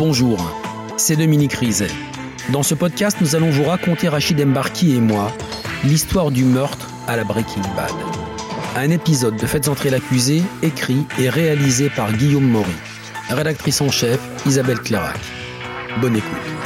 Bonjour, 0.00 0.38
c'est 0.96 1.14
Dominique 1.14 1.52
Rizet. 1.52 1.90
Dans 2.54 2.62
ce 2.62 2.74
podcast, 2.74 3.18
nous 3.20 3.36
allons 3.36 3.50
vous 3.50 3.64
raconter, 3.64 4.08
Rachid 4.08 4.40
Embarki 4.40 4.96
et 4.96 4.98
moi, 4.98 5.30
l'histoire 5.84 6.30
du 6.30 6.46
meurtre 6.46 6.88
à 7.06 7.18
la 7.18 7.24
Breaking 7.24 7.60
Bad. 7.76 7.92
Un 8.76 8.88
épisode 8.88 9.36
de 9.36 9.46
Faites 9.46 9.68
entrer 9.68 9.90
l'accusé, 9.90 10.42
écrit 10.62 11.06
et 11.18 11.28
réalisé 11.28 11.90
par 11.90 12.14
Guillaume 12.14 12.48
Maury. 12.48 12.72
Rédactrice 13.28 13.82
en 13.82 13.90
chef, 13.90 14.18
Isabelle 14.46 14.80
Clairac. 14.80 15.20
Bonne 16.00 16.16
écoute. 16.16 16.59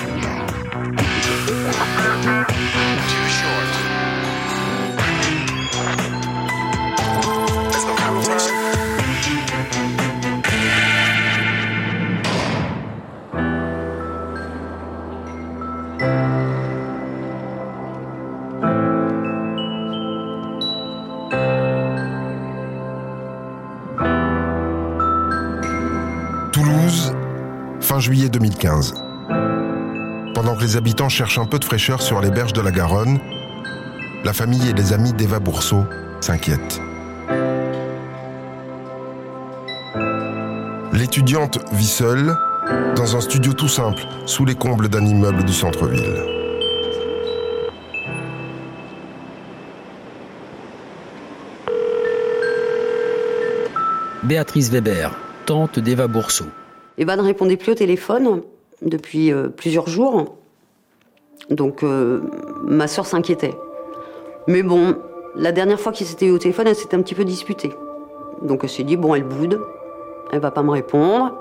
Cherchent 31.15 31.39
un 31.39 31.47
peu 31.47 31.61
de 31.61 31.65
fraîcheur 31.65 32.03
sur 32.03 32.21
les 32.21 32.31
berges 32.33 32.55
de 32.55 32.61
la 32.61 32.73
Garonne, 32.73 33.21
la 34.25 34.33
famille 34.33 34.69
et 34.69 34.73
les 34.73 34.93
amis 34.93 35.13
d'Eva 35.13 35.39
Bourseau 35.39 35.85
s'inquiètent. 36.21 36.81
L'étudiante 40.93 41.61
vit 41.73 41.87
seule 41.87 42.35
dans 42.97 43.15
un 43.17 43.21
studio 43.21 43.53
tout 43.53 43.69
simple 43.69 44.03
sous 44.27 44.45
les 44.45 44.57
combles 44.57 44.89
d'un 44.89 45.07
immeuble 45.07 45.45
du 45.45 45.53
centre-ville. 45.53 46.03
Béatrice 54.25 54.71
Weber, 54.71 55.17
tante 55.47 55.79
d'Eva 55.79 56.09
Bourseau. 56.09 56.47
Eva 56.99 57.15
ne 57.15 57.23
répondait 57.23 57.57
plus 57.57 57.71
au 57.71 57.77
téléphone 57.77 58.43
depuis 58.83 59.31
euh, 59.31 59.49
plusieurs 59.49 59.89
jours. 59.89 60.39
Donc 61.51 61.83
euh, 61.83 62.21
ma 62.65 62.87
sœur 62.87 63.07
s'inquiétait. 63.07 63.57
Mais 64.47 64.63
bon, 64.63 64.97
la 65.37 65.53
dernière 65.53 65.81
fois 65.81 65.93
qu'ils 65.93 66.07
s'étaient 66.07 66.27
eu 66.27 66.31
au 66.31 66.39
téléphone, 66.39 66.67
elle 66.67 66.77
s'était 66.77 66.97
un 66.97 67.03
petit 67.03 67.15
peu 67.15 67.25
disputée. 67.25 67.73
Donc 68.43 68.61
elle 68.63 68.71
s'est 68.71 68.85
dit, 68.85 68.97
bon, 68.97 69.15
elle 69.15 69.25
boude, 69.25 69.61
elle 70.33 70.41
va 70.41 70.51
pas 70.51 70.63
me 70.63 70.71
répondre. 70.71 71.33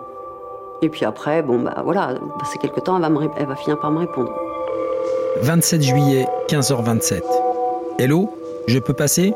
Et 0.81 0.89
puis 0.89 1.05
après, 1.05 1.41
bon, 1.41 1.59
bah 1.59 1.81
voilà, 1.83 2.15
passé 2.39 2.57
quelques 2.59 2.83
temps, 2.83 2.95
elle 2.97 3.01
va, 3.01 3.09
me 3.09 3.19
elle 3.37 3.47
va 3.47 3.55
finir 3.55 3.79
par 3.79 3.91
me 3.91 3.99
répondre. 3.99 4.31
27 5.41 5.81
juillet, 5.81 6.27
15h27. 6.49 7.21
Hello, 7.99 8.29
je 8.67 8.79
peux 8.79 8.93
passer? 8.93 9.33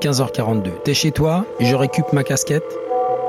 15h42. 0.00 0.70
T'es 0.84 0.94
chez 0.94 1.12
toi, 1.12 1.44
je 1.60 1.74
récup 1.76 2.12
ma 2.12 2.24
casquette 2.24 2.64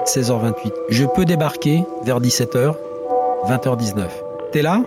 16h28. 0.06 0.74
Je 0.90 1.06
peux 1.06 1.26
débarquer 1.26 1.84
vers 2.04 2.20
17h 2.20 2.76
20h19. 3.48 4.08
T'es 4.52 4.62
là? 4.62 4.82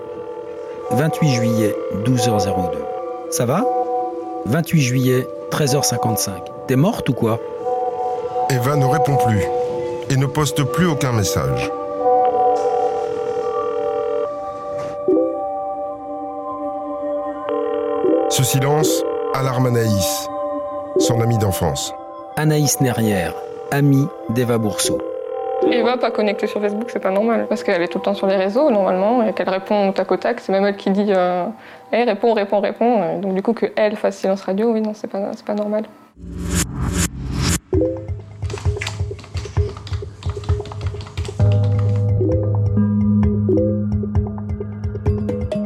28 0.90 1.28
juillet, 1.28 1.76
12h02. 2.04 2.78
Ça 3.30 3.44
va? 3.44 3.64
28 4.46 4.80
juillet, 4.80 5.26
13h55. 5.50 6.30
T'es 6.68 6.76
morte 6.76 7.08
ou 7.08 7.12
quoi? 7.14 7.38
Eva 8.50 8.76
ne 8.76 8.86
répond 8.86 9.16
plus 9.16 9.42
et 10.10 10.16
ne 10.16 10.26
poste 10.26 10.62
plus 10.62 10.86
aucun 10.86 11.12
message. 11.12 11.70
Ce 18.30 18.42
silence 18.44 19.02
alarme 19.34 19.66
Anaïs, 19.66 20.28
son 20.98 21.20
amie 21.20 21.38
d'enfance. 21.38 21.92
Anaïs 22.36 22.80
Nerrière, 22.80 23.34
amie 23.70 24.06
d'Eva 24.30 24.58
Bourseau. 24.58 24.98
Eva 25.70 25.96
pas 25.96 26.10
connectée 26.10 26.46
sur 26.46 26.60
Facebook, 26.60 26.88
c'est 26.88 27.00
pas 27.00 27.10
normal. 27.10 27.46
Parce 27.48 27.62
qu'elle 27.64 27.82
est 27.82 27.88
tout 27.88 27.98
le 27.98 28.04
temps 28.04 28.14
sur 28.14 28.26
les 28.26 28.36
réseaux, 28.36 28.70
normalement, 28.70 29.22
et 29.22 29.32
qu'elle 29.32 29.48
répond 29.48 29.88
au 29.88 29.92
tac 29.92 30.10
au 30.12 30.16
tac. 30.16 30.40
C'est 30.40 30.52
même 30.52 30.64
elle 30.64 30.76
qui 30.76 30.90
dit 30.90 31.06
euh, 31.08 31.46
Eh, 31.92 32.04
réponds, 32.04 32.34
réponds, 32.34 32.60
réponds. 32.60 33.16
Et 33.16 33.20
donc, 33.20 33.34
du 33.34 33.42
coup, 33.42 33.52
que 33.52 33.66
elle 33.76 33.96
fasse 33.96 34.18
silence 34.18 34.42
radio, 34.42 34.72
oui, 34.72 34.80
non, 34.80 34.92
c'est 34.94 35.10
pas 35.10 35.54
normal. 35.54 35.84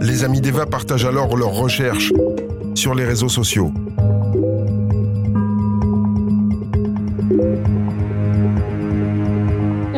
Les 0.01 0.25
amis 0.25 0.41
d'Eva 0.41 0.67
partagent 0.67 1.07
alors 1.07 1.37
leurs 1.37 1.55
recherches 1.55 2.13
sur 2.75 2.95
les 2.95 3.05
réseaux 3.05 3.29
sociaux. 3.29 3.73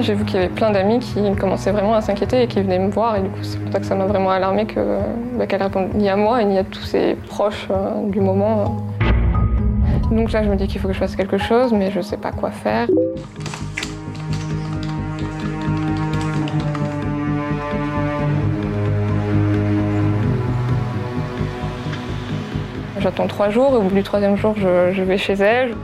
J'ai 0.02 0.14
vu 0.14 0.24
qu'il 0.24 0.34
y 0.34 0.38
avait 0.38 0.48
plein 0.48 0.72
d'amis 0.72 0.98
qui 0.98 1.20
commençaient 1.36 1.70
vraiment 1.70 1.94
à 1.94 2.00
s'inquiéter 2.00 2.42
et 2.42 2.46
qui 2.48 2.60
venaient 2.60 2.80
me 2.80 2.90
voir. 2.90 3.14
Et 3.14 3.20
du 3.20 3.28
coup, 3.28 3.38
c'est 3.42 3.58
pour 3.60 3.72
ça 3.72 3.78
que 3.78 3.86
ça 3.86 3.94
m'a 3.94 4.06
vraiment 4.06 4.30
alarmée 4.30 4.66
que, 4.66 4.98
bah, 5.38 5.46
qu'elle 5.46 5.62
réponde 5.62 5.94
ni 5.94 6.08
à 6.08 6.16
moi, 6.16 6.42
ni 6.42 6.58
à 6.58 6.64
tous 6.64 6.82
ses 6.82 7.14
proches 7.28 7.68
euh, 7.70 8.08
du 8.08 8.20
moment. 8.20 8.78
Donc 10.10 10.32
là, 10.32 10.42
je 10.42 10.50
me 10.50 10.56
dis 10.56 10.66
qu'il 10.66 10.80
faut 10.80 10.88
que 10.88 10.94
je 10.94 10.98
fasse 10.98 11.14
quelque 11.14 11.38
chose, 11.38 11.72
mais 11.72 11.92
je 11.92 12.00
sais 12.00 12.16
pas 12.16 12.32
quoi 12.32 12.50
faire. 12.50 12.88
J'attends 22.98 23.28
trois 23.28 23.50
jours 23.50 23.74
et 23.74 23.76
au 23.76 23.82
bout 23.82 23.94
du 23.94 24.02
troisième 24.02 24.36
jour, 24.36 24.56
je 24.56 25.02
vais 25.02 25.16
chez 25.16 25.34
elle. 25.34 25.76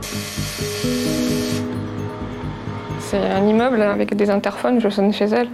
C'est 3.09 3.17
un 3.17 3.43
immeuble 3.43 3.81
avec 3.81 4.15
des 4.15 4.29
interphones, 4.29 4.79
je 4.79 4.87
sonne 4.87 5.11
chez 5.11 5.25
elle. 5.25 5.49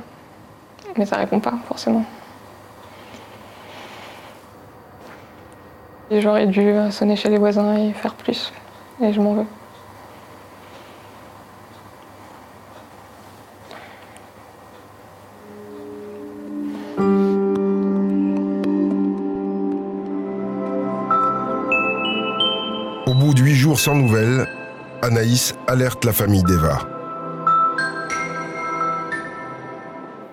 Mais 0.97 1.05
ça 1.05 1.16
répond 1.16 1.39
pas, 1.39 1.53
forcément. 1.69 2.03
Et 6.11 6.19
j'aurais 6.19 6.47
dû 6.47 6.75
sonner 6.91 7.15
chez 7.15 7.29
les 7.29 7.38
voisins 7.38 7.77
et 7.77 7.94
faire 7.94 8.13
plus. 8.15 8.51
Et 9.01 9.13
je 9.13 9.21
m'en 9.21 9.35
veux. 9.35 9.45
Au 23.07 23.13
bout 23.13 23.33
de 23.33 23.41
huit 23.41 23.55
jours 23.55 23.79
sans 23.79 23.95
nouvelles, 23.95 24.45
Anaïs 25.01 25.55
alerte 25.67 26.03
la 26.03 26.11
famille 26.11 26.44
d'Eva. 26.44 26.94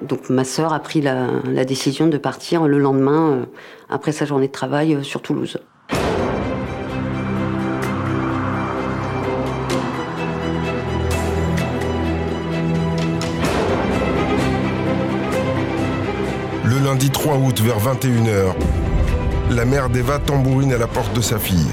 Donc 0.09 0.31
ma 0.31 0.45
sœur 0.45 0.73
a 0.73 0.81
pris 0.81 1.01
la, 1.01 1.65
décision 1.65 2.07
de 2.09 2.19
partir 2.19 2.67
le 2.67 2.79
lendemain, 2.79 3.31
euh, 3.31 3.45
après 3.89 4.13
sa 4.13 4.25
journée 4.25 4.49
de 4.49 4.53
travail, 4.53 4.95
euh, 4.95 5.03
sur 5.03 5.23
Toulouse. 5.23 5.59
Le 16.65 16.85
lundi 16.85 17.11
3 17.11 17.37
août 17.37 17.61
vers 17.61 17.79
21h, 17.79 18.55
la 19.51 19.65
mère 19.65 19.89
d'Eva 19.89 20.19
tambourine 20.19 20.73
à 20.73 20.79
la 20.79 20.87
porte 20.87 21.15
de 21.15 21.21
sa 21.21 21.39
fille. 21.39 21.71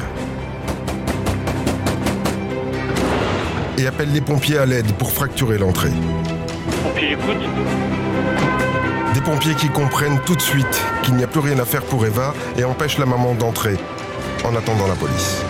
Et 3.77 3.88
appelle 3.88 4.12
les 4.12 4.21
pompiers 4.21 4.57
à 4.57 4.65
l'aide 4.65 4.92
pour 4.94 5.12
fracturer 5.12 5.57
l'entrée. 5.57 5.92
J'écoute. 7.09 7.39
Des 9.15 9.21
pompiers 9.21 9.56
qui 9.56 9.67
comprennent 9.69 10.19
tout 10.27 10.35
de 10.35 10.41
suite 10.41 10.85
qu'il 11.01 11.15
n'y 11.15 11.23
a 11.23 11.27
plus 11.27 11.39
rien 11.39 11.57
à 11.57 11.65
faire 11.65 11.81
pour 11.81 12.06
Eva 12.06 12.35
et 12.56 12.63
empêchent 12.63 13.00
la 13.00 13.07
maman 13.07 13.33
d'entrer 13.33 13.77
en 14.45 14.56
attendant 14.56 14.85
la 14.85 14.94
police. 14.94 15.41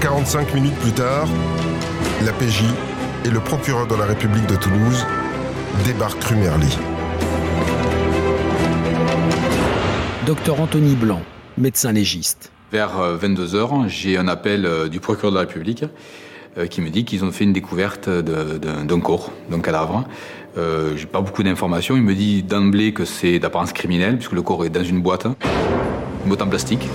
45 0.00 0.54
minutes 0.54 0.76
plus 0.76 0.92
tard, 0.92 1.28
la 2.24 2.32
PJ 2.32 2.62
et 3.26 3.28
le 3.28 3.40
procureur 3.40 3.86
de 3.86 3.96
la 3.96 4.06
République 4.06 4.46
de 4.46 4.56
Toulouse 4.56 5.04
débarquent 5.84 6.24
rue 6.24 6.36
Merly. 6.36 6.78
Docteur 10.24 10.58
Anthony 10.58 10.94
Blanc, 10.94 11.20
médecin 11.58 11.92
légiste. 11.92 12.50
Vers 12.72 12.92
22h, 13.18 13.88
j'ai 13.88 14.16
un 14.16 14.28
appel 14.28 14.64
euh, 14.64 14.88
du 14.88 15.00
procureur 15.00 15.32
de 15.32 15.36
la 15.36 15.42
République 15.42 15.84
euh, 15.84 15.88
qui 16.66 16.80
me 16.80 16.90
dit 16.90 17.04
qu'ils 17.04 17.24
ont 17.24 17.30
fait 17.30 17.44
une 17.44 17.52
découverte 17.52 18.08
d'un 18.08 19.00
corps, 19.00 19.32
d'un 19.50 19.60
cadavre. 19.60 20.04
Euh, 20.56 20.96
j'ai 20.96 21.06
pas 21.06 21.20
beaucoup 21.20 21.42
d'informations. 21.42 21.96
Il 21.96 22.02
me 22.02 22.14
dit 22.14 22.42
d'emblée 22.42 22.92
que 22.92 23.04
c'est 23.04 23.38
d'apparence 23.38 23.72
criminelle, 23.72 24.16
puisque 24.16 24.32
le 24.32 24.42
corps 24.42 24.64
est 24.64 24.70
dans 24.70 24.82
une 24.82 25.00
boîte, 25.00 25.26
une 25.26 26.28
boîte 26.28 26.42
en 26.42 26.48
plastique. 26.48 26.88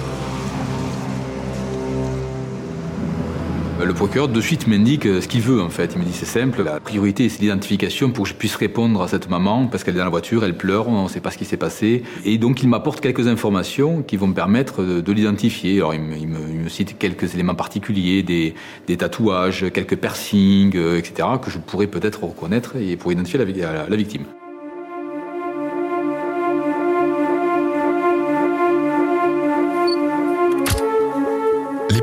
Le 3.86 3.94
procureur 3.94 4.28
de 4.28 4.42
suite 4.42 4.68
m'indique 4.68 5.04
ce 5.04 5.28
qu'il 5.28 5.42
veut 5.42 5.62
en 5.62 5.70
fait. 5.70 5.94
Il 5.96 6.00
me 6.00 6.06
dit 6.06 6.14
c'est 6.14 6.26
simple, 6.26 6.64
la 6.64 6.80
priorité 6.80 7.28
c'est 7.28 7.42
l'identification 7.42 8.12
pour 8.12 8.24
que 8.24 8.30
je 8.30 8.36
puisse 8.36 8.56
répondre 8.56 9.02
à 9.02 9.08
cette 9.08 9.30
maman 9.30 9.68
parce 9.68 9.84
qu'elle 9.84 9.96
est 9.96 10.00
dans 10.00 10.06
la 10.06 10.10
voiture, 10.10 10.44
elle 10.44 10.56
pleure, 10.56 10.88
on 10.88 11.04
ne 11.04 11.10
sait 11.10 11.20
pas 11.20 11.32
ce 11.32 11.38
qui 11.38 11.46
s'est 11.46 11.58
passé. 11.58 12.04
Et 12.24 12.38
donc 12.38 12.64
il 12.64 12.70
m'apporte 12.70 13.02
quelques 13.02 13.28
informations 13.28 14.02
qui 14.02 14.18
vont 14.18 14.28
me 14.28 14.34
permettre 14.34 14.84
de, 14.84 15.12
l'identifier. 15.12 15.78
Alors 15.78 15.94
il 15.94 16.02
me, 16.02 16.70
cite 16.70 16.98
quelques 16.98 17.34
éléments 17.34 17.56
particuliers, 17.56 18.24
des, 18.24 18.54
tatouages, 18.98 19.66
quelques 19.74 19.98
piercings, 19.98 20.76
euh, 20.76 20.98
etc. 20.98 21.28
que 21.42 21.52
je 21.52 21.58
pourrais 21.60 21.88
peut-être 21.88 22.24
reconnaître 22.24 22.76
et 22.78 22.96
pour 22.96 23.12
identifier 23.12 23.40
la 23.40 23.96
victime. 23.96 24.24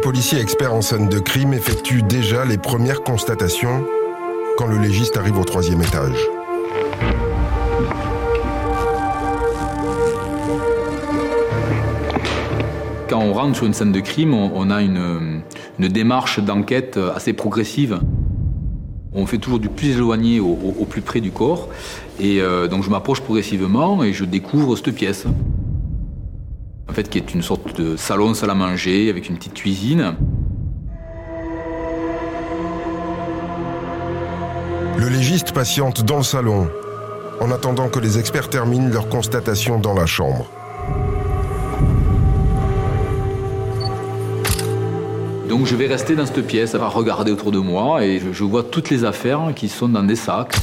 Policiers 0.01 0.41
experts 0.41 0.73
en 0.73 0.81
scène 0.81 1.09
de 1.09 1.19
crime 1.19 1.53
effectuent 1.53 2.03
déjà 2.03 2.45
les 2.45 2.57
premières 2.57 3.03
constatations 3.03 3.85
quand 4.57 4.67
le 4.67 4.79
légiste 4.79 5.17
arrive 5.17 5.39
au 5.39 5.45
troisième 5.45 5.83
étage. 5.83 6.17
Quand 13.09 13.21
on 13.21 13.33
rentre 13.35 13.57
sur 13.57 13.67
une 13.67 13.75
scène 13.75 13.93
de 13.93 14.01
crime, 14.01 14.33
on 14.33 14.71
a 14.71 14.81
une, 14.81 15.43
démarche 15.79 16.41
d'enquête 16.41 16.99
assez 17.15 17.33
progressive. 17.33 18.01
On 19.13 19.27
fait 19.27 19.39
toujours 19.39 19.59
du 19.59 19.69
plus 19.69 19.91
éloigné 19.91 20.41
au, 20.41 20.87
plus 20.89 21.03
près 21.03 21.21
du 21.21 21.31
corps. 21.31 21.69
Et 22.19 22.41
euh, 22.41 22.69
donc 22.69 22.85
je 22.85 22.91
m'approche 22.91 23.21
progressivement 23.21 24.03
et 24.03 24.13
je 24.13 24.25
découvre 24.25 24.77
cette 24.77 24.95
pièce 24.95 25.27
en 26.91 26.93
fait, 26.93 27.09
qui 27.09 27.19
est 27.19 27.35
une 27.35 27.43
sorte 27.43 27.81
de 27.81 27.97
salon 27.97 28.35
salle 28.35 28.51
à 28.51 28.55
manger 28.55 29.11
avec 29.11 29.29
une 29.29 29.37
petite 29.37 29.55
cuisine. 29.55 30.17
Le 34.99 35.09
légiste 35.09 35.53
patiente 35.53 36.03
dans 36.05 36.17
le 36.17 36.25
salon, 36.25 36.69
en 37.41 37.53
attendant 37.53 37.89
que 37.89 38.01
les 38.01 38.19
experts 38.19 38.51
terminent 38.51 38.89
leur 38.89 39.09
constatation 39.09 39.79
dans 39.79 39.95
la 39.95 40.07
chambre. 40.07 40.51
Donc 45.49 45.67
je 45.67 45.77
vais 45.77 45.87
rester 45.87 46.17
dans 46.17 46.27
cette 46.27 46.45
pièce, 46.45 46.75
à 46.75 46.89
regarder 46.89 47.31
autour 47.31 47.53
de 47.53 47.61
moi, 47.61 48.05
et 48.05 48.21
je 48.33 48.45
vois 48.45 48.65
toutes 48.65 48.91
les 48.91 49.05
affaires 49.05 49.53
qui 49.55 49.69
sont 49.69 49.89
dans 49.89 50.03
des 50.03 50.17
sacs. 50.17 50.57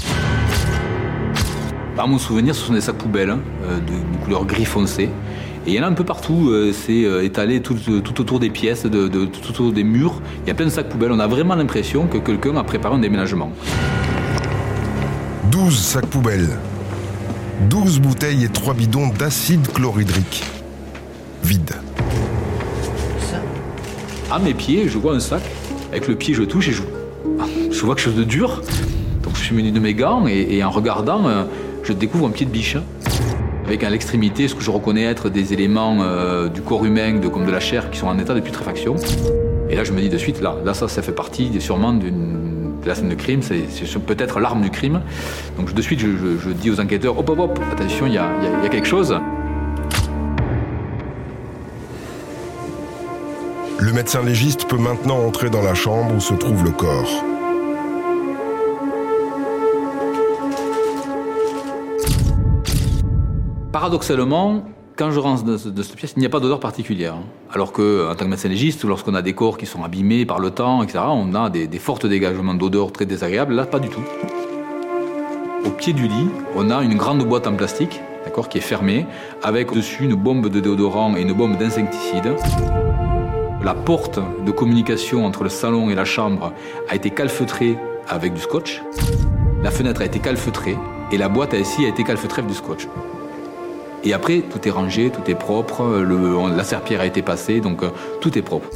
Par 1.96 2.10
mon 2.10 2.18
souvenir, 2.18 2.54
ce 2.54 2.66
sont 2.66 2.74
des 2.74 2.82
sacs 2.82 2.98
poubelles 2.98 3.30
hein, 3.30 3.40
euh, 3.64 3.80
de 3.80 4.24
couleur 4.26 4.46
gris 4.46 4.66
foncé. 4.66 5.10
Et 5.68 5.72
il 5.72 5.76
y 5.76 5.80
en 5.82 5.84
a 5.84 5.88
un 5.88 5.94
peu 5.94 6.06
partout, 6.06 6.50
euh, 6.50 6.72
c'est 6.72 7.04
euh, 7.04 7.26
étalé 7.26 7.62
tout, 7.62 7.76
autour 8.22 8.40
des 8.40 8.50
pièces, 8.50 8.86
de, 8.86 9.10
tout 9.26 9.50
autour 9.50 9.74
des 9.74 9.84
murs. 9.84 10.22
Il 10.46 10.48
y 10.48 10.52
a 10.52 10.54
plein 10.54 10.66
de 10.66 10.72
sacs 10.72 10.88
poubelles. 10.88 11.12
On 11.12 11.20
a 11.20 11.28
vraiment 11.28 11.56
l'impression 11.56 12.08
que 12.08 12.18
quelqu'un 12.18 12.56
a 12.56 12.64
préparé 12.64 12.96
un 12.96 13.00
déménagement. 13.00 13.52
12 15.52 15.78
sacs 15.78 16.06
poubelles. 16.06 16.58
12 17.70 18.00
bouteilles 18.00 18.46
et 18.46 18.48
3 18.48 18.76
bidons 18.76 19.10
d'acide 19.10 19.68
chlorhydrique. 19.74 20.46
Vide. 21.44 21.74
À 24.32 24.40
mes 24.40 24.54
pieds, 24.54 24.88
je 24.88 24.98
vois 24.98 25.16
un 25.16 25.20
sac. 25.20 25.42
Avec 25.92 26.08
le 26.08 26.16
pied, 26.16 26.34
je 26.34 26.44
touche 26.44 26.70
et 26.70 26.72
je, 26.72 26.84
je 27.72 27.86
vois 27.86 27.96
quelque 27.96 28.06
chose 28.06 28.16
de 28.16 28.24
dur. 28.24 28.62
Donc 29.22 29.36
je 29.36 29.42
suis 29.42 29.54
muni 29.54 29.74
de 29.74 29.82
mes 29.82 29.94
gants 29.94 30.28
et, 30.28 30.64
en 30.64 30.72
regardant, 30.72 31.28
euh, 31.28 31.44
je 31.84 31.92
découvre 31.92 32.26
un 32.28 32.32
pied 32.32 32.46
de 32.46 32.52
biche 32.52 32.78
avec 33.68 33.84
à 33.84 33.90
l'extrémité 33.90 34.48
ce 34.48 34.56
que 34.56 34.62
je 34.62 34.72
reconnais 34.72 35.04
être 35.04 35.30
des 35.30 35.52
éléments 35.52 35.98
euh, 36.00 36.48
du 36.48 36.62
corps 36.62 36.86
humain, 36.86 37.20
de, 37.20 37.28
comme 37.28 37.46
de 37.46 37.52
la 37.52 37.60
chair, 37.60 37.92
qui 37.92 38.00
sont 38.00 38.08
en 38.08 38.18
état 38.18 38.34
de 38.34 38.40
putréfaction. 38.40 38.96
Et 39.70 39.76
là, 39.76 39.84
je 39.84 39.92
me 39.92 40.00
dis 40.00 40.08
de 40.08 40.18
suite, 40.18 40.40
là, 40.42 40.56
là 40.64 40.74
ça, 40.74 40.88
ça 40.88 41.02
fait 41.02 41.12
partie 41.12 41.60
sûrement 41.60 41.92
de 41.92 42.10
la 42.86 42.96
scène 42.96 43.10
de 43.10 43.16
crime, 43.16 43.42
c'est 43.42 43.66
peut-être 44.06 44.40
l'arme 44.40 44.62
du 44.62 44.70
crime. 44.70 45.02
Donc 45.58 45.74
de 45.74 45.82
suite, 45.82 46.00
je, 46.00 46.50
dis 46.52 46.72
aux 46.72 46.80
enquêteurs, 46.80 47.20
hop, 47.20 47.30
hop, 47.30 47.40
hop, 47.40 47.60
attention, 47.70 48.08
il 48.08 48.14
y 48.14 48.18
a, 48.18 48.30
y 48.64 48.66
a 48.66 48.70
quelque 48.70 48.88
chose. 48.88 49.20
Le 53.80 53.92
médecin 53.92 54.24
légiste 54.24 54.66
peut 54.70 54.78
maintenant 54.78 55.20
entrer 55.20 55.50
dans 55.50 55.62
la 55.62 55.74
chambre 55.74 56.16
où 56.16 56.22
se 56.22 56.34
trouve 56.34 56.64
le 56.64 56.72
corps. 56.72 57.37
Paradoxalement, 63.80 64.64
quand 64.96 65.12
je 65.12 65.20
rentre 65.20 65.44
de, 65.44 65.56
cette 65.56 65.96
pièce, 65.96 66.14
il 66.18 66.20
n'y 66.22 66.26
a 66.26 66.30
pas 66.30 66.40
d'odeur 66.40 66.60
particulière. 66.60 67.14
Alors 67.54 67.72
que, 67.72 68.10
en 68.10 68.16
tant 68.16 68.26
que 68.26 68.32
médecin 68.32 68.50
légiste, 68.50 68.84
lorsqu'on 68.86 69.14
a 69.14 69.22
des 69.22 69.34
corps 69.34 69.56
qui 69.56 69.68
sont 69.68 69.84
abîmés 69.84 70.26
par 70.26 70.40
le 70.40 70.50
temps, 70.50 70.82
etc., 70.82 70.98
on 71.10 71.36
a 71.36 71.52
des, 71.52 71.70
forts 71.78 72.00
dégagements 72.00 72.56
d'odeur 72.56 72.92
très 72.92 73.06
désagréables. 73.06 73.54
Là, 73.54 73.68
pas 73.68 73.78
du 73.78 73.90
tout. 73.90 74.02
Au 75.64 75.70
pied 75.70 75.94
du 75.94 76.08
lit, 76.08 76.28
on 76.56 76.72
a 76.72 76.82
une 76.82 76.96
grande 76.96 77.24
boîte 77.24 77.46
en 77.46 77.54
plastique, 77.54 78.02
d'accord, 78.26 78.50
qui 78.50 78.58
est 78.58 78.62
fermée, 78.62 79.06
avec 79.44 79.72
dessus 79.72 80.06
une 80.06 80.16
bombe 80.16 80.50
de 80.50 80.60
déodorant 80.60 81.16
et 81.16 81.22
une 81.22 81.34
bombe 81.34 81.56
d'insecticide. 81.60 82.34
La 83.64 83.76
porte 83.76 84.20
de 84.44 84.50
communication 84.50 85.24
entre 85.24 85.44
le 85.44 85.50
salon 85.50 85.92
et 85.92 85.94
la 85.94 86.06
chambre 86.06 86.52
a 86.90 86.96
été 86.96 87.12
calfeutrée 87.12 87.78
avec 88.08 88.34
du 88.34 88.42
scotch. 88.42 88.82
La 89.62 89.70
fenêtre 89.70 90.02
a 90.02 90.06
été 90.06 90.18
calfeutrée 90.18 90.80
et 91.12 91.18
la 91.20 91.30
boîte 91.30 91.54
ici 91.54 91.86
a 91.86 91.90
été 91.90 92.04
calfeutrée 92.04 92.42
avec 92.42 92.50
du 92.50 92.58
scotch. 92.58 92.88
Et 94.04 94.14
après, 94.14 94.42
tout 94.42 94.66
est 94.68 94.72
rangé, 94.72 95.10
tout 95.10 95.30
est 95.30 95.36
propre, 95.36 95.84
la 96.56 96.64
serpillère 96.64 97.02
a 97.02 97.06
été 97.06 97.22
passée, 97.22 97.60
donc 97.60 97.84
euh, 97.84 97.90
tout 98.22 98.38
est 98.38 98.42
propre. 98.42 98.70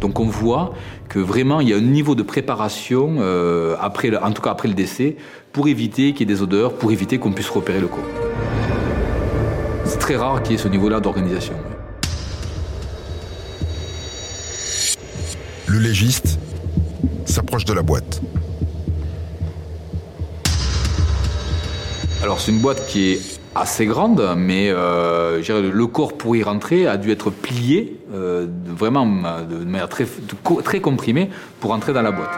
Donc 0.00 0.20
on 0.20 0.26
voit 0.26 0.74
que 1.08 1.18
vraiment 1.18 1.60
il 1.60 1.68
y 1.68 1.72
a 1.72 1.76
un 1.76 1.80
niveau 1.80 2.14
de 2.14 2.22
préparation, 2.22 3.16
euh, 3.20 3.76
après, 3.80 4.14
en 4.16 4.32
tout 4.32 4.42
cas 4.42 4.50
après 4.50 4.68
le 4.68 4.74
décès, 4.74 5.16
pour 5.52 5.68
éviter 5.68 6.12
qu'il 6.12 6.28
y 6.28 6.32
ait 6.32 6.34
des 6.34 6.42
odeurs, 6.42 6.74
pour 6.74 6.92
éviter 6.92 7.18
qu'on 7.18 7.32
puisse 7.32 7.48
repérer 7.48 7.80
le 7.80 7.86
corps. 7.86 8.04
C'est 9.84 9.98
très 9.98 10.16
rare 10.16 10.42
qu'il 10.42 10.52
y 10.52 10.54
ait 10.56 10.62
ce 10.62 10.68
niveau-là 10.68 11.00
d'organisation. 11.00 11.54
Le 15.66 15.78
légiste 15.78 16.38
s'approche 17.24 17.64
de 17.64 17.72
la 17.72 17.82
boîte. 17.82 18.20
Alors 22.22 22.40
c'est 22.40 22.52
une 22.52 22.60
boîte 22.60 22.86
qui 22.86 23.12
est 23.12 23.33
assez 23.54 23.86
grande, 23.86 24.34
mais 24.36 24.68
euh, 24.70 25.40
le 25.48 25.86
corps 25.86 26.16
pour 26.16 26.34
y 26.36 26.42
rentrer 26.42 26.86
a 26.86 26.96
dû 26.96 27.10
être 27.12 27.30
plié 27.30 27.98
euh, 28.12 28.46
vraiment 28.66 29.06
de 29.06 29.64
manière 29.64 29.88
très, 29.88 30.06
très 30.64 30.80
comprimée 30.80 31.30
pour 31.60 31.72
entrer 31.72 31.92
dans 31.92 32.02
la 32.02 32.10
boîte. 32.10 32.30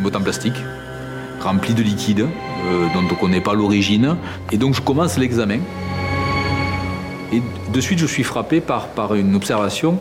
Boîte 0.00 0.16
en 0.16 0.20
plastique, 0.20 0.56
remplie 1.40 1.74
de 1.74 1.82
liquide, 1.82 2.26
euh, 2.66 2.86
dont 2.92 3.00
on 3.00 3.14
ne 3.14 3.20
connaît 3.20 3.40
pas 3.40 3.54
l'origine. 3.54 4.16
Et 4.50 4.56
donc 4.56 4.74
je 4.74 4.80
commence 4.80 5.16
l'examen. 5.16 5.60
Et 7.32 7.40
de 7.72 7.80
suite, 7.80 7.98
je 7.98 8.06
suis 8.06 8.24
frappé 8.24 8.60
par, 8.60 8.88
par 8.88 9.14
une 9.14 9.34
observation 9.36 10.00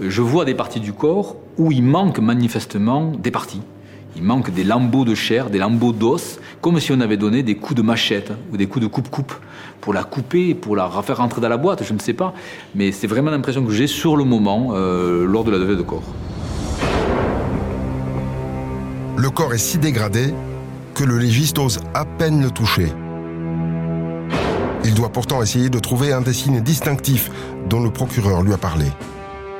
je 0.00 0.22
vois 0.22 0.44
des 0.44 0.54
parties 0.54 0.80
du 0.80 0.92
corps 0.92 1.36
où 1.58 1.72
il 1.72 1.82
manque 1.82 2.18
manifestement 2.18 3.12
des 3.12 3.30
parties. 3.30 3.62
Il 4.16 4.22
manque 4.22 4.50
des 4.50 4.64
lambeaux 4.64 5.04
de 5.04 5.14
chair, 5.14 5.50
des 5.50 5.58
lambeaux 5.58 5.92
d'os, 5.92 6.40
comme 6.60 6.80
si 6.80 6.90
on 6.92 7.00
avait 7.00 7.16
donné 7.16 7.42
des 7.42 7.54
coups 7.54 7.76
de 7.76 7.82
machette 7.82 8.32
ou 8.52 8.56
des 8.56 8.66
coups 8.66 8.84
de 8.84 8.90
coupe-coupe 8.90 9.32
pour 9.80 9.94
la 9.94 10.02
couper, 10.02 10.54
pour 10.54 10.74
la 10.74 10.90
faire 11.02 11.18
rentrer 11.18 11.40
dans 11.40 11.48
la 11.48 11.56
boîte, 11.56 11.84
je 11.84 11.92
ne 11.92 11.98
sais 11.98 12.12
pas. 12.12 12.34
Mais 12.74 12.92
c'est 12.92 13.06
vraiment 13.06 13.30
l'impression 13.30 13.64
que 13.64 13.72
j'ai 13.72 13.86
sur 13.86 14.16
le 14.16 14.24
moment 14.24 14.70
euh, 14.72 15.26
lors 15.26 15.44
de 15.44 15.50
la 15.50 15.58
levée 15.58 15.76
de 15.76 15.82
corps. 15.82 16.02
Le 19.16 19.30
corps 19.30 19.54
est 19.54 19.58
si 19.58 19.78
dégradé 19.78 20.34
que 20.94 21.04
le 21.04 21.18
légiste 21.18 21.58
ose 21.58 21.78
à 21.94 22.04
peine 22.04 22.42
le 22.42 22.50
toucher. 22.50 22.88
Il 24.84 24.94
doit 24.94 25.10
pourtant 25.10 25.42
essayer 25.42 25.68
de 25.68 25.78
trouver 25.78 26.12
un 26.12 26.22
des 26.22 26.32
signes 26.32 26.62
distinctifs 26.62 27.30
dont 27.68 27.82
le 27.82 27.90
procureur 27.90 28.42
lui 28.42 28.52
a 28.52 28.58
parlé. 28.58 28.86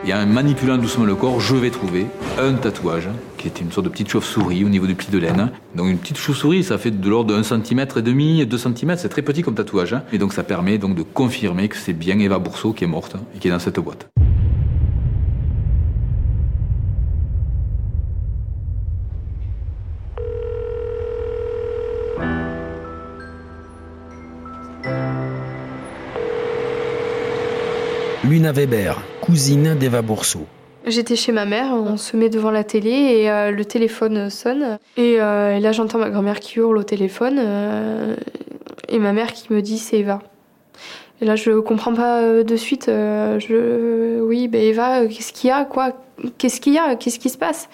Et 0.06 0.14
en 0.14 0.26
manipulant 0.26 0.78
doucement 0.78 1.04
le 1.04 1.14
corps, 1.14 1.40
je 1.40 1.54
vais 1.56 1.70
trouver 1.70 2.06
un 2.38 2.54
tatouage 2.54 3.08
qui 3.36 3.48
est 3.48 3.60
une 3.60 3.70
sorte 3.70 3.84
de 3.84 3.90
petite 3.90 4.08
chauve-souris 4.08 4.64
au 4.64 4.70
niveau 4.70 4.86
du 4.86 4.94
pli 4.94 5.08
de 5.10 5.18
laine. 5.18 5.50
Donc 5.74 5.88
une 5.88 5.98
petite 5.98 6.16
chauve-souris, 6.16 6.64
ça 6.64 6.78
fait 6.78 6.90
de 6.90 7.08
l'ordre 7.08 7.34
de 7.34 7.38
1 7.38 7.42
cm 7.42 7.86
et 7.96 8.02
demi, 8.02 8.46
2 8.46 8.58
cm, 8.58 8.96
c'est 8.96 9.10
très 9.10 9.22
petit 9.22 9.42
comme 9.42 9.54
tatouage. 9.54 9.92
Hein. 9.92 10.02
Et 10.12 10.18
donc 10.18 10.32
ça 10.32 10.42
permet 10.42 10.78
donc 10.78 10.94
de 10.94 11.02
confirmer 11.02 11.68
que 11.68 11.76
c'est 11.76 11.92
bien 11.92 12.18
Eva 12.18 12.38
Bourseau 12.38 12.72
qui 12.72 12.84
est 12.84 12.86
morte 12.86 13.16
et 13.36 13.38
qui 13.38 13.48
est 13.48 13.50
dans 13.50 13.58
cette 13.58 13.78
boîte. 13.78 14.08
Luna 28.30 28.52
Weber, 28.52 29.02
cousine 29.22 29.74
d'Eva 29.74 30.02
Bourseau. 30.02 30.46
J'étais 30.86 31.16
chez 31.16 31.32
ma 31.32 31.46
mère, 31.46 31.72
on 31.72 31.96
se 31.96 32.16
met 32.16 32.28
devant 32.28 32.52
la 32.52 32.62
télé 32.62 32.90
et 32.90 33.28
euh, 33.28 33.50
le 33.50 33.64
téléphone 33.64 34.30
sonne. 34.30 34.78
Euh, 35.00 35.56
et, 35.56 35.58
là, 35.58 35.72
j'entends 35.72 35.98
ma 35.98 36.10
grand-mère 36.10 36.38
qui 36.38 36.60
hurle 36.60 36.78
au 36.78 36.84
téléphone 36.84 37.40
euh, 37.40 38.14
et 38.88 39.00
ma 39.00 39.12
mère 39.12 39.32
qui 39.32 39.52
me 39.52 39.60
dit 39.60 39.78
c'est 39.78 39.98
Eva. 39.98 40.20
Et 41.20 41.24
là, 41.24 41.34
je 41.34 41.58
comprends 41.58 41.92
pas 41.92 42.44
de 42.44 42.56
suite. 42.56 42.88
euh, 42.88 43.40
je, 43.40 44.20
oui, 44.20 44.46
ben 44.46 44.62
Eva, 44.62 45.08
qu'est-ce 45.08 45.32
qu'il 45.32 45.48
y 45.48 45.52
a, 45.52 45.64
quoi? 45.64 45.94
Qu'est-ce 46.38 46.60
qu'il 46.60 46.74
y 46.74 46.78
a? 46.78 46.94
Qu'est-ce 46.94 47.18
qui 47.18 47.30
se 47.30 47.38
passe? 47.38 47.68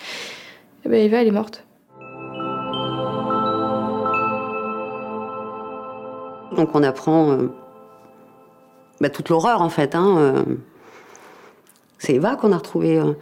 Eh 0.86 0.88
ben 0.88 1.04
Eva, 1.04 1.20
elle 1.20 1.28
est 1.28 1.32
morte. 1.32 1.66
Donc 6.56 6.70
on 6.72 6.82
apprend 6.82 7.32
euh, 7.32 7.52
bah, 9.00 9.10
toute 9.10 9.28
l'horreur 9.28 9.62
en 9.62 9.68
fait. 9.68 9.94
hein, 9.94 10.16
euh. 10.18 10.44
C'est 11.98 12.14
Eva 12.14 12.36
qu'on 12.36 12.52
a 12.52 12.56
retrouvée 12.58 12.98
euh, 12.98 13.12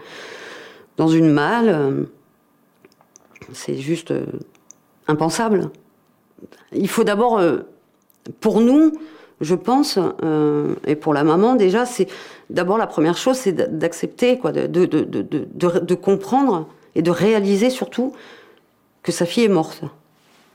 dans 0.97 1.09
une 1.09 1.31
malle. 1.31 1.69
euh. 1.69 2.05
C'est 3.53 3.77
juste 3.77 4.13
impensable. 5.07 5.71
Il 6.73 6.89
faut 6.89 7.05
d'abord, 7.05 7.43
pour 8.41 8.63
nous, 8.63 8.93
je 9.43 9.55
pense, 9.55 9.99
et 10.87 10.97
pour 10.97 11.13
la 11.13 11.25
maman 11.25 11.55
déjà, 11.55 11.85
c'est 11.85 12.07
d'abord 12.49 12.79
la 12.79 12.87
première 12.87 13.19
chose, 13.19 13.37
c'est 13.37 13.53
d'accepter, 13.53 14.39
quoi, 14.39 14.51
de 14.51 15.95
comprendre 15.95 16.69
et 16.95 17.03
de 17.03 17.11
réaliser 17.11 17.69
surtout 17.69 18.15
que 19.03 19.13
sa 19.13 19.27
fille 19.27 19.45
est 19.45 19.49
morte. 19.49 19.83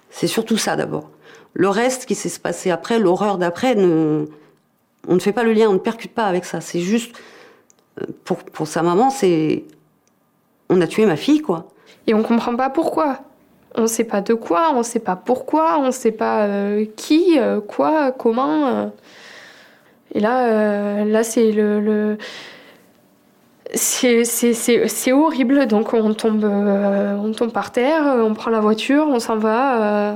C'est 0.09 0.27
surtout 0.27 0.57
ça 0.57 0.75
d'abord. 0.75 1.11
Le 1.53 1.69
reste 1.69 2.07
qui 2.07 2.15
s'est 2.15 2.39
passé 2.39 2.71
après, 2.71 2.97
l'horreur 2.97 3.37
d'après, 3.37 3.75
ne... 3.75 4.25
on 5.07 5.15
ne 5.15 5.19
fait 5.19 5.31
pas 5.31 5.43
le 5.43 5.53
lien, 5.53 5.69
on 5.69 5.73
ne 5.73 5.77
percute 5.79 6.13
pas 6.13 6.25
avec 6.25 6.45
ça. 6.45 6.61
C'est 6.61 6.81
juste, 6.81 7.15
euh, 8.01 8.05
pour, 8.25 8.37
pour 8.37 8.67
sa 8.67 8.81
maman, 8.81 9.09
c'est. 9.09 9.63
On 10.69 10.79
a 10.81 10.87
tué 10.87 11.05
ma 11.05 11.15
fille, 11.15 11.41
quoi. 11.41 11.67
Et 12.07 12.13
on 12.13 12.21
comprend 12.23 12.55
pas 12.55 12.69
pourquoi. 12.69 13.19
On 13.75 13.87
sait 13.87 14.03
pas 14.03 14.21
de 14.21 14.33
quoi, 14.33 14.71
on 14.73 14.83
sait 14.83 14.99
pas 14.99 15.15
pourquoi, 15.15 15.79
on 15.79 15.91
sait 15.91 16.11
pas 16.11 16.45
euh, 16.45 16.85
qui, 16.95 17.39
euh, 17.39 17.61
quoi, 17.61 18.11
comment. 18.11 18.91
Et 20.13 20.19
là, 20.19 21.23
c'est 21.23 21.51
le. 21.51 22.17
C'est- 23.75 25.11
horrible, 25.11 25.67
donc 25.67 25.93
on 25.93 26.13
tombe, 26.15 27.51
par 27.53 27.71
terre, 27.71 28.03
on 28.17 28.33
prend 28.33 28.49
la 28.49 28.59
voiture, 28.59 29.05
on 29.07 29.19
s'en 29.19 29.37
va. 29.37 30.15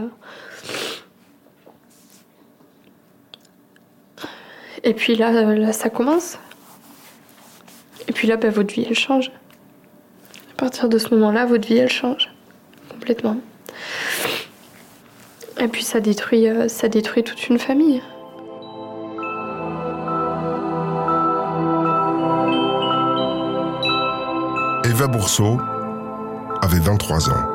Et 4.84 4.94
puis 4.94 5.16
là, 5.16 5.34
euh, 5.34 5.56
là, 5.56 5.72
ça 5.72 5.90
commence. 5.90 6.38
Et 8.08 8.12
puis 8.12 8.28
là, 8.28 8.38
bah, 8.38 8.50
votre 8.50 8.74
vie, 8.74 8.86
elle 8.88 8.96
change. 8.96 9.32
À 10.52 10.56
partir 10.58 10.90
de 10.90 10.98
ce 10.98 11.14
moment-là, 11.14 11.46
votre 11.46 11.68
vie, 11.68 11.78
elle 11.78 11.90
change 11.90 12.30
complètement. 12.90 13.38
Et 15.60 15.68
puis 15.68 15.84
ça 15.84 16.00
détruit, 16.00 16.48
euh, 16.48 16.68
ça 16.68 16.90
détruit 16.90 17.24
toute 17.24 17.48
une 17.48 17.60
famille. 17.60 18.02
Eva 24.86 25.08
Bourseau 25.08 25.58
avait 26.62 26.80
23 26.80 27.30
ans. 27.30 27.53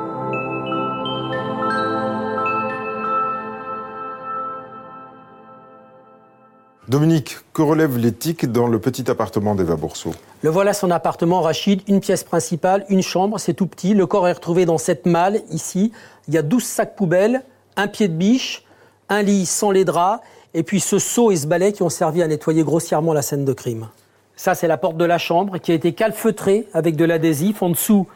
Dominique, 6.88 7.36
que 7.52 7.60
relève 7.60 7.98
l'éthique 7.98 8.50
dans 8.50 8.66
le 8.66 8.78
petit 8.78 9.10
appartement 9.10 9.54
d'Eva 9.54 9.76
Bourseau 9.76 10.12
Le 10.40 10.48
voilà 10.48 10.72
son 10.72 10.90
appartement, 10.90 11.42
Rachid, 11.42 11.82
une 11.86 12.00
pièce 12.00 12.24
principale, 12.24 12.86
une 12.88 13.02
chambre, 13.02 13.38
c'est 13.38 13.52
tout 13.52 13.66
petit. 13.66 13.92
Le 13.92 14.06
corps 14.06 14.26
est 14.26 14.32
retrouvé 14.32 14.64
dans 14.64 14.78
cette 14.78 15.04
malle, 15.04 15.42
ici. 15.50 15.92
Il 16.28 16.34
y 16.34 16.38
a 16.38 16.42
12 16.42 16.64
sacs 16.64 16.96
poubelles, 16.96 17.42
un 17.76 17.88
pied 17.88 18.08
de 18.08 18.14
biche, 18.14 18.64
un 19.10 19.20
lit 19.20 19.44
sans 19.44 19.70
les 19.70 19.84
draps, 19.84 20.22
et 20.54 20.62
puis 20.62 20.80
ce 20.80 20.98
seau 20.98 21.30
et 21.30 21.36
ce 21.36 21.46
balai 21.46 21.74
qui 21.74 21.82
ont 21.82 21.90
servi 21.90 22.22
à 22.22 22.26
nettoyer 22.26 22.62
grossièrement 22.62 23.12
la 23.12 23.20
scène 23.20 23.44
de 23.44 23.52
crime. 23.52 23.88
Ça, 24.34 24.54
c'est 24.54 24.66
la 24.66 24.78
porte 24.78 24.96
de 24.96 25.04
la 25.04 25.18
chambre 25.18 25.58
qui 25.58 25.72
a 25.72 25.74
été 25.74 25.92
calfeutrée 25.92 26.68
avec 26.72 26.96
de 26.96 27.04
l'adhésif. 27.04 27.62
En 27.62 27.68
dessous, 27.68 28.06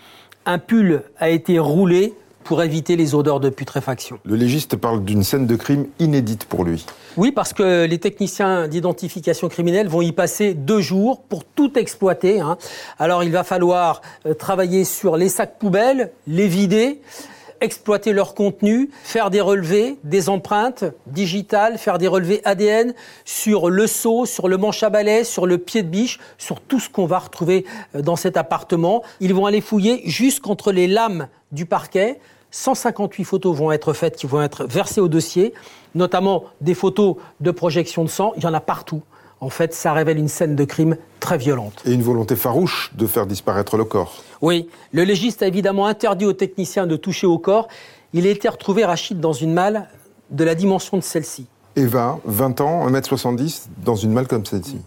un 0.47 0.59
pull 0.59 1.03
a 1.19 1.29
été 1.29 1.59
roulé 1.59 2.15
pour 2.45 2.63
éviter 2.63 2.97
les 2.97 3.15
odeurs 3.15 3.41
de 3.41 3.49
putréfaction. 3.49 4.19
Le 4.25 4.37
légiste 4.37 4.77
parle 4.77 5.05
d'une 5.05 5.23
scène 5.23 5.47
de 5.47 5.57
crime 5.57 5.87
inédite 5.99 6.45
pour 6.45 6.65
lui. 6.65 6.85
Oui, 7.17 7.33
parce 7.33 7.53
que 7.53 7.85
les 7.85 7.99
techniciens 7.99 8.69
d'identification 8.69 9.49
criminelle 9.49 9.89
vont 9.89 10.03
y 10.03 10.13
passer 10.13 10.55
deux 10.55 10.81
jours 10.81 11.23
pour 11.23 11.45
tout 11.45 11.79
exploiter. 11.79 12.41
hein. 12.41 12.57
Alors 12.99 13.25
il 13.25 13.33
va 13.33 13.45
falloir 13.45 14.03
euh, 14.27 14.35
travailler 14.35 14.85
sur 14.85 15.17
les 15.17 15.29
sacs 15.29 15.59
poubelles, 15.59 16.11
les 16.27 16.49
vider, 16.49 17.01
exploiter 17.61 18.13
leur 18.13 18.35
contenu, 18.35 18.91
faire 19.05 19.31
des 19.31 19.41
relevés, 19.41 19.97
des 20.03 20.29
empreintes 20.29 20.85
digitales, 21.07 21.79
faire 21.79 21.99
des 21.99 22.09
relevés 22.09 22.41
ADN 22.45 22.93
sur 23.25 23.71
le 23.71 23.87
seau, 23.87 24.27
sur 24.27 24.49
le 24.49 24.57
manche 24.57 24.83
à 24.83 24.91
balai, 24.91 25.23
sur 25.23 25.47
le 25.47 25.59
pied 25.59 25.83
de 25.83 25.89
biche, 25.89 26.19
sur 26.39 26.61
tout 26.61 26.81
ce 26.81 26.89
qu'on 26.89 27.07
va 27.07 27.21
retrouver 27.21 27.65
euh, 27.95 28.03
dans 28.03 28.17
cet 28.17 28.37
appartement. 28.37 29.03
Ils 29.21 29.33
vont 29.33 29.47
aller 29.47 29.61
fouiller 29.61 30.03
jusqu'entre 30.07 30.73
les 30.73 30.89
lames 30.89 31.29
du 31.53 31.67
parquet. 31.67 32.19
158 32.53 33.25
photos 33.25 33.57
vont 33.57 33.73
être 33.73 33.93
faites 33.95 34.17
qui 34.17 34.27
vont 34.27 34.43
être 34.43 34.65
versées 34.65 35.01
au 35.01 35.09
dossier, 35.09 35.53
notamment 35.95 36.45
des 36.61 36.75
photos 36.75 37.17
de 37.41 37.51
projection 37.51 38.05
de 38.05 38.09
sang. 38.09 38.33
Il 38.37 38.45
y 38.45 38.47
en 38.47 38.55
a 38.55 38.61
partout. 38.61 39.03
En 39.41 39.49
fait, 39.49 39.75
ça 39.75 39.93
révèle 39.93 40.19
une 40.19 40.29
scène 40.29 40.55
de 40.55 40.65
crime 40.65 40.97
très 41.19 41.37
violente. 41.37 41.83
Et 41.85 41.93
une 41.93 42.03
volonté 42.03 42.37
farouche 42.37 42.93
de 42.95 43.07
faire 43.07 43.27
disparaître 43.27 43.77
le 43.77 43.85
corps. 43.85 44.23
Oui, 44.41 44.69
le 44.93 45.03
légiste 45.03 45.43
a 45.43 45.49
évidemment 45.49 45.87
interdit 45.87 46.27
aux 46.27 46.33
techniciens 46.33 46.87
de 46.87 46.95
toucher 46.95 47.27
au 47.27 47.39
corps. 47.39 47.67
Il 48.13 48.27
a 48.27 48.31
été 48.31 48.49
retrouvé, 48.49 48.85
Rachid, 48.85 49.19
dans 49.19 49.33
une 49.33 49.53
malle 49.53 49.89
de 50.31 50.45
la 50.45 50.55
dimension 50.55 50.97
de 50.97 51.03
celle-ci. 51.03 51.47
Eva, 51.75 52.21
20 52.27 52.61
ans, 52.61 52.89
1m70, 52.89 53.69
dans 53.85 53.97
une 53.97 54.13
malle 54.13 54.29
comme 54.29 54.45
celle-ci. 54.45 54.79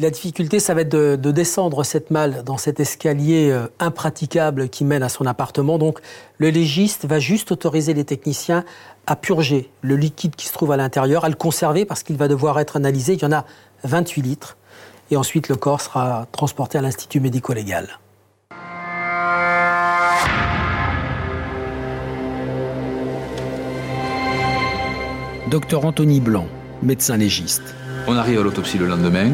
La 0.00 0.10
difficulté, 0.10 0.60
ça 0.60 0.74
va 0.74 0.82
être 0.82 0.90
de, 0.90 1.16
de 1.16 1.32
descendre 1.32 1.82
cette 1.82 2.12
malle 2.12 2.44
dans 2.44 2.56
cet 2.56 2.78
escalier 2.78 3.50
euh, 3.50 3.66
impraticable 3.80 4.68
qui 4.68 4.84
mène 4.84 5.02
à 5.02 5.08
son 5.08 5.26
appartement. 5.26 5.76
Donc, 5.76 5.98
le 6.36 6.50
légiste 6.50 7.04
va 7.04 7.18
juste 7.18 7.50
autoriser 7.50 7.94
les 7.94 8.04
techniciens 8.04 8.64
à 9.08 9.16
purger 9.16 9.68
le 9.82 9.96
liquide 9.96 10.36
qui 10.36 10.46
se 10.46 10.52
trouve 10.52 10.70
à 10.70 10.76
l'intérieur, 10.76 11.24
à 11.24 11.28
le 11.28 11.34
conserver 11.34 11.84
parce 11.84 12.04
qu'il 12.04 12.16
va 12.16 12.28
devoir 12.28 12.60
être 12.60 12.76
analysé. 12.76 13.14
Il 13.14 13.22
y 13.22 13.24
en 13.24 13.32
a 13.32 13.44
28 13.82 14.22
litres. 14.22 14.56
Et 15.10 15.16
ensuite, 15.16 15.48
le 15.48 15.56
corps 15.56 15.80
sera 15.80 16.28
transporté 16.30 16.78
à 16.78 16.82
l'Institut 16.82 17.18
médico-légal. 17.18 17.98
Docteur 25.50 25.84
Anthony 25.84 26.20
Blanc, 26.20 26.46
médecin 26.82 27.16
légiste. 27.16 27.74
On 28.06 28.16
arrive 28.16 28.38
à 28.38 28.42
l'autopsie 28.44 28.78
le 28.78 28.86
lendemain. 28.86 29.32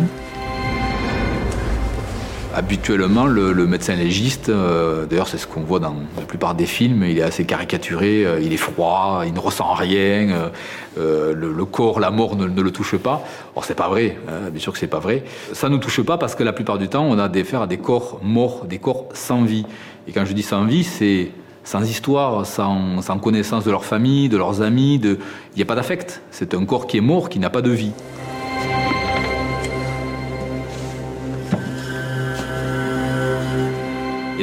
Habituellement, 2.56 3.26
le, 3.26 3.66
médecin 3.66 3.96
légiste, 3.96 4.48
euh, 4.48 5.06
d'ailleurs 5.06 5.26
c'est 5.26 5.38
ce 5.38 5.46
qu'on 5.48 5.62
voit 5.62 5.80
dans 5.80 5.96
la 6.16 6.22
plupart 6.22 6.54
des 6.54 6.66
films, 6.66 7.02
il 7.02 7.18
est 7.18 7.22
assez 7.22 7.44
caricaturé, 7.44 8.24
euh, 8.24 8.38
il 8.40 8.52
est 8.52 8.58
froid, 8.58 9.24
il 9.26 9.34
ne 9.34 9.40
ressent 9.40 9.72
rien, 9.74 10.50
euh, 10.96 11.34
le, 11.34 11.64
corps, 11.64 11.98
la 11.98 12.12
mort 12.12 12.36
ne, 12.36 12.46
le 12.46 12.70
touche 12.70 12.96
pas. 12.96 13.24
Or 13.56 13.64
c'est 13.64 13.74
pas 13.74 13.88
vrai, 13.88 14.18
hein, 14.28 14.50
bien 14.52 14.60
sûr 14.60 14.72
que 14.72 14.78
c'est 14.78 14.86
pas 14.86 15.00
vrai. 15.00 15.24
Ça 15.52 15.68
ne 15.68 15.78
touche 15.78 16.00
pas 16.02 16.16
parce 16.16 16.36
que 16.36 16.44
la 16.44 16.52
plupart 16.52 16.78
du 16.78 16.86
temps 16.86 17.04
on 17.04 17.18
a 17.18 17.28
des 17.28 17.42
faire 17.42 17.62
à 17.62 17.66
des 17.66 17.78
corps 17.78 18.20
morts, 18.22 18.66
des 18.66 18.78
corps 18.78 19.08
sans 19.14 19.42
vie. 19.42 19.66
Et 20.06 20.12
quand 20.12 20.24
je 20.24 20.32
dis 20.32 20.44
sans 20.44 20.64
vie, 20.64 20.84
c'est 20.84 21.32
sans 21.64 21.82
histoire, 21.82 22.46
sans, 22.46 23.02
connaissance 23.20 23.64
de 23.64 23.72
leur 23.72 23.84
famille, 23.84 24.28
de 24.28 24.36
leurs 24.36 24.62
amis, 24.62 25.00
il 25.02 25.18
n'y 25.56 25.62
a 25.62 25.66
pas 25.66 25.74
d'affect. 25.74 26.22
C'est 26.30 26.54
un 26.54 26.64
corps 26.66 26.86
qui 26.86 26.98
est 26.98 27.00
mort, 27.00 27.30
qui 27.30 27.40
n'a 27.40 27.50
pas 27.50 27.62
de 27.62 27.70
vie. 27.70 27.92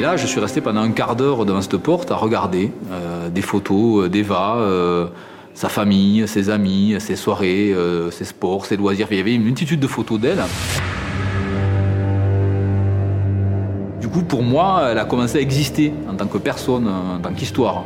Et 0.02 0.04
là, 0.04 0.16
je 0.16 0.26
suis 0.26 0.40
resté 0.40 0.60
pendant 0.60 0.80
un 0.80 0.90
quart 0.90 1.14
d'heure 1.14 1.44
devant 1.44 1.62
cette 1.62 1.76
porte 1.76 2.10
à 2.10 2.16
regarder 2.16 2.72
euh, 2.90 3.28
des 3.28 3.40
photos 3.40 4.06
euh, 4.06 4.08
d'Eva, 4.08 4.56
euh, 4.56 5.06
sa 5.54 5.68
famille, 5.68 6.26
ses 6.26 6.50
amis, 6.50 6.96
ses 6.98 7.14
soirées, 7.14 7.72
ses 8.10 8.24
sports, 8.24 8.66
ses 8.66 8.76
loisirs. 8.76 9.06
Il 9.12 9.18
y 9.18 9.20
avait 9.20 9.32
une 9.32 9.44
multitude 9.44 9.78
de 9.78 9.86
photos 9.86 10.18
d'elle. 10.18 10.42
Du 14.00 14.08
coup, 14.08 14.24
pour 14.24 14.42
moi, 14.42 14.88
elle 14.90 14.98
a 14.98 15.04
commencé 15.04 15.38
à 15.38 15.40
exister 15.40 15.94
en 16.10 16.14
tant 16.14 16.26
que 16.26 16.38
personne, 16.38 16.88
en 16.88 17.20
tant 17.20 17.32
qu'histoire. 17.32 17.84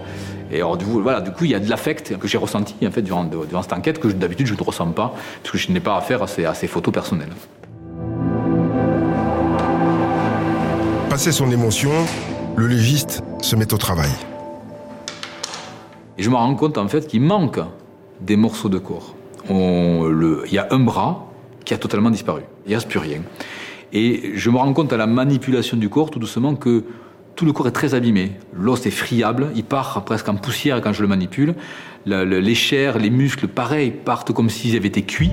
Et 0.51 0.57
alors, 0.57 0.79
du 0.79 0.87
coup, 0.87 1.03
voilà, 1.03 1.21
du 1.21 1.33
coup, 1.33 1.45
il 1.45 1.51
y 1.51 1.55
a 1.55 1.61
de 1.61 1.69
l'affect 1.69 2.17
que 2.17 2.27
j'ai 2.27 2.39
ressenti 2.39 2.77
en 2.87 2.91
fait 2.91 3.03
durant, 3.03 3.29
cette 3.61 3.75
enquête 3.75 4.01
que 4.01 4.09
d'habitude 4.09 4.47
je 4.47 4.55
ne 4.55 4.63
ressens 4.63 4.87
pas, 4.93 5.15
parce 5.43 5.53
que 5.53 5.59
je 5.59 5.71
n'ai 5.71 5.81
pas 5.81 5.99
affaire 5.99 6.23
à 6.23 6.49
à 6.49 6.55
ces 6.55 6.67
photos 6.67 6.95
personnelles. 6.95 7.35
Passé 11.17 11.33
son 11.33 11.51
émotion, 11.51 11.93
le 12.57 12.67
légiste 12.67 13.23
se 13.41 13.57
met 13.57 13.73
au 13.73 13.79
travail. 13.79 14.11
Et 16.19 16.23
je 16.23 16.29
me 16.29 16.35
rends 16.35 16.55
compte 16.55 16.77
en 16.77 16.89
fait 16.89 17.07
qu'il 17.07 17.23
manque 17.23 17.59
des 18.21 18.37
morceaux 18.37 18.69
de 18.69 18.77
corps. 18.77 19.15
Il 19.49 20.53
y 20.53 20.59
a 20.59 20.69
un 20.71 20.79
bras 20.79 21.33
qui 21.65 21.73
a 21.73 21.79
totalement 21.79 22.11
disparu. 22.11 22.43
Il 22.67 22.73
ne 22.73 22.75
reste 22.77 22.89
plus 22.91 22.99
rien. 22.99 23.23
Et 23.95 24.33
je 24.35 24.51
me 24.51 24.59
rends 24.59 24.75
compte 24.75 24.93
à 24.93 24.99
la 24.99 25.07
manipulation 25.07 25.79
du 25.79 25.89
corps 25.89 26.11
tout 26.11 26.19
doucement 26.19 26.55
que 26.55 26.85
tout 27.35 27.47
le 27.47 27.55
corps 27.55 27.69
est 27.69 27.73
très 27.73 27.95
abîmé. 27.95 28.33
L'os 28.53 28.85
est 28.85 28.91
friable, 28.91 29.53
il 29.57 29.65
part 29.65 30.05
presque 30.05 30.29
en 30.29 30.35
poussière 30.37 30.83
quand 30.83 30.93
je 30.93 31.01
le 31.01 31.09
manipule. 31.09 31.55
Le- 32.05 32.27
le- 32.27 32.41
les 32.41 32.55
chairs, 32.55 32.99
les 32.99 33.09
muscles, 33.09 33.49
pareil, 33.49 33.91
partent 33.91 34.33
comme 34.35 34.51
s'ils 34.51 34.77
avaient 34.77 34.89
été 34.89 35.01
cuits. 35.01 35.33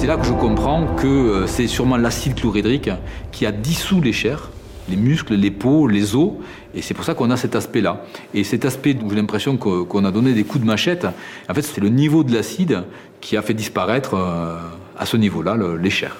C'est 0.00 0.06
là 0.06 0.16
que 0.16 0.24
je 0.24 0.32
comprends 0.32 0.86
que 0.96 1.06
euh, 1.06 1.46
c'est 1.46 1.66
sûrement 1.66 1.98
l'acide 1.98 2.34
chlorhydrique 2.34 2.88
qui 3.32 3.44
a 3.44 3.52
dissous 3.52 4.00
les 4.00 4.14
chairs, 4.14 4.48
les 4.88 4.96
muscles, 4.96 5.34
les 5.34 5.50
peaux, 5.50 5.86
les 5.88 6.14
os, 6.16 6.30
et 6.74 6.80
c'est 6.80 6.94
pour 6.94 7.04
ça 7.04 7.12
qu'on 7.12 7.30
a 7.30 7.36
cet 7.36 7.54
aspect-là. 7.54 8.02
Et 8.32 8.42
cet 8.42 8.64
aspect, 8.64 8.96
j'ai 9.08 9.14
l'impression 9.14 9.58
qu'on 9.58 10.04
a 10.06 10.10
donné 10.10 10.32
des 10.32 10.44
coups 10.44 10.62
de 10.64 10.66
machette, 10.66 11.06
en 11.50 11.52
fait, 11.52 11.60
c'est 11.60 11.82
le 11.82 11.90
niveau 11.90 12.24
de 12.24 12.32
l'acide 12.32 12.84
qui 13.20 13.36
a 13.36 13.42
fait 13.42 13.52
disparaître 13.52 14.14
euh, 14.14 14.56
à 14.98 15.04
ce 15.04 15.18
niveau-là 15.18 15.54
le- 15.54 15.76
les 15.76 15.90
chairs. 15.90 16.16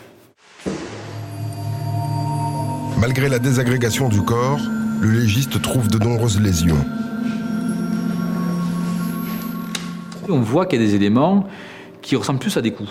Malgré 3.01 3.31
la 3.31 3.39
désagrégation 3.39 4.11
du 4.11 4.21
corps, 4.21 4.61
le 5.01 5.09
légiste 5.09 5.63
trouve 5.63 5.89
de 5.89 5.97
nombreuses 5.97 6.39
lésions. 6.39 6.77
On 10.29 10.41
voit 10.41 10.67
qu'il 10.67 10.83
y 10.83 10.85
a 10.85 10.87
des 10.87 10.95
éléments 10.97 11.47
qui 12.03 12.15
ressemblent 12.15 12.41
plus 12.41 12.59
à 12.59 12.61
des 12.61 12.73
coups, 12.73 12.91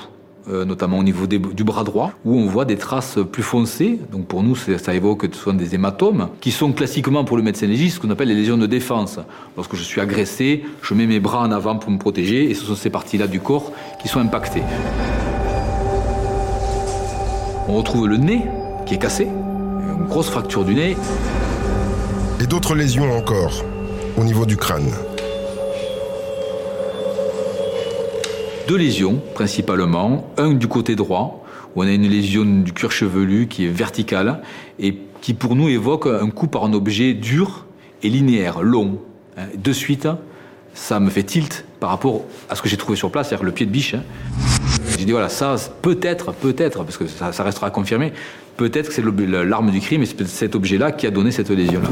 notamment 0.50 0.98
au 0.98 1.03
niveau 1.03 1.27
du 1.27 1.63
bras 1.63 1.84
droit, 1.84 2.12
où 2.25 2.36
on 2.36 2.48
voit 2.48 2.65
des 2.65 2.77
traces 2.77 3.18
plus 3.32 3.44
foncées. 3.44 4.00
Donc 4.12 4.25
pour 4.25 4.44
nous, 4.44 4.56
ça 4.56 4.94
évoque 4.94 5.27
ce 5.32 5.39
sont 5.39 5.53
des 5.53 5.75
hématomes, 5.75 6.29
qui 6.41 6.51
sont 6.51 6.72
classiquement 6.72 7.24
pour 7.24 7.38
le 7.38 7.44
médecin 7.44 7.68
légiste 7.68 7.96
ce 7.96 8.00
qu'on 8.01 8.10
appelle 8.10 8.29
les 8.29 8.36
lésions 8.36 8.58
de 8.58 8.65
défense. 8.65 9.20
Lorsque 9.56 9.75
je 9.75 9.84
suis 9.84 10.01
agressé, 10.01 10.63
je 10.82 10.94
mets 10.94 11.08
mes 11.08 11.20
bras 11.20 11.41
en 11.41 11.51
avant 11.51 11.77
pour 11.77 11.91
me 11.91 11.98
protéger, 11.98 12.50
et 12.50 12.53
ce 12.53 12.65
sont 12.65 12.75
ces 12.75 12.89
parties-là 12.89 13.27
du 13.27 13.39
corps 13.39 13.72
qui 14.01 14.08
sont 14.08 14.20
impactées. 14.20 14.63
On 17.68 17.75
retrouve 17.75 18.08
le 18.08 18.18
nez 18.18 18.46
qui 18.86 18.96
est 18.96 18.98
cassé, 18.98 19.25
une 19.25 20.08
grosse 20.08 20.29
fracture 20.29 20.65
du 20.65 20.74
nez, 20.74 20.98
Et 22.41 22.48
d'autres 22.48 22.74
lésions 22.74 23.12
encore, 23.12 23.65
au 24.18 24.24
niveau 24.24 24.46
du 24.46 24.56
crâne. 24.56 24.89
Deux 28.69 28.77
lésions 28.77 29.19
principalement, 29.33 30.31
un 30.38 30.53
du 30.53 30.67
côté 30.67 30.95
droit 30.95 31.43
où 31.75 31.81
on 31.81 31.88
a 31.88 31.91
une 31.91 32.07
lésion 32.07 32.45
du 32.45 32.71
cuir 32.71 32.91
chevelu 32.91 33.47
qui 33.47 33.65
est 33.65 33.67
verticale 33.67 34.43
et 34.77 34.95
qui 35.21 35.33
pour 35.33 35.55
nous 35.55 35.69
évoque 35.69 36.05
un 36.05 36.29
coup 36.29 36.45
par 36.45 36.65
un 36.65 36.73
objet 36.73 37.15
dur 37.15 37.65
et 38.03 38.09
linéaire, 38.09 38.61
long. 38.61 38.99
Hein, 39.38 39.45
De 39.57 39.73
suite, 39.73 40.07
ça 40.75 40.99
me 40.99 41.09
fait 41.09 41.23
tilt 41.23 41.65
par 41.79 41.89
rapport 41.89 42.21
à 42.47 42.53
ce 42.53 42.61
que 42.61 42.69
j'ai 42.69 42.77
trouvé 42.77 42.95
sur 42.95 43.09
place, 43.09 43.29
c'est-à-dire 43.29 43.43
le 43.43 43.51
pied 43.53 43.65
de 43.65 43.71
biche. 43.71 43.95
hein. 43.95 44.03
J'ai 44.99 45.05
dit 45.05 45.13
voilà, 45.13 45.29
ça 45.29 45.55
peut-être, 45.81 46.31
peut-être, 46.33 46.83
parce 46.83 46.97
que 46.97 47.07
ça, 47.07 47.33
ça 47.33 47.43
restera 47.43 47.71
confirmé, 47.71 48.13
peut-être 48.55 48.89
que 48.89 48.93
c'est 48.93 49.03
l'arme 49.45 49.71
du 49.71 49.79
crime 49.79 50.03
et 50.03 50.05
c'est 50.05 50.27
cet 50.27 50.53
objet-là 50.53 50.91
qui 50.91 51.07
a 51.07 51.09
donné 51.09 51.31
cette 51.31 51.49
lésion-là. 51.49 51.89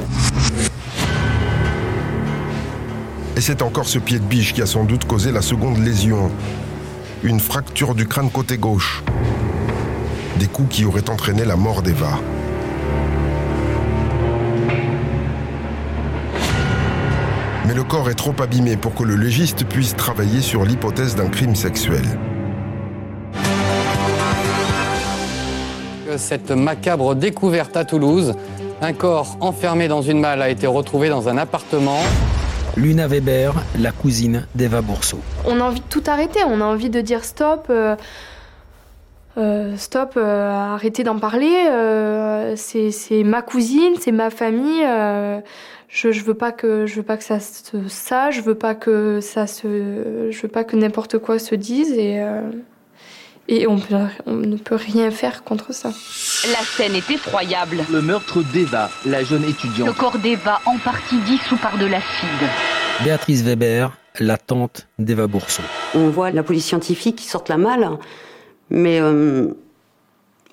Et 3.36 3.42
c'est 3.42 3.64
encore 3.64 3.88
ce 3.88 3.98
pied 3.98 4.20
de 4.20 4.24
biche 4.24 4.54
qui 4.54 4.62
a 4.62 4.68
sans 4.68 4.84
doute 4.84 5.06
causé 5.06 5.32
la 5.32 5.42
seconde 5.42 5.84
lésion. 5.84 6.32
Une 7.28 7.42
fracture 7.42 7.94
du 7.94 8.08
crâne 8.08 8.32
côté 8.32 8.58
gauche. 8.58 9.04
Des 10.40 10.48
coups 10.48 10.74
qui 10.74 10.86
auraient 10.86 11.10
entraîné 11.10 11.44
la 11.44 11.58
mort 11.58 11.82
d'Eva. 11.82 12.20
Mais 17.66 17.74
le 17.74 17.84
corps 17.84 18.10
est 18.10 18.14
trop 18.14 18.34
abîmé 18.42 18.78
pour 18.78 18.96
que 18.96 19.04
le 19.04 19.16
légiste 19.16 19.66
puisse 19.66 19.94
travailler 19.94 20.40
sur 20.40 20.64
l'hypothèse 20.64 21.18
d'un 21.18 21.28
crime 21.28 21.54
sexuel. 21.54 22.06
Cette 26.16 26.52
macabre 26.52 27.14
découverte 27.14 27.76
à 27.76 27.84
Toulouse, 27.84 28.36
un 28.82 28.94
corps 28.94 29.36
enfermé 29.42 29.90
dans 29.90 30.02
une 30.02 30.22
malle 30.22 30.42
a 30.42 30.50
été 30.50 30.66
retrouvé 30.66 31.10
dans 31.10 31.28
un 31.28 31.38
appartement. 31.38 32.00
Luna 32.78 33.08
Weber, 33.08 33.56
la 33.80 33.92
cousine 33.92 34.46
d'Eva 34.54 34.82
Bourseau. 34.82 35.18
On 35.46 35.60
a 35.60 35.64
envie 35.64 35.80
de 35.80 35.86
tout 35.90 36.04
arrêter, 36.06 36.42
on 36.46 36.62
a 36.62 36.64
envie 36.64 36.92
de 36.92 37.02
dire 37.02 37.24
stop, 37.24 37.66
euh, 37.72 37.96
euh, 39.38 39.76
stop, 39.78 40.14
euh, 40.16 40.52
arrêtez 40.52 41.04
d'en 41.04 41.18
parler. 41.18 41.56
c'est 42.56 43.24
ma 43.24 43.42
cousine, 43.42 43.96
c'est 44.00 44.12
ma 44.12 44.30
famille. 44.30 44.84
je, 45.90 46.24
veux 46.24 46.36
pas 46.36 46.52
que 46.52 46.86
ça 47.20 47.40
se 47.40 47.88
sache, 47.88 48.36
je 48.36 48.42
veux 48.42 48.56
pas 48.56 48.76
que 48.76 49.22
ça 49.22 49.48
se, 49.48 50.30
veux 50.30 50.48
pas 50.48 50.64
que 50.64 50.76
n'importe 50.76 51.18
quoi 51.18 51.40
se 51.40 51.56
dise 51.56 51.96
et 53.50 53.66
on, 53.68 53.80
peut, 53.80 53.96
on 54.26 54.34
ne 54.36 54.58
peut 54.58 54.76
rien 54.76 55.10
faire 55.12 55.44
contre 55.44 55.74
ça. 55.74 55.90
La 55.90 56.60
scène 56.66 56.96
est 56.96 57.10
effroyable. 57.10 57.86
Le 57.92 58.02
meurtre 58.02 58.42
d'Eva, 58.44 58.90
la 59.06 59.24
jeune 59.24 59.44
Le 59.44 59.50
étudiante. 59.50 59.96
corps 59.98 60.18
d'Eva 60.20 60.60
en 60.66 60.78
partie 60.78 61.18
dissous 61.22 61.58
par 61.58 61.78
de 61.78 61.86
l'acide. 61.86 62.50
Béatrice 63.04 63.42
Weber, 63.44 63.98
la 64.20 64.38
tante 64.38 64.88
d'Eva 65.00 65.28
Bourseau. 65.28 65.64
On 65.96 66.10
voit 66.10 66.32
la 66.32 66.44
police 66.44 66.66
scientifique 66.66 67.16
qui 67.18 67.26
sortent 67.28 67.50
la 67.50 67.58
malle, 67.58 67.90
mais 68.70 69.00
euh, 69.00 69.48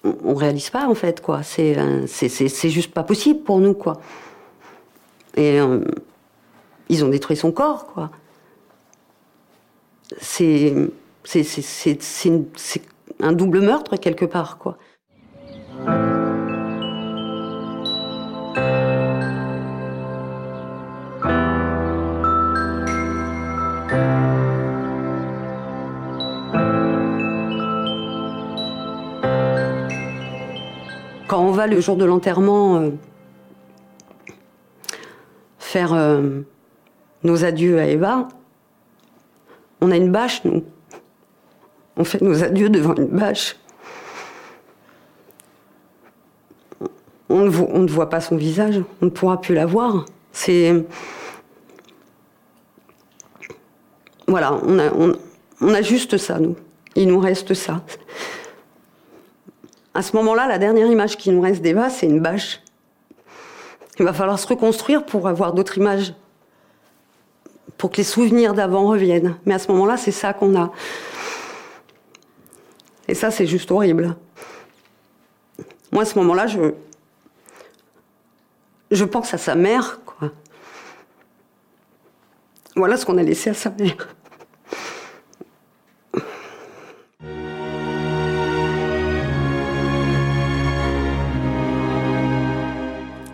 on- 0.05 0.35
réalise 0.35 0.71
pas 0.71 0.87
en 0.87 0.95
fait 0.95 1.21
quoi. 1.21 1.43
C'est 1.43 1.77
euh, 1.79 2.07
c'est- 2.07 2.29
c'est 2.29 2.49
c'est 2.49 2.71
juste 2.71 2.93
pas 2.93 3.03
possible 3.03 3.41
pour 3.41 3.59
nous 3.59 3.75
quoi. 3.75 4.01
Et 5.37 5.59
euh, 5.61 5.81
ils 6.91 7.05
ont 7.05 7.09
détruit 7.09 7.37
son 7.37 7.51
corps 7.51 7.87
quoi. 7.87 8.11
C'est 10.21 10.75
c'est 11.25 12.83
un 13.21 13.33
double 13.33 13.61
meurtre 13.61 13.97
quelque 13.97 14.25
part 14.25 14.59
quoi. 14.59 14.77
Quand 31.27 31.41
on 31.41 31.51
va 31.51 31.67
le 31.67 31.81
jour 31.81 31.97
de 31.97 32.05
l'enterrement 32.05 32.77
euh, 32.77 32.91
faire 35.59 35.93
euh, 35.95 36.43
nos 37.25 37.45
adieux 37.45 37.79
à 37.81 37.87
Eva, 37.87 38.29
on 39.81 39.91
a 39.91 39.97
une 39.97 40.13
bâche, 40.13 40.45
nous. 40.45 40.63
On 41.97 42.05
fait 42.05 42.21
nos 42.21 42.43
adieux 42.43 42.69
devant 42.69 42.95
une 42.95 43.07
bâche. 43.07 43.57
On 47.29 47.47
ne, 47.47 47.89
voit, 47.89 48.11
pas 48.11 48.21
son 48.21 48.37
visage, 48.37 48.81
on 49.01 49.07
ne 49.07 49.11
pourra 49.11 49.41
plus 49.41 49.55
la 49.55 49.67
voir. 49.67 50.05
C'est. 50.33 50.85
Voilà, 54.29 54.59
on 54.63 54.79
a, 54.79 54.93
on, 54.93 55.17
on 55.61 55.75
a 55.75 55.83
juste 55.83 56.17
ça, 56.17 56.39
nous. 56.39 56.57
Il 56.97 57.09
nous 57.09 57.19
reste 57.19 57.55
ça. 57.55 57.83
À 59.95 60.03
ce 60.03 60.17
moment-là, 60.17 60.47
la 60.47 60.59
dernière 60.59 60.87
image 60.87 61.17
qui 61.17 61.31
nous 61.31 61.41
reste 61.41 61.63
d'Eva, 61.63 61.89
c'est 61.89 62.07
une 62.07 62.21
bâche. 62.21 62.61
Il 63.99 64.05
va 64.05 64.13
falloir 64.13 64.39
se 64.39 64.47
reconstruire 64.47 65.05
pour 65.05 65.29
avoir 65.29 65.53
d'autres 65.53 65.79
images. 65.79 66.15
Pour 67.79 67.91
que 67.91 67.99
les 67.99 68.05
souvenirs 68.05 68.55
d'avant 68.55 68.87
reviennent. 68.87 69.37
Mais 69.47 69.55
à 69.55 69.59
ce 69.59 69.71
moment-là, 69.71 69.97
c'est 69.97 70.13
ça 70.13 70.33
qu'on 70.33 70.59
a. 70.59 70.73
Et 73.09 73.15
ça, 73.15 73.31
c'est 73.31 73.47
juste 73.47 73.71
horrible. 73.71 74.17
Moi, 75.93 76.03
à 76.03 76.07
ce 76.07 76.19
moment-là, 76.19 76.47
je. 76.47 76.73
Je 78.91 79.05
pense 79.05 79.35
à 79.35 79.39
sa 79.39 79.55
mère, 79.55 80.01
quoi. 80.05 80.31
Voilà 82.77 82.97
ce 82.97 83.07
qu'on 83.07 83.19
a 83.19 83.23
laissé 83.23 83.51
à 83.51 83.55
sa 83.55 83.71
mère. 83.71 84.09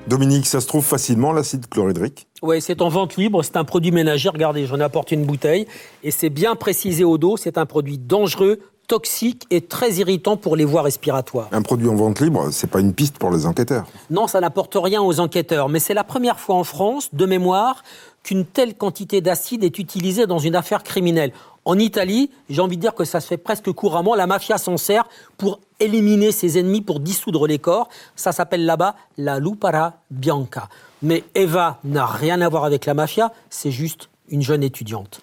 Dominique, 0.06 0.46
ça 0.46 0.61
se 0.61 0.66
trouve 0.66 0.85
facilement 0.85 1.33
l'acide 1.33 1.68
chlorhydrique? 1.68 2.26
Oui, 2.42 2.61
c'est 2.61 2.83
en 2.83 2.88
vente 2.88 3.16
libre, 3.16 3.44
c'est 3.44 3.56
un 3.56 3.64
produit 3.64 3.92
ménager. 3.92 4.28
Regardez, 4.28 4.66
j'en 4.66 4.80
ai 4.80 4.83
apporté 4.83 5.14
une 5.14 5.24
bouteille 5.24 5.66
et 6.02 6.11
c'est 6.11 6.30
bien 6.30 6.56
précisé 6.56 7.04
au 7.04 7.16
dos, 7.16 7.37
c'est 7.37 7.59
un 7.59 7.66
produit 7.66 7.96
dangereux, 7.96 8.59
toxique 8.90 9.46
et 9.50 9.61
très 9.61 9.92
irritant 9.94 10.37
pour 10.37 10.57
les 10.57 10.64
voies 10.64 10.83
respiratoires. 10.83 11.46
Un 11.53 11.62
produit 11.62 11.88
en 11.88 11.94
vente 11.94 12.18
libre, 12.20 12.48
c'est 12.50 12.66
pas 12.66 12.81
une 12.81 12.92
piste 12.92 13.18
pour 13.18 13.31
les 13.31 13.46
enquêteurs. 13.46 13.87
Non, 14.11 14.26
ça 14.26 14.40
n'apporte 14.40 14.76
rien 14.76 15.00
aux 15.00 15.20
enquêteurs, 15.20 15.68
mais 15.68 15.79
c'est 15.79 15.94
la 15.94 16.03
première 16.03 16.40
fois 16.40 16.57
en 16.57 16.64
France, 16.64 17.09
de 17.12 17.24
mémoire, 17.24 17.85
qu'une 18.24 18.44
telle 18.44 18.74
quantité 18.74 19.20
d'acide 19.20 19.62
est 19.62 19.79
utilisée 19.79 20.26
dans 20.26 20.40
une 20.40 20.57
affaire 20.57 20.83
criminelle. 20.83 21.33
En 21.64 21.79
Italie, 21.79 22.33
j'ai 22.48 22.61
envie 22.61 22.79
de 22.79 22.81
dire 22.81 22.96
que 22.96 23.05
ça 23.05 23.20
se 23.20 23.29
fait 23.29 23.37
presque 23.37 23.70
couramment, 23.70 24.16
la 24.16 24.26
mafia 24.26 24.59
s'en 24.59 24.76
sert 24.76 25.09
pour 25.38 25.61
éliminer 25.79 26.33
ses 26.33 26.59
ennemis, 26.59 26.81
pour 26.81 26.98
dissoudre 26.98 27.46
les 27.46 27.61
corps. 27.61 27.88
Ça 28.16 28.33
s'appelle 28.33 28.66
là-bas 28.66 28.96
la 29.16 29.38
lupara 29.38 30.00
bianca. 30.11 30.68
Mais 31.03 31.22
Eva 31.37 31.79
n'a 31.85 32.07
rien 32.07 32.40
à 32.40 32.48
voir 32.48 32.64
avec 32.64 32.87
la 32.87 32.94
mafia, 32.94 33.33
c'est 33.50 33.70
juste 33.70 34.09
une 34.29 34.42
jeune 34.42 34.64
étudiante. 34.64 35.20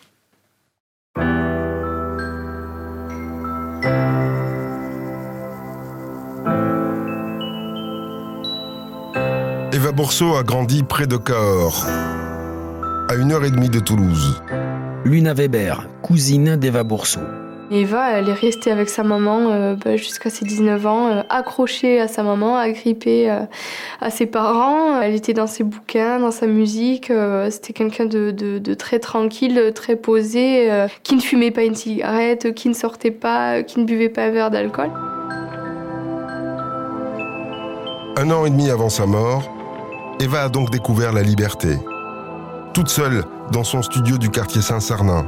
Bourseau 9.97 10.35
a 10.35 10.43
grandi 10.43 10.83
près 10.83 11.07
de 11.07 11.17
Cahors, 11.17 11.83
à 13.09 13.15
une 13.15 13.31
heure 13.31 13.43
et 13.43 13.49
demie 13.49 13.71
de 13.71 13.79
Toulouse. 13.79 14.39
Luna 15.03 15.33
Weber, 15.33 15.87
cousine 16.03 16.55
d'Eva 16.55 16.83
Bourseau. 16.83 17.21
Eva, 17.71 18.11
elle 18.11 18.29
est 18.29 18.33
restée 18.33 18.69
avec 18.69 18.89
sa 18.89 19.01
maman 19.01 19.49
euh, 19.49 19.73
bah, 19.73 19.95
jusqu'à 19.95 20.29
ses 20.29 20.45
19 20.45 20.85
ans, 20.85 21.07
euh, 21.07 21.23
accrochée 21.29 21.99
à 21.99 22.07
sa 22.07 22.21
maman, 22.21 22.57
agrippée 22.57 23.27
euh, 23.31 23.39
à 23.99 24.11
ses 24.11 24.27
parents. 24.27 25.01
Elle 25.01 25.15
était 25.15 25.33
dans 25.33 25.47
ses 25.47 25.63
bouquins, 25.63 26.19
dans 26.19 26.29
sa 26.29 26.45
musique. 26.45 27.11
C'était 27.49 27.73
quelqu'un 27.73 28.05
de, 28.05 28.29
de, 28.29 28.73
très 28.75 28.99
tranquille, 28.99 29.71
très 29.73 29.95
posé, 29.95 30.69
qui 31.01 31.15
ne 31.15 31.21
fumait 31.21 31.49
pas 31.49 31.63
une 31.63 31.73
cigarette, 31.73 32.53
qui 32.53 32.69
ne 32.69 32.75
sortait 32.75 33.09
pas, 33.09 33.63
qui 33.63 33.79
ne 33.79 33.85
buvait 33.85 34.09
pas 34.09 34.25
un 34.25 34.29
verre 34.29 34.51
d'alcool. 34.51 34.91
Un 38.15 38.29
an 38.29 38.45
et 38.45 38.51
demi 38.51 38.69
avant 38.69 38.89
sa 38.89 39.07
mort, 39.07 39.56
Eva 40.19 40.43
a 40.43 40.49
donc 40.49 40.71
découvert 40.71 41.13
la 41.13 41.21
liberté. 41.21 41.77
Toute 42.73 42.89
seule 42.89 43.23
dans 43.51 43.63
son 43.63 43.81
studio 43.81 44.17
du 44.17 44.29
quartier 44.29 44.61
Saint-Sarnin 44.61 45.25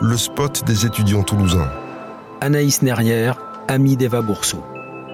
le 0.00 0.16
spot 0.16 0.64
des 0.66 0.84
étudiants 0.84 1.22
toulousains. 1.22 1.70
Anaïs 2.40 2.82
Nerrière, 2.82 3.38
amie 3.68 3.96
d'Eva 3.96 4.20
Bourseau. 4.20 4.62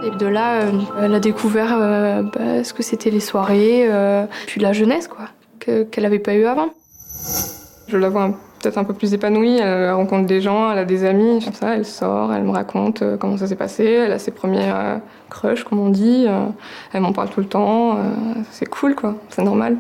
Et 0.02 0.10
de 0.10 0.26
là, 0.26 0.62
euh, 0.62 0.70
elle 1.00 1.14
a 1.14 1.20
découvert 1.20 1.78
euh, 1.80 2.22
bah, 2.22 2.64
ce 2.64 2.72
que 2.72 2.82
c'était 2.82 3.10
les 3.10 3.20
soirées, 3.20 3.86
euh, 3.88 4.26
puis 4.46 4.60
la 4.60 4.72
jeunesse, 4.72 5.06
quoi, 5.06 5.28
qu'elle 5.60 6.02
n'avait 6.02 6.18
pas 6.18 6.34
eu 6.34 6.46
avant. 6.46 6.70
Je 7.86 7.96
la 7.96 8.08
vois 8.08 8.34
peut-être 8.62 8.78
un 8.78 8.84
peu 8.84 8.94
plus 8.94 9.12
épanouie, 9.12 9.58
elle 9.58 9.90
rencontre 9.92 10.26
des 10.26 10.40
gens, 10.40 10.70
elle 10.70 10.78
a 10.78 10.84
des 10.84 11.04
amis, 11.04 11.44
ça, 11.52 11.76
elle 11.76 11.84
sort, 11.84 12.32
elle 12.32 12.44
me 12.44 12.52
raconte 12.52 13.02
comment 13.18 13.36
ça 13.36 13.46
s'est 13.46 13.56
passé, 13.56 13.84
elle 13.84 14.12
a 14.12 14.18
ses 14.18 14.30
premières 14.30 15.00
crushs, 15.30 15.64
comme 15.64 15.80
on 15.80 15.88
dit, 15.88 16.26
elle 16.92 17.00
m'en 17.00 17.12
parle 17.12 17.28
tout 17.28 17.40
le 17.40 17.46
temps, 17.46 17.98
c'est 18.50 18.68
cool, 18.68 18.94
quoi, 18.94 19.16
c'est 19.28 19.42
normal. 19.42 19.78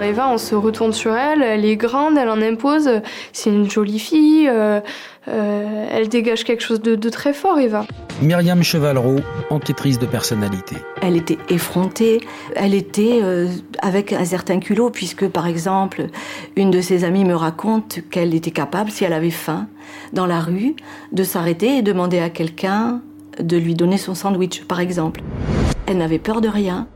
Eva, 0.00 0.28
on 0.28 0.38
se 0.38 0.54
retourne 0.54 0.92
sur 0.92 1.14
elle, 1.14 1.42
elle 1.42 1.64
est 1.64 1.76
grande, 1.76 2.16
elle 2.16 2.28
en 2.28 2.40
impose, 2.40 2.88
c'est 3.32 3.50
une 3.50 3.68
jolie 3.68 3.98
fille, 3.98 4.48
euh, 4.48 4.80
euh, 5.26 5.86
elle 5.90 6.08
dégage 6.08 6.44
quelque 6.44 6.62
chose 6.62 6.80
de, 6.80 7.08
très 7.08 7.32
fort, 7.32 7.58
Eva. 7.58 7.84
Myriam 8.22 8.62
Chevalreau, 8.62 9.16
enquêtrice 9.50 9.98
de 9.98 10.06
personnalité. 10.06 10.76
Elle 11.02 11.16
était 11.16 11.38
effrontée, 11.48 12.20
elle 12.54 12.74
était 12.74 13.20
euh, 13.22 13.48
avec 13.82 14.12
un 14.12 14.24
certain 14.24 14.60
culot, 14.60 14.90
puisque 14.90 15.26
par 15.28 15.48
exemple, 15.48 16.06
une 16.54 16.70
de 16.70 16.80
ses 16.80 17.02
amies 17.02 17.24
me 17.24 17.34
raconte 17.34 17.98
qu'elle 18.10 18.34
était 18.34 18.52
capable, 18.52 18.90
si 18.90 19.04
elle 19.04 19.12
avait 19.12 19.30
faim, 19.30 19.66
dans 20.12 20.26
la 20.26 20.38
rue, 20.38 20.76
de 21.10 21.24
s'arrêter 21.24 21.78
et 21.78 21.82
demander 21.82 22.20
à 22.20 22.30
quelqu'un 22.30 23.00
de 23.40 23.56
lui 23.56 23.74
donner 23.74 23.98
son 23.98 24.14
sandwich, 24.14 24.62
par 24.64 24.78
exemple. 24.78 25.22
Elle 25.86 25.98
n'avait 25.98 26.18
peur 26.18 26.40
de 26.40 26.48
rien. 26.48 26.86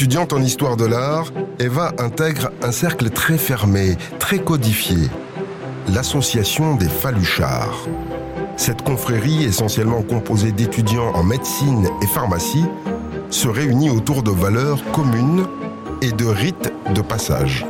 Étudiante 0.00 0.32
en 0.32 0.40
histoire 0.40 0.78
de 0.78 0.86
l'art, 0.86 1.30
Eva 1.58 1.92
intègre 1.98 2.50
un 2.62 2.72
cercle 2.72 3.10
très 3.10 3.36
fermé, 3.36 3.98
très 4.18 4.38
codifié, 4.38 4.96
l'association 5.92 6.74
des 6.74 6.88
Faluchards. 6.88 7.86
Cette 8.56 8.80
confrérie, 8.80 9.44
essentiellement 9.44 10.00
composée 10.00 10.52
d'étudiants 10.52 11.12
en 11.12 11.22
médecine 11.22 11.86
et 12.00 12.06
pharmacie, 12.06 12.64
se 13.28 13.46
réunit 13.46 13.90
autour 13.90 14.22
de 14.22 14.30
valeurs 14.30 14.82
communes 14.92 15.46
et 16.00 16.12
de 16.12 16.24
rites 16.24 16.72
de 16.94 17.02
passage. 17.02 17.66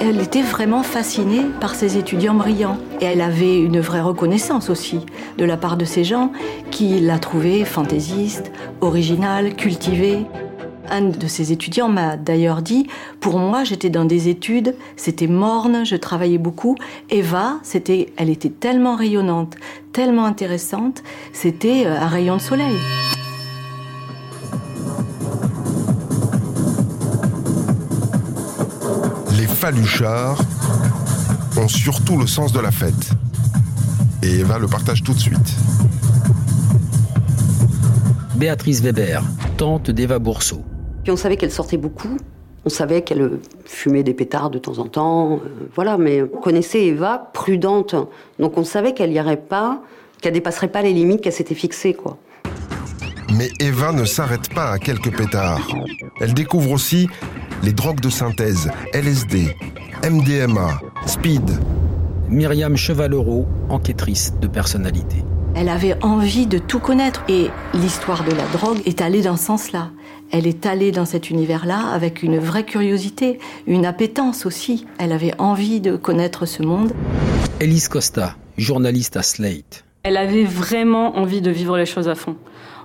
Elle 0.00 0.20
était 0.20 0.42
vraiment 0.42 0.82
fascinée 0.82 1.46
par 1.60 1.76
ces 1.76 1.96
étudiants 1.96 2.34
brillants. 2.34 2.78
Et 3.00 3.04
elle 3.04 3.20
avait 3.20 3.60
une 3.60 3.78
vraie 3.78 4.00
reconnaissance 4.00 4.70
aussi 4.70 5.06
de 5.38 5.44
la 5.44 5.56
part 5.56 5.76
de 5.76 5.84
ces 5.84 6.02
gens 6.02 6.32
qui 6.72 6.98
la 6.98 7.20
trouvaient 7.20 7.64
fantaisiste, 7.64 8.50
originale, 8.80 9.54
cultivée. 9.54 10.26
Un 10.90 11.02
de 11.02 11.26
ses 11.26 11.50
étudiants 11.50 11.88
m'a 11.88 12.16
d'ailleurs 12.16 12.62
dit, 12.62 12.86
pour 13.20 13.38
moi 13.38 13.64
j'étais 13.64 13.90
dans 13.90 14.04
des 14.04 14.28
études, 14.28 14.74
c'était 14.96 15.26
morne, 15.26 15.84
je 15.84 15.96
travaillais 15.96 16.38
beaucoup. 16.38 16.76
Eva, 17.10 17.58
c'était, 17.62 18.12
elle 18.16 18.28
était 18.28 18.50
tellement 18.50 18.94
rayonnante, 18.94 19.56
tellement 19.92 20.26
intéressante, 20.26 21.02
c'était 21.32 21.86
euh, 21.86 21.98
un 21.98 22.08
rayon 22.08 22.36
de 22.36 22.40
soleil. 22.40 22.76
Les 29.38 29.46
Faluchards 29.46 30.42
ont 31.56 31.68
surtout 31.68 32.18
le 32.18 32.26
sens 32.26 32.52
de 32.52 32.60
la 32.60 32.70
fête. 32.70 33.10
Et 34.22 34.40
Eva 34.40 34.58
le 34.58 34.68
partage 34.68 35.02
tout 35.02 35.14
de 35.14 35.18
suite. 35.18 35.56
Béatrice 38.36 38.80
Weber, 38.80 39.22
tante 39.56 39.90
d'Eva 39.90 40.18
Bourseau. 40.18 40.62
Puis 41.04 41.12
on 41.12 41.16
savait 41.16 41.36
qu'elle 41.36 41.52
sortait 41.52 41.76
beaucoup. 41.76 42.16
On 42.66 42.70
savait 42.70 43.02
qu'elle 43.02 43.38
fumait 43.66 44.02
des 44.02 44.14
pétards 44.14 44.48
de 44.48 44.58
temps 44.58 44.78
en 44.78 44.86
temps, 44.86 45.34
euh, 45.34 45.68
voilà. 45.74 45.98
Mais 45.98 46.22
on 46.22 46.40
connaissait 46.40 46.86
Eva 46.86 47.30
prudente, 47.34 47.94
donc 48.38 48.56
on 48.56 48.64
savait 48.64 48.94
qu'elle 48.94 49.10
n'y 49.10 49.16
irait 49.16 49.36
pas, 49.36 49.82
qu'elle 50.22 50.32
dépasserait 50.32 50.68
pas 50.68 50.80
les 50.80 50.94
limites 50.94 51.20
qu'elle 51.20 51.34
s'était 51.34 51.54
fixées, 51.54 51.92
quoi. 51.92 52.16
Mais 53.36 53.50
Eva 53.60 53.92
ne 53.92 54.04
s'arrête 54.04 54.52
pas 54.54 54.70
à 54.70 54.78
quelques 54.78 55.14
pétards. 55.14 55.68
Elle 56.20 56.32
découvre 56.32 56.70
aussi 56.70 57.06
les 57.62 57.72
drogues 57.72 58.00
de 58.00 58.08
synthèse, 58.08 58.70
LSD, 58.94 59.54
MDMA, 60.08 60.80
speed. 61.06 61.50
Myriam 62.30 62.76
Chevalero, 62.76 63.46
enquêtrice 63.68 64.34
de 64.40 64.46
personnalité. 64.46 65.16
Elle 65.56 65.68
avait 65.68 66.02
envie 66.02 66.46
de 66.46 66.58
tout 66.58 66.80
connaître 66.80 67.22
et 67.28 67.48
l'histoire 67.74 68.24
de 68.24 68.32
la 68.32 68.46
drogue 68.52 68.80
est 68.86 69.00
allée 69.00 69.22
dans 69.22 69.36
ce 69.36 69.44
sens-là 69.44 69.90
elle 70.36 70.48
est 70.48 70.66
allée 70.66 70.90
dans 70.90 71.04
cet 71.04 71.30
univers-là 71.30 71.90
avec 71.92 72.24
une 72.24 72.38
vraie 72.38 72.64
curiosité, 72.64 73.38
une 73.68 73.86
appétence 73.86 74.46
aussi. 74.46 74.84
Elle 74.98 75.12
avait 75.12 75.32
envie 75.38 75.80
de 75.80 75.94
connaître 75.94 76.44
ce 76.44 76.64
monde. 76.64 76.92
Elise 77.60 77.86
Costa, 77.86 78.34
journaliste 78.58 79.16
à 79.16 79.22
Slate. 79.22 79.84
Elle 80.02 80.16
avait 80.16 80.42
vraiment 80.42 81.16
envie 81.16 81.40
de 81.40 81.52
vivre 81.52 81.76
les 81.76 81.86
choses 81.86 82.08
à 82.08 82.16
fond. 82.16 82.34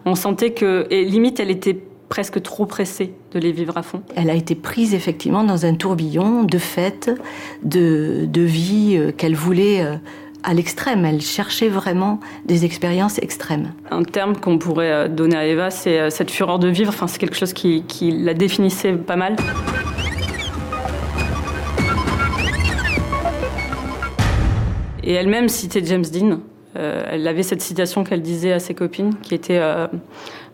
On 0.05 0.13
sentait 0.13 0.51
que, 0.51 0.86
et 0.91 1.03
limite, 1.05 1.39
elle 1.39 1.49
était 1.49 1.75
presque 2.08 2.39
trop 2.43 2.67
pressée 2.67 3.13
de 3.32 3.39
les 3.39 3.51
vivre 3.51 3.77
à 3.77 3.82
fond. 3.84 4.03
Elle 4.15 4.29
a 4.29 4.36
été 4.36 4.53
prise 4.53 4.93
effectivement 4.93 5.43
dans 5.43 5.65
un 5.65 5.73
tourbillon 5.73 6.43
de 6.43 6.58
fêtes, 6.60 7.10
de, 7.63 8.27
de 8.27 8.41
vie 8.41 8.95
euh, 8.95 9.12
qu'elle 9.12 9.36
voulait 9.36 9.82
euh, 9.82 9.95
à 10.43 10.54
l'extrême. 10.54 11.06
Elle 11.06 11.21
cherchait 11.21 11.69
vraiment 11.69 12.19
des 12.45 12.65
expériences 12.65 13.19
extrêmes. 13.19 13.73
Un 13.91 14.04
terme 14.04 14.36
qu'on 14.36 14.58
pourrait 14.58 14.91
euh, 14.91 15.08
donner 15.08 15.36
à 15.36 15.45
Eva, 15.45 15.69
c'est 15.69 15.99
euh, 15.99 16.10
cette 16.10 16.32
fureur 16.32 16.60
de 16.60 16.67
vivre. 16.67 16.89
Enfin, 16.89 17.08
c'est 17.08 17.19
quelque 17.19 17.36
chose 17.36 17.54
qui, 17.54 17.84
la 18.12 18.34
définissait 18.34 18.93
pas 18.93 19.15
mal. 19.15 19.36
Et 25.04 25.13
elle-même 25.13 25.49
citait 25.49 25.84
James 25.86 26.06
Dean. 26.06 26.39
Euh, 26.78 27.04
elle 27.12 27.28
avait 27.28 27.43
cette 27.43 27.62
citation 27.62 28.04
qu'elle 28.04 28.21
disait 28.21 28.54
à 28.54 28.60
ses 28.60 28.75
copines, 28.75 29.15
qui 29.21 29.34
était 29.34 29.60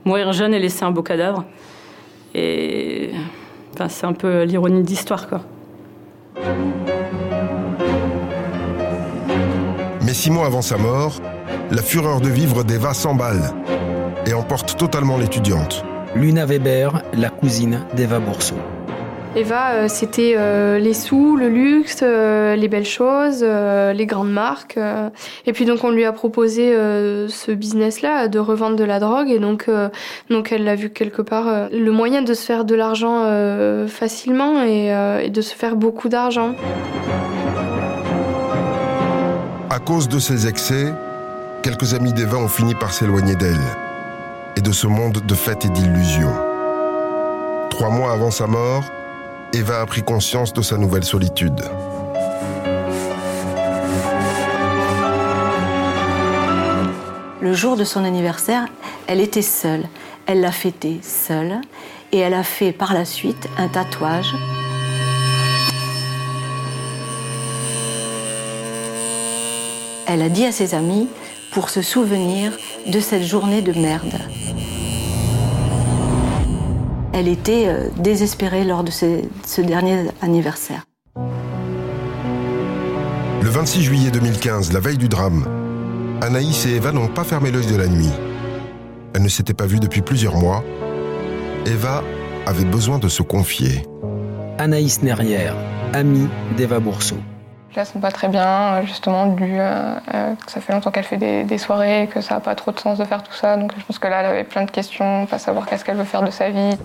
mourir 0.06 0.32
jeune 0.32 0.54
et 0.54 0.60
laisser 0.60 0.86
un 0.86 0.92
beau 0.92 1.04
cadavre. 1.04 1.44
Et 2.34 3.12
enfin, 3.74 3.90
c'est 3.90 4.06
un 4.06 4.14
peu 4.14 4.44
l'ironie 4.44 4.84
d'histoire, 4.84 5.28
quoi. 5.28 5.42
Six 10.16 10.32
mois 10.32 10.48
avant 10.48 10.62
sa 10.62 10.78
mort, 10.78 11.22
la 11.72 11.82
fureur 11.82 12.22
de 12.22 12.30
vivre 12.30 12.64
d'Eva 12.64 12.94
s'emballe 12.94 13.54
et 14.26 14.34
emporte 14.34 14.78
totalement 14.78 15.18
l'étudiante. 15.18 15.84
Luna 16.16 16.46
Weber, 16.46 17.04
la 17.14 17.30
cousine 17.30 17.82
d'Eva 17.96 18.20
Bourseau. 18.20 18.56
Eva, 19.36 19.72
euh, 19.74 19.88
c'était 19.90 20.36
euh, 20.38 20.80
les 20.80 20.94
sous, 20.94 21.36
le 21.36 21.50
luxe, 21.50 22.00
euh, 22.02 22.56
les 22.56 22.70
belles 22.70 22.86
choses, 22.86 23.44
les 23.44 24.06
grandes 24.06 24.32
marques. 24.32 24.80
et 25.46 25.52
puis 25.52 25.66
donc 25.66 25.84
on 25.84 25.92
lui 25.92 26.06
a 26.06 26.14
proposé 26.14 26.74
ce 27.28 27.52
business-là 27.52 28.30
de 28.30 28.40
revendre 28.40 28.78
de 28.78 28.86
la 28.86 29.00
drogue 29.00 29.30
et 29.30 29.40
donc 29.40 29.70
donc 30.30 30.52
elle 30.54 30.64
l'a 30.64 30.76
vu 30.76 30.90
quelque 30.92 31.22
part 31.22 31.68
le 31.72 31.92
moyen 31.92 32.22
de 32.22 32.34
se 32.34 32.46
faire 32.46 32.64
de 32.64 32.76
l'argent 32.76 33.26
facilement 33.88 34.64
et, 34.64 35.30
de 35.30 35.42
se 35.42 35.54
faire 35.54 35.76
beaucoup 35.76 36.08
d'argent. 36.08 36.56
À 39.76 39.80
cause 39.80 40.08
de 40.08 40.20
ses 40.20 40.48
excès, 40.48 40.94
quelques 41.62 41.96
amis 41.96 42.14
d'Eva 42.14 42.38
ont 42.38 42.48
fini 42.48 42.74
par 42.76 42.94
s'éloigner 42.94 43.36
d'elle 43.36 43.60
et 44.56 44.62
de 44.62 44.72
ce 44.72 44.88
monde 44.88 45.22
de 45.26 45.36
fêtes 45.36 45.66
et 45.66 45.70
d'illusions. 45.70 46.34
Trois 47.72 47.90
mois 47.90 48.14
avant 48.14 48.32
sa 48.32 48.48
mort, 48.48 48.86
Eva 49.52 49.82
a 49.82 49.86
pris 49.86 50.02
conscience 50.02 50.54
de 50.54 50.62
sa 50.62 50.78
nouvelle 50.78 51.04
solitude. 51.04 51.62
Le 57.42 57.52
jour 57.52 57.76
de 57.76 57.84
son 57.84 58.06
anniversaire, 58.06 58.68
elle 59.08 59.20
était 59.20 59.42
seule. 59.42 59.90
Elle 60.26 60.40
l'a 60.40 60.54
fêté 60.54 61.02
seule 61.04 61.60
et 62.14 62.20
elle 62.20 62.34
a 62.34 62.44
fait 62.44 62.72
par 62.72 62.94
la 62.94 63.04
suite 63.04 63.50
un 63.58 63.68
tatouage 63.68 64.34
elle 70.08 70.22
a 70.22 70.30
dit 70.30 70.46
à 70.46 70.52
ses 70.52 70.74
amis 70.76 71.08
pour 71.54 71.70
se 71.70 71.82
souvenir 71.82 72.52
de 72.88 73.00
cette 73.00 73.24
journée 73.24 73.62
de 73.62 73.74
merde. 73.74 74.16
Elle 77.14 77.28
était 77.28 77.68
euh, 77.68 77.90
désespérée 77.98 78.66
lors 78.66 78.84
de 78.84 78.92
ce 78.92 79.62
dernier 79.62 80.06
anniversaire. 80.22 80.84
Le 83.42 83.50
26 83.50 83.84
juillet 83.84 84.12
2015, 84.12 84.74
la 84.74 84.80
veille 84.80 84.98
du 84.98 85.08
drame, 85.08 85.46
Anaïs 86.22 86.66
et 86.66 86.76
Eva 86.76 86.92
n'ont 86.92 87.08
pas 87.08 87.24
fermé 87.24 87.52
l'œil 87.52 87.68
de 87.68 87.76
la 87.76 87.88
nuit. 87.88 88.12
Elles 89.14 89.22
ne 89.22 89.30
s'étaient 89.30 89.54
pas 89.54 89.66
vues 89.66 89.80
depuis 89.80 90.02
plusieurs 90.02 90.36
mois. 90.36 90.64
Eva 91.66 92.04
avait 92.46 92.66
besoin 92.66 93.00
de 93.00 93.08
se 93.08 93.22
confier. 93.22 93.84
Anaïs 94.58 95.02
Nerrière, 95.04 95.56
amie 95.94 96.28
d'Eva 96.58 96.80
Bourseau. 96.80 97.18
La 97.76 97.84
sens 97.84 98.02
pas 98.02 98.12
très 98.12 98.30
bien, 98.30 98.82
justement, 98.86 99.26
dû 99.26 99.58
euh, 99.60 99.96
que 100.46 100.50
ça 100.50 100.62
fait 100.62 100.72
longtemps 100.72 100.92
qu'elle 100.92 101.04
fait 101.04 101.18
des, 101.18 101.58
soirées, 101.58 102.08
que 102.10 102.22
ça 102.22 102.36
n'a 102.36 102.40
pas 102.40 102.56
trop 102.56 102.72
de 102.72 102.80
sens 102.80 102.98
de 102.98 103.04
faire 103.04 103.22
tout 103.22 103.34
ça. 103.34 103.58
Donc 103.58 103.74
je 103.78 103.84
pense 103.84 104.00
que 104.00 104.08
là, 104.08 104.22
elle 104.22 104.28
avait 104.28 104.44
plein 104.46 104.64
de 104.64 104.72
questions, 104.72 105.26
pas 105.26 105.40
savoir 105.40 105.66
qu'est-ce 105.66 105.84
qu'elle 105.84 105.98
veut 105.98 106.06
faire 106.06 106.24
de 106.24 106.32
sa 106.32 106.50
vie. 106.52 106.78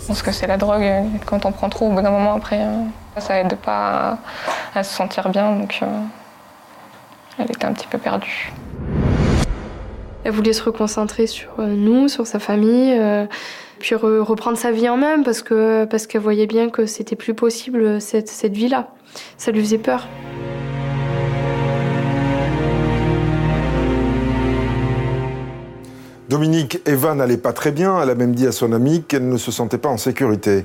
Je 0.00 0.06
pense 0.06 0.22
que 0.22 0.30
c'est 0.30 0.46
la 0.46 0.58
drogue, 0.58 0.84
quand 1.26 1.44
on 1.44 1.50
prend 1.50 1.68
trop, 1.70 1.86
au 1.86 1.90
bout 1.90 2.02
d'un 2.02 2.12
moment 2.12 2.34
après, 2.34 2.60
euh, 2.60 2.84
ça 3.18 3.40
aide 3.40 3.56
pas 3.56 4.18
à, 4.76 4.84
se 4.84 4.94
sentir 4.94 5.28
bien. 5.30 5.56
Donc 5.56 5.80
euh, 5.82 5.86
elle 7.38 7.50
était 7.50 7.64
un 7.64 7.72
petit 7.72 7.88
peu 7.88 7.98
perdue. 7.98 8.52
Elle 10.22 10.30
voulait 10.30 10.52
se 10.52 10.62
reconcentrer 10.62 11.26
sur 11.26 11.50
nous, 11.58 12.06
sur 12.06 12.28
sa 12.28 12.38
famille 12.38 12.96
puis 13.82 13.96
reprendre 13.96 14.56
sa 14.56 14.70
vie 14.70 14.88
en 14.88 14.96
main 14.96 15.22
parce 15.24 15.42
que 15.42 15.84
parce 15.86 16.06
qu'elle 16.06 16.20
voyait 16.20 16.46
bien 16.46 16.70
que 16.70 16.86
c'était 16.86 17.16
plus 17.16 17.34
possible 17.34 18.00
cette, 18.00 18.28
cette 18.28 18.52
vie-là. 18.52 18.90
Ça 19.36 19.50
lui 19.50 19.60
faisait 19.60 19.78
peur. 19.78 20.06
Dominique, 26.28 26.80
Eva 26.86 27.14
n'allait 27.14 27.36
pas 27.36 27.52
très 27.52 27.72
bien. 27.72 28.00
Elle 28.00 28.10
a 28.10 28.14
même 28.14 28.34
dit 28.36 28.46
à 28.46 28.52
son 28.52 28.72
amie 28.72 29.02
qu'elle 29.02 29.28
ne 29.28 29.36
se 29.36 29.50
sentait 29.50 29.78
pas 29.78 29.88
en 29.88 29.98
sécurité. 29.98 30.64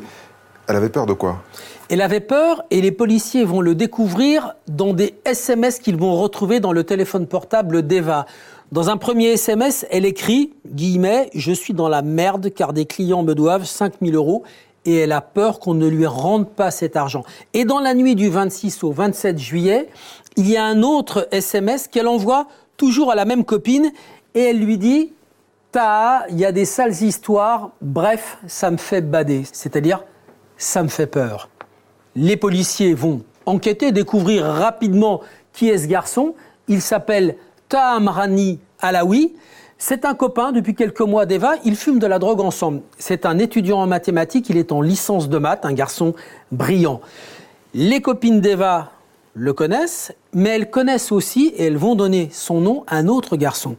Elle 0.68 0.76
avait 0.76 0.90
peur 0.90 1.08
de 1.08 1.14
quoi? 1.14 1.42
Elle 1.90 2.02
avait 2.02 2.20
peur 2.20 2.64
et 2.70 2.82
les 2.82 2.92
policiers 2.92 3.46
vont 3.46 3.62
le 3.62 3.74
découvrir 3.74 4.54
dans 4.68 4.94
des 4.94 5.16
SMS 5.26 5.80
qu'ils 5.80 5.98
vont 5.98 6.16
retrouver 6.16 6.60
dans 6.60 6.72
le 6.72 6.84
téléphone 6.84 7.26
portable 7.26 7.88
d'Eva. 7.88 8.26
Dans 8.74 8.90
un 8.90 8.98
premier 8.98 9.28
SMS, 9.28 9.86
elle 9.92 10.04
écrit, 10.04 10.52
guillemets, 10.66 11.30
je 11.34 11.54
suis 11.54 11.74
dans 11.74 11.88
la 11.88 12.02
merde 12.02 12.54
car 12.54 12.74
des 12.74 12.86
clients 12.86 13.24
me 13.24 13.34
doivent 13.34 13.64
5000 13.64 14.14
euros 14.14 14.44
et 14.84 14.98
elle 14.98 15.14
a 15.14 15.22
peur 15.22 15.62
qu'on 15.62 15.74
ne 15.74 15.88
lui 15.88 16.06
rende 16.06 16.50
pas 16.50 16.70
cet 16.70 16.98
argent. 16.98 17.24
Et 17.54 17.64
dans 17.64 17.80
la 17.80 17.94
nuit 17.94 18.16
du 18.16 18.28
26 18.28 18.84
au 18.84 18.92
27 18.92 19.40
juillet, 19.40 19.88
il 20.36 20.50
y 20.50 20.58
a 20.58 20.66
un 20.66 20.84
autre 20.84 21.30
SMS 21.32 21.88
qu'elle 21.88 22.10
envoie 22.10 22.48
toujours 22.76 23.10
à 23.10 23.16
la 23.16 23.24
même 23.24 23.46
copine 23.46 23.90
et 24.36 24.42
elle 24.42 24.60
lui 24.60 24.78
dit, 24.78 25.14
ta, 25.72 26.26
il 26.30 26.38
y 26.38 26.44
a 26.44 26.52
des 26.52 26.66
sales 26.66 27.02
histoires, 27.02 27.72
bref, 27.82 28.38
ça 28.48 28.70
me 28.70 28.78
fait 28.78 29.02
bader. 29.02 29.44
C'est-à-dire, 29.50 30.04
ça 30.58 30.84
me 30.84 30.90
fait 30.90 31.08
peur. 31.08 31.48
Les 32.18 32.36
policiers 32.36 32.94
vont 32.94 33.22
enquêter, 33.46 33.94
découvrir 33.94 34.44
rapidement 34.44 35.22
qui 35.54 35.70
est 35.70 35.78
ce 35.78 35.88
garçon. 35.88 36.36
Il 36.68 36.82
s'appelle 36.82 37.38
Taham 37.70 38.08
Rani 38.08 38.60
Alaoui. 38.80 39.36
C'est 39.78 40.06
un 40.06 40.16
copain 40.16 40.52
depuis 40.52 40.74
quelques 40.74 41.02
mois 41.02 41.26
d'Eva. 41.26 41.54
Ils 41.64 41.76
fument 41.76 42.00
de 42.00 42.08
la 42.08 42.20
drogue 42.20 42.42
ensemble. 42.42 42.82
C'est 42.98 43.26
un 43.26 43.38
étudiant 43.38 43.80
en 43.80 43.88
mathématiques. 43.88 44.50
Il 44.50 44.58
est 44.58 44.72
en 44.72 44.82
licence 44.82 45.30
de 45.30 45.38
maths, 45.38 45.66
un 45.66 45.74
garçon 45.74 46.16
brillant. 46.52 47.02
Les 47.74 48.02
copines 48.02 48.42
d'Eva 48.42 48.92
le 49.36 49.54
connaissent, 49.54 50.14
mais 50.34 50.50
elles 50.50 50.70
connaissent 50.72 51.12
aussi, 51.12 51.54
et 51.56 51.66
elles 51.66 51.78
vont 51.78 51.94
donner 51.94 52.30
son 52.32 52.60
nom 52.60 52.84
à 52.88 52.98
un 52.98 53.08
autre 53.08 53.38
garçon 53.38 53.76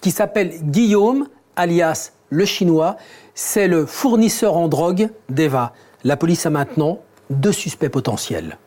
qui 0.00 0.10
s'appelle 0.10 0.52
Guillaume, 0.64 1.28
alias 1.56 2.12
le 2.28 2.44
chinois. 2.44 2.96
C'est 3.34 3.68
le 3.68 3.86
fournisseur 3.86 4.56
en 4.56 4.68
drogue 4.68 5.10
d'Eva. 5.30 5.72
La 6.04 6.16
police 6.16 6.44
a 6.44 6.50
maintenant 6.50 6.98
deux 7.30 7.52
suspects 7.52 7.88
potentiels. 7.88 8.58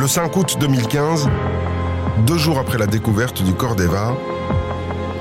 Le 0.00 0.08
5 0.08 0.34
août 0.34 0.56
2015, 0.58 1.28
deux 2.26 2.38
jours 2.38 2.58
après 2.58 2.78
la 2.78 2.86
découverte 2.86 3.42
du 3.42 3.52
corps 3.52 3.76
d'Eva, 3.76 4.16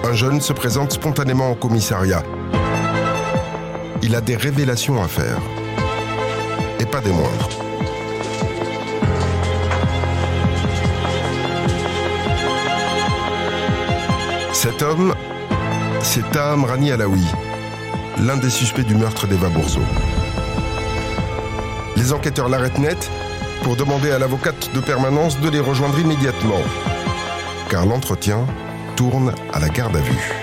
un 0.06 0.14
jeune 0.14 0.40
se 0.40 0.54
présente 0.54 0.94
spontanément 0.94 1.52
au 1.52 1.56
commissariat. 1.56 2.24
Il 4.02 4.16
a 4.16 4.22
des 4.22 4.38
révélations 4.38 5.04
à 5.04 5.10
faire. 5.10 5.38
Et 6.80 6.86
pas 6.86 7.02
des 7.02 7.12
moindres. 7.12 7.50
Cet 14.54 14.82
homme, 14.82 15.14
c'est 16.02 16.32
Taham 16.32 16.64
Rani 16.64 16.94
Alaoui, 16.94 17.26
l'un 18.18 18.38
des 18.38 18.50
suspects 18.50 18.86
du 18.86 18.96
meurtre 18.96 19.28
d'Eva 19.28 19.50
Bourseau. 19.50 19.82
Les 21.98 22.14
enquêteurs 22.14 22.48
l'arrêtent 22.48 22.80
net 22.80 23.12
pour 23.64 23.76
demander 23.76 24.12
à 24.12 24.20
l'avocate 24.20 24.70
de 24.74 24.80
permanence 24.80 25.40
de 25.40 25.50
les 25.50 25.60
rejoindre 25.60 26.00
immédiatement, 26.00 26.62
car 27.70 27.86
l'entretien 27.86 28.46
tourne 28.96 29.34
à 29.54 29.60
la 29.60 29.70
garde 29.70 29.96
à 29.96 30.00
vue. 30.00 30.34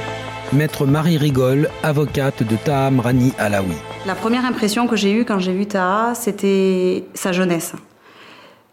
Maître 0.52 0.86
Marie 0.86 1.18
Rigole, 1.18 1.68
avocate 1.82 2.42
de 2.42 2.56
Taham 2.56 3.00
Rani 3.00 3.32
Alaoui. 3.38 3.74
La 4.06 4.14
première 4.14 4.44
impression 4.44 4.86
que 4.86 4.96
j'ai 4.96 5.12
eue 5.12 5.24
quand 5.24 5.38
j'ai 5.38 5.52
vu 5.52 5.66
Taha, 5.66 6.14
c'était 6.14 7.04
sa 7.14 7.32
jeunesse. 7.32 7.72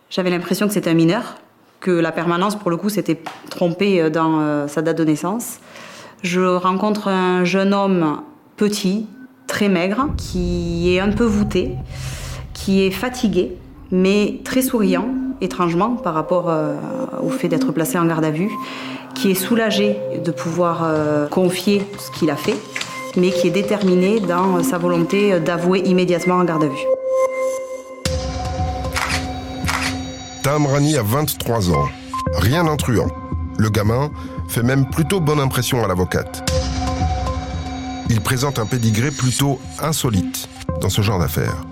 J'avais 0.09 0.29
l'impression 0.29 0.67
que 0.67 0.73
c'était 0.73 0.91
un 0.91 0.95
mineur, 0.95 1.35
que 1.79 1.91
la 1.91 2.11
permanence, 2.11 2.55
pour 2.55 2.69
le 2.69 2.77
coup, 2.77 2.89
s'était 2.89 3.19
trompée 3.49 4.09
dans 4.09 4.39
euh, 4.39 4.67
sa 4.67 4.81
date 4.81 4.97
de 4.97 5.03
naissance. 5.03 5.59
Je 6.21 6.41
rencontre 6.41 7.07
un 7.07 7.43
jeune 7.43 7.73
homme 7.73 8.21
petit, 8.55 9.07
très 9.47 9.69
maigre, 9.69 10.09
qui 10.17 10.95
est 10.95 10.99
un 10.99 11.11
peu 11.11 11.25
voûté, 11.25 11.75
qui 12.53 12.85
est 12.85 12.91
fatigué, 12.91 13.57
mais 13.93 14.39
très 14.43 14.63
souriant, 14.63 15.07
étrangement, 15.39 15.91
par 15.91 16.15
rapport 16.15 16.49
euh, 16.49 16.75
au 17.21 17.29
fait 17.29 17.47
d'être 17.47 17.71
placé 17.71 17.97
en 17.97 18.05
garde 18.05 18.25
à 18.25 18.31
vue, 18.31 18.49
qui 19.13 19.29
est 19.29 19.35
soulagé 19.35 19.95
de 20.25 20.31
pouvoir 20.31 20.81
euh, 20.83 21.27
confier 21.27 21.85
ce 21.99 22.09
qu'il 22.17 22.31
a 22.31 22.35
fait, 22.35 22.57
mais 23.15 23.29
qui 23.29 23.47
est 23.47 23.51
déterminé 23.51 24.19
dans 24.19 24.63
sa 24.63 24.79
volonté 24.79 25.39
d'avouer 25.39 25.81
immédiatement 25.81 26.35
en 26.35 26.43
garde 26.43 26.63
à 26.63 26.67
vue. 26.67 26.85
Tamrani 30.41 30.97
a 30.97 31.03
23 31.03 31.69
ans. 31.69 31.87
Rien 32.33 32.63
d'intruant. 32.63 33.07
Le 33.59 33.69
gamin 33.69 34.09
fait 34.47 34.63
même 34.63 34.89
plutôt 34.89 35.19
bonne 35.19 35.39
impression 35.39 35.85
à 35.85 35.87
l'avocate. 35.87 36.51
Il 38.09 38.21
présente 38.21 38.57
un 38.57 38.65
pédigré 38.65 39.11
plutôt 39.11 39.59
insolite 39.79 40.49
dans 40.81 40.89
ce 40.89 41.01
genre 41.03 41.19
d'affaires. 41.19 41.63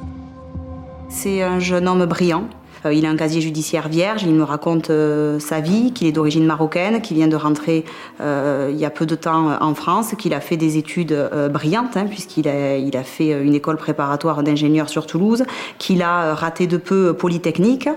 C'est 1.12 1.44
un 1.44 1.60
jeune 1.60 1.90
homme 1.90 2.06
brillant. 2.06 2.48
Euh, 2.86 2.94
il 2.94 3.06
a 3.06 3.10
un 3.10 3.18
casier 3.18 3.42
judiciaire 3.42 3.90
vierge, 3.90 4.24
il 4.24 4.34
me 4.34 4.44
raconte 4.44 4.90
euh, 4.90 5.40
sa 5.40 5.60
vie, 5.60 5.92
qu'il 5.92 6.08
est 6.08 6.14
d'origine 6.14 6.46
marocaine, 6.46 7.02
qu'il 7.02 7.18
vient 7.18 7.28
de 7.28 7.36
rentrer 7.36 7.86
euh, 8.22 8.70
il 8.72 8.80
y 8.80 8.86
a 8.86 8.90
peu 8.90 9.06
de 9.06 9.16
temps 9.16 9.62
en 9.62 9.76
France, 9.76 10.16
qu'il 10.18 10.34
a 10.34 10.40
fait 10.40 10.58
des 10.58 10.78
études 10.78 11.16
brillantes, 11.52 11.98
hein, 11.98 12.06
puisqu'il 12.10 12.48
a, 12.48 13.04
fait 13.04 13.40
une 13.44 13.54
école 13.54 13.78
préparatoire 13.78 14.42
d'ingénieur 14.42 14.90
sur 14.90 15.06
Toulouse, 15.06 15.44
qu'il 15.78 16.02
a 16.02 16.34
raté 16.34 16.66
de 16.66 16.78
peu 16.78 17.14
Polytechnique. 17.14 17.90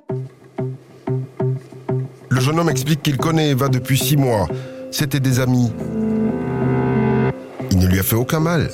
Le 2.29 2.41
jeune 2.41 2.59
homme 2.59 2.69
explique 2.69 3.03
qu'il 3.03 3.17
connaît 3.17 3.51
Eva 3.51 3.69
depuis 3.69 3.97
six 3.97 4.17
mois. 4.17 4.49
C'était 4.91 5.21
des 5.21 5.39
amis. 5.39 5.73
Il 7.71 7.79
ne 7.79 7.87
lui 7.87 8.01
a 8.01 8.03
fait 8.03 8.17
aucun 8.17 8.41
mal. 8.41 8.69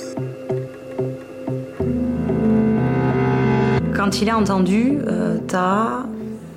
Quand 4.01 4.19
il 4.19 4.31
a 4.31 4.35
entendu 4.35 4.97
euh, 5.05 5.37
Ta, 5.37 6.07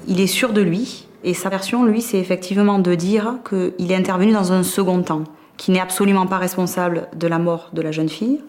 il 0.08 0.18
est 0.22 0.26
sûr 0.26 0.54
de 0.54 0.62
lui. 0.62 1.06
Et 1.24 1.34
sa 1.34 1.50
version, 1.50 1.84
lui, 1.84 2.00
c'est 2.00 2.16
effectivement 2.16 2.78
de 2.78 2.94
dire 2.94 3.34
qu'il 3.46 3.92
est 3.92 3.94
intervenu 3.94 4.32
dans 4.32 4.54
un 4.54 4.62
second 4.62 5.02
temps, 5.02 5.24
qu'il 5.58 5.74
n'est 5.74 5.80
absolument 5.80 6.26
pas 6.26 6.38
responsable 6.38 7.06
de 7.14 7.26
la 7.26 7.38
mort 7.38 7.68
de 7.74 7.82
la 7.82 7.92
jeune 7.92 8.08
fille, 8.08 8.40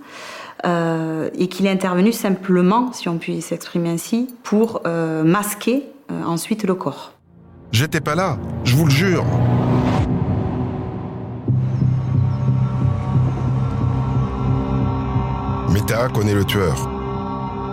euh, 0.66 1.30
et 1.38 1.50
qu'il 1.50 1.66
est 1.66 1.72
intervenu 1.72 2.14
simplement, 2.14 2.94
si 2.94 3.10
on 3.10 3.18
peut 3.18 3.42
s'exprimer 3.42 3.90
ainsi, 3.90 4.30
pour 4.44 4.80
euh, 4.86 5.26
masquer 5.26 5.84
euh, 6.10 6.24
ensuite 6.24 6.64
le 6.64 6.76
corps. 6.76 7.12
J'étais 7.74 8.00
pas 8.00 8.16
là, 8.16 8.38
je 8.64 8.78
vous 8.78 8.86
le 8.86 8.92
jure. 8.92 9.26
Meta 15.74 16.08
connaît 16.08 16.34
le 16.34 16.46
tueur 16.46 16.95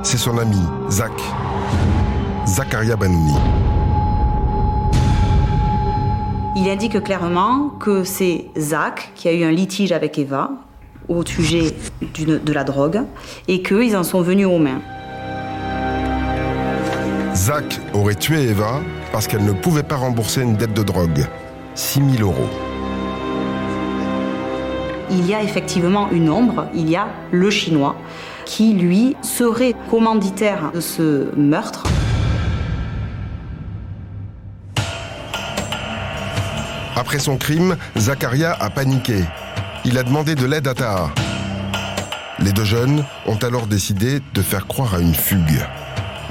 c'est 0.03 0.19
son 0.19 0.38
ami, 0.38 0.61
Zach. 0.91 1.12
Zakaria 2.47 2.97
Banouni. 2.97 3.35
Il 6.57 6.69
indique 6.69 7.03
clairement 7.03 7.71
que 7.81 8.05
c'est 8.05 8.47
Zach 8.59 9.12
qui 9.15 9.29
a 9.29 9.33
eu 9.33 9.45
un 9.45 9.53
litige 9.53 9.93
avec 9.93 10.19
Eva 10.19 10.51
au 11.09 11.25
sujet 11.25 11.75
de 12.17 12.53
la 12.53 12.65
drogue 12.65 13.03
et 13.49 13.62
qu'ils 13.62 13.97
en 13.97 14.03
sont 14.03 14.23
venus 14.23 14.47
aux 14.47 14.59
mains. 14.59 14.81
Zach 17.35 17.81
aurait 17.95 18.15
tué 18.15 18.43
Eva 18.51 18.81
parce 19.12 19.27
qu'elle 19.27 19.45
ne 19.45 19.53
pouvait 19.53 19.83
pas 19.83 19.97
rembourser 19.97 20.43
une 20.43 20.57
dette 20.57 20.75
de 20.75 20.83
drogue. 20.83 21.27
6 21.75 22.01
000 22.19 22.31
euros. 22.31 22.49
il 25.12 25.27
y 25.27 25.35
a 25.35 25.43
effectivement 25.43 26.11
une 26.11 26.31
ombre, 26.31 26.67
il 26.75 26.88
y 26.88 26.97
a 26.97 27.09
le 27.31 27.51
chinois 27.51 27.97
qui, 28.44 28.72
lui, 28.74 29.16
serait 29.22 29.74
commanditaire 29.90 30.70
de 30.74 30.81
ce 30.81 31.35
meurtre. 31.37 31.85
Après 36.94 37.18
son 37.18 37.37
crime, 37.37 37.76
Zakaria 37.96 38.52
a 38.52 38.70
paniqué. 38.70 39.24
Il 39.85 39.98
a 39.98 40.02
demandé 40.02 40.35
de 40.35 40.46
l'aide 40.46 40.68
à 40.68 40.74
Taha. 40.74 41.11
Les 42.38 42.52
deux 42.52 42.64
jeunes 42.64 43.05
ont 43.26 43.37
alors 43.37 43.66
décidé 43.66 44.20
de 44.35 44.42
faire 44.42 44.66
croire 44.66 44.94
à 44.94 45.00
une 45.00 45.14
fugue. 45.14 45.61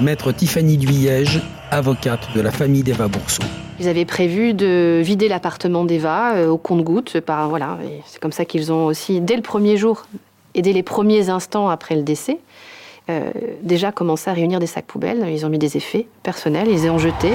Maître 0.00 0.32
Tiffany 0.32 0.76
Duyège, 0.76 1.40
avocate 1.70 2.28
de 2.34 2.40
la 2.40 2.50
famille 2.50 2.82
d'Eva 2.82 3.08
Bourseau. 3.08 3.42
Ils 3.80 3.88
avaient 3.88 4.04
prévu 4.04 4.54
de 4.54 5.00
vider 5.02 5.28
l'appartement 5.28 5.84
d'Eva 5.84 6.34
euh, 6.34 6.48
au 6.48 6.58
compte-goutte. 6.58 7.20
Par, 7.20 7.48
voilà, 7.48 7.78
c'est 8.06 8.20
comme 8.20 8.32
ça 8.32 8.44
qu'ils 8.44 8.72
ont 8.72 8.86
aussi, 8.86 9.20
dès 9.20 9.36
le 9.36 9.42
premier 9.42 9.76
jour 9.76 10.04
et 10.54 10.62
dès 10.62 10.72
les 10.72 10.82
premiers 10.82 11.28
instants 11.30 11.68
après 11.68 11.96
le 11.96 12.02
décès, 12.02 12.38
euh, 13.10 13.30
déjà 13.62 13.90
commencé 13.90 14.30
à 14.30 14.32
réunir 14.32 14.60
des 14.60 14.66
sacs 14.66 14.86
poubelles. 14.86 15.26
Ils 15.28 15.44
ont 15.44 15.48
mis 15.48 15.58
des 15.58 15.76
effets 15.76 16.06
personnels, 16.22 16.68
ils 16.68 16.82
les 16.82 16.90
ont 16.90 16.98
jetés. 16.98 17.32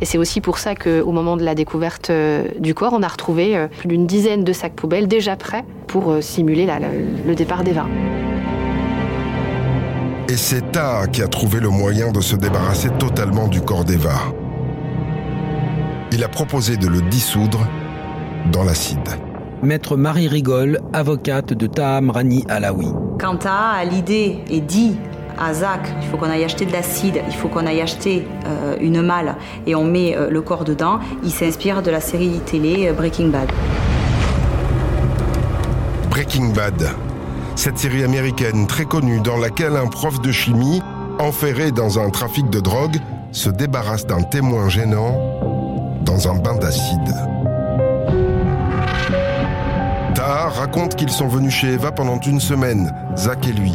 Et 0.00 0.04
c'est 0.04 0.18
aussi 0.18 0.40
pour 0.40 0.58
ça 0.58 0.74
qu'au 0.74 1.12
moment 1.12 1.36
de 1.36 1.44
la 1.44 1.54
découverte 1.54 2.10
euh, 2.10 2.44
du 2.58 2.74
corps, 2.74 2.92
on 2.92 3.02
a 3.02 3.08
retrouvé 3.08 3.56
euh, 3.56 3.68
plus 3.68 3.88
d'une 3.88 4.06
dizaine 4.06 4.42
de 4.42 4.52
sacs 4.52 4.74
poubelles 4.74 5.06
déjà 5.06 5.36
prêts 5.36 5.64
pour 5.86 6.16
simuler 6.20 6.66
le, 7.26 7.34
départ 7.34 7.62
d'Eva. 7.62 7.86
Et 10.28 10.36
c'est 10.36 10.72
Taha 10.72 11.06
qui 11.06 11.22
a 11.22 11.28
trouvé 11.28 11.60
le 11.60 11.68
moyen 11.68 12.10
de 12.10 12.20
se 12.20 12.34
débarrasser 12.34 12.88
totalement 12.98 13.46
du 13.46 13.60
corps 13.60 13.84
d'Eva. 13.84 14.14
Il 16.10 16.24
a 16.24 16.28
proposé 16.28 16.76
de 16.76 16.88
le 16.88 17.02
dissoudre 17.02 17.66
dans 18.50 18.64
l'acide. 18.64 18.98
Maître 19.62 19.96
Marie 19.96 20.26
Rigol, 20.26 20.80
avocate 20.92 21.52
de 21.52 21.66
Taham 21.66 22.10
Rani 22.10 22.44
Alaoui. 22.48 22.88
Quand 23.20 23.36
Taha 23.36 23.78
a 23.78 23.84
l'idée 23.84 24.38
et 24.50 24.60
dit 24.60 24.96
à 25.38 25.54
Zach, 25.54 25.80
il 26.02 26.08
faut 26.08 26.16
qu'on 26.16 26.30
aille 26.30 26.44
acheter 26.44 26.64
de 26.64 26.72
l'acide, 26.72 27.22
il 27.26 27.34
faut 27.34 27.48
qu'on 27.48 27.66
aille 27.66 27.80
acheter 27.80 28.26
euh, 28.46 28.76
une 28.80 29.02
malle 29.02 29.36
et 29.66 29.74
on 29.74 29.84
met 29.84 30.16
euh, 30.16 30.30
le 30.30 30.42
corps 30.42 30.64
dedans, 30.64 30.98
il 31.22 31.30
s'inspire 31.30 31.82
de 31.82 31.90
la 31.90 32.00
série 32.00 32.40
télé 32.44 32.88
euh, 32.88 32.92
Breaking 32.92 33.28
Bad. 33.28 33.50
Breaking 36.10 36.52
Bad. 36.52 36.88
Cette 37.54 37.78
série 37.78 38.02
américaine 38.02 38.66
très 38.66 38.84
connue 38.84 39.20
dans 39.20 39.36
laquelle 39.36 39.76
un 39.76 39.86
prof 39.86 40.20
de 40.20 40.32
chimie, 40.32 40.82
enferré 41.18 41.70
dans 41.70 41.98
un 41.98 42.10
trafic 42.10 42.50
de 42.50 42.60
drogue, 42.60 42.96
se 43.30 43.48
débarrasse 43.48 44.06
d'un 44.06 44.22
témoin 44.22 44.68
gênant 44.68 45.18
dans 46.04 46.28
un 46.28 46.34
bain 46.38 46.56
d'acide. 46.56 47.14
Raconte 50.24 50.94
qu'ils 50.94 51.10
sont 51.10 51.26
venus 51.26 51.52
chez 51.52 51.72
Eva 51.72 51.90
pendant 51.90 52.20
une 52.20 52.38
semaine, 52.38 52.94
Zach 53.16 53.46
et 53.48 53.52
lui, 53.52 53.74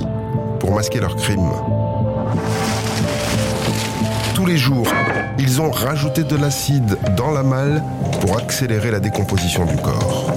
pour 0.60 0.74
masquer 0.74 1.00
leur 1.00 1.16
crime. 1.16 1.52
Tous 4.34 4.46
les 4.46 4.58
jours, 4.58 4.88
ils 5.38 5.60
ont 5.60 5.70
rajouté 5.70 6.24
de 6.24 6.36
l'acide 6.38 6.98
dans 7.18 7.32
la 7.32 7.44
malle 7.44 7.84
pour 8.22 8.38
accélérer 8.38 8.92
la 8.92 9.00
décomposition 9.00 9.66
du 9.66 9.76
corps. 9.76 10.32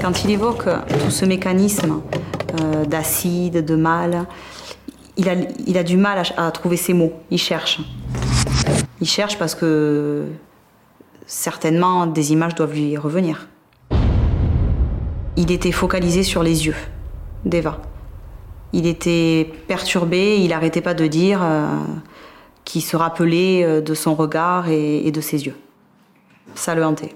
Quand 0.00 0.24
il 0.24 0.30
évoque 0.30 0.64
tout 0.88 1.10
ce 1.10 1.24
mécanisme 1.24 2.00
euh, 2.60 2.84
d'acide, 2.84 3.64
de 3.64 3.76
mal, 3.76 4.26
il 5.16 5.28
a, 5.28 5.34
il 5.66 5.78
a 5.78 5.84
du 5.84 5.96
mal 5.96 6.22
à, 6.36 6.46
à 6.46 6.50
trouver 6.50 6.76
ses 6.76 6.94
mots. 6.94 7.12
Il 7.30 7.38
cherche. 7.38 7.80
Il 9.00 9.06
cherche 9.06 9.38
parce 9.38 9.54
que 9.54 10.26
certainement 11.26 12.06
des 12.06 12.32
images 12.32 12.56
doivent 12.56 12.74
lui 12.74 12.96
revenir. 12.96 13.46
Il 15.36 15.50
était 15.50 15.72
focalisé 15.72 16.22
sur 16.22 16.42
les 16.42 16.66
yeux 16.66 16.76
d'Eva. 17.44 17.80
Il 18.72 18.86
était 18.86 19.50
perturbé, 19.68 20.38
il 20.38 20.48
n'arrêtait 20.48 20.80
pas 20.80 20.94
de 20.94 21.06
dire 21.06 21.40
euh, 21.42 21.66
qu'il 22.64 22.82
se 22.82 22.96
rappelait 22.96 23.64
euh, 23.64 23.80
de 23.80 23.94
son 23.94 24.14
regard 24.14 24.68
et- 24.68 25.10
de 25.10 25.20
ses 25.20 25.46
yeux. 25.46 25.56
Ça 26.54 26.74
le 26.74 26.84
hantait. 26.84 27.14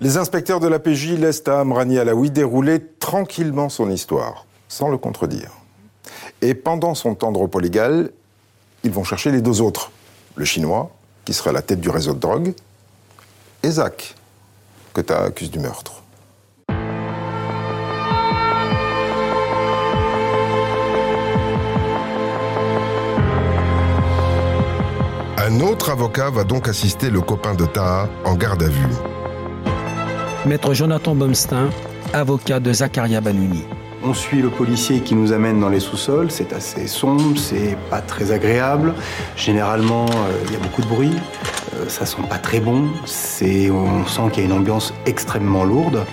Les 0.00 0.16
inspecteurs 0.16 0.60
de 0.60 0.68
la 0.68 0.78
PJ 0.78 1.18
laissent 1.18 1.46
à 1.46 1.60
Amrani 1.60 1.98
Alaoui 1.98 2.30
dérouler 2.30 2.80
tranquillement 2.98 3.68
son 3.68 3.90
histoire, 3.90 4.46
sans 4.68 4.88
le 4.88 4.96
contredire. 4.96 5.50
Et 6.40 6.54
pendant 6.54 6.94
son 6.94 7.14
temps 7.14 7.32
de 7.32 7.38
repos 7.38 7.58
légal, 7.60 8.10
ils 8.84 8.90
vont 8.90 9.04
chercher 9.04 9.30
les 9.30 9.40
deux 9.40 9.60
autres. 9.60 9.90
Le 10.36 10.44
Chinois, 10.44 10.90
qui 11.24 11.34
serait 11.34 11.50
à 11.50 11.52
la 11.52 11.62
tête 11.62 11.80
du 11.80 11.90
réseau 11.90 12.14
de 12.14 12.20
drogue, 12.20 12.54
et 13.62 13.70
Zach, 13.70 14.14
que 14.94 15.00
tu 15.00 15.12
accuses 15.12 15.50
du 15.50 15.58
meurtre. 15.58 16.02
Un 25.38 25.60
autre 25.60 25.90
avocat 25.90 26.30
va 26.30 26.44
donc 26.44 26.68
assister 26.68 27.10
le 27.10 27.20
copain 27.20 27.54
de 27.54 27.66
Taha 27.66 28.08
en 28.24 28.34
garde 28.34 28.62
à 28.62 28.68
vue. 28.68 28.86
Maître 30.46 30.72
Jonathan 30.74 31.14
Bomstein, 31.14 31.70
avocat 32.12 32.60
de 32.60 32.72
Zakaria 32.72 33.20
Banouni. 33.20 33.64
On 34.02 34.14
suit 34.14 34.40
le 34.40 34.48
policier 34.48 35.00
qui 35.00 35.14
nous 35.14 35.34
amène 35.34 35.60
dans 35.60 35.68
les 35.68 35.78
sous-sols, 35.78 36.30
c'est 36.30 36.54
assez 36.54 36.86
sombre, 36.86 37.38
c'est 37.38 37.76
pas 37.90 38.00
très 38.00 38.32
agréable. 38.32 38.94
Généralement, 39.36 40.06
euh, 40.06 40.32
il 40.46 40.52
y 40.54 40.56
a 40.56 40.58
beaucoup 40.58 40.80
de 40.80 40.86
bruit, 40.86 41.12
euh, 41.74 41.86
ça 41.86 42.06
sent 42.06 42.22
pas 42.28 42.38
très 42.38 42.60
bon, 42.60 42.88
on 43.12 44.06
sent 44.06 44.22
qu'il 44.32 44.42
y 44.42 44.46
a 44.46 44.48
une 44.48 44.56
ambiance 44.56 44.94
extrêmement 45.04 45.64
lourde. 45.64 46.06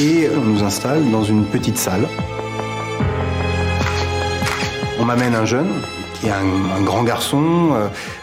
Et 0.00 0.28
on 0.36 0.40
nous 0.40 0.64
installe 0.64 1.08
dans 1.12 1.22
une 1.22 1.44
petite 1.44 1.78
salle. 1.78 2.08
On 4.98 5.04
m'amène 5.04 5.36
un 5.36 5.44
jeune, 5.44 5.70
qui 6.14 6.26
est 6.26 6.32
un, 6.32 6.82
grand 6.82 7.04
garçon, 7.04 7.74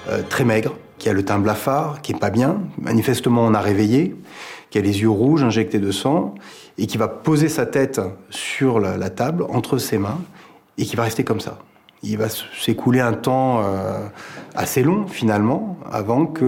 euh, 0.10 0.22
très 0.30 0.44
maigre, 0.44 0.74
qui 0.98 1.08
a 1.08 1.14
le 1.14 1.24
teint 1.24 1.40
blafard, 1.40 2.02
qui 2.02 2.12
est 2.12 2.20
pas 2.20 2.30
bien. 2.30 2.58
Manifestement, 2.78 3.46
on 3.46 3.54
a 3.54 3.62
réveillé, 3.62 4.16
qui 4.70 4.80
a 4.80 4.82
les 4.82 5.02
yeux 5.02 5.10
rouges, 5.10 5.44
injectés 5.44 5.80
de 5.80 5.92
sang, 5.92 6.36
et 6.78 6.88
qui 6.88 6.98
va 6.98 7.08
poser 7.08 7.50
sa 7.50 7.66
tête 7.66 8.02
sur 8.30 8.80
la, 8.80 9.10
table, 9.10 9.46
entre 9.50 9.78
ses 9.78 9.98
mains, 9.98 10.20
et 10.78 10.86
qui 10.86 10.96
va 10.96 11.04
rester 11.04 11.24
comme 11.24 11.40
ça. 11.40 11.60
Il 12.02 12.18
va 12.18 12.28
s'écouler 12.30 13.00
un 13.00 13.14
temps 13.14 13.62
euh, 13.64 14.00
assez 14.56 14.84
long, 14.84 15.08
finalement, 15.08 15.78
avant 15.92 16.26
qu'il 16.26 16.48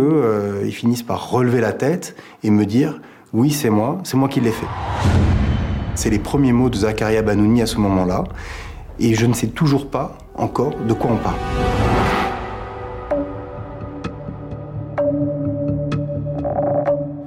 il 0.66 0.74
finisse 0.74 1.04
par 1.04 1.30
relever 1.30 1.62
la 1.62 1.74
tête 1.74 2.16
et 2.44 2.50
me 2.50 2.66
dire 2.66 3.00
«Oui, 3.34 3.52
c'est 3.52 3.70
moi, 3.70 4.00
c'est 4.04 4.18
moi 4.18 4.28
qui 4.28 4.42
l'ai 4.42 4.52
fait». 4.52 4.68
C'est 5.96 6.10
les 6.10 6.20
premiers 6.20 6.52
mots 6.52 6.70
de 6.70 6.76
Zakaria 6.76 7.22
Banouni 7.22 7.62
à 7.62 7.68
ce 7.68 7.78
moment-là, 7.78 8.26
et 9.00 9.14
je 9.14 9.26
ne 9.26 9.34
sais 9.34 9.48
toujours 9.48 9.90
pas 9.90 10.18
encore 10.36 10.76
de 10.76 10.94
quoi 10.94 11.12
on 11.12 11.18
parle. 11.18 11.65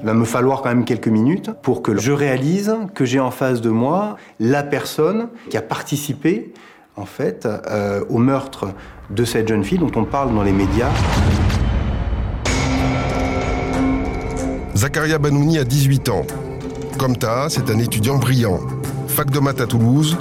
Va 0.08 0.14
me 0.14 0.24
falloir 0.24 0.62
quand 0.62 0.70
même 0.70 0.86
quelques 0.86 1.08
minutes 1.08 1.50
pour 1.60 1.82
que 1.82 1.94
je 1.98 2.12
réalise 2.12 2.74
que 2.94 3.04
j'ai 3.04 3.20
en 3.20 3.30
face 3.30 3.60
de 3.60 3.68
moi 3.68 4.16
la 4.40 4.62
personne 4.62 5.28
qui 5.50 5.58
a 5.58 5.62
participé 5.62 6.54
en 6.96 7.04
fait 7.04 7.46
euh, 7.46 8.02
au 8.08 8.16
meurtre 8.16 8.68
de 9.10 9.24
cette 9.26 9.46
jeune 9.46 9.62
fille 9.62 9.76
dont 9.76 9.92
on 9.96 10.04
parle 10.04 10.34
dans 10.34 10.42
les 10.42 10.52
médias. 10.52 10.88
Zakaria 14.74 15.18
Banouni 15.18 15.58
a 15.58 15.64
18 15.64 16.08
ans. 16.08 16.26
Comme 16.98 17.16
Taha, 17.16 17.50
c'est 17.50 17.70
un 17.70 17.78
étudiant 17.78 18.16
brillant. 18.16 18.60
Fac 19.08 19.30
de 19.30 19.40
maths 19.40 19.60
à 19.60 19.66
Toulouse, 19.66 20.16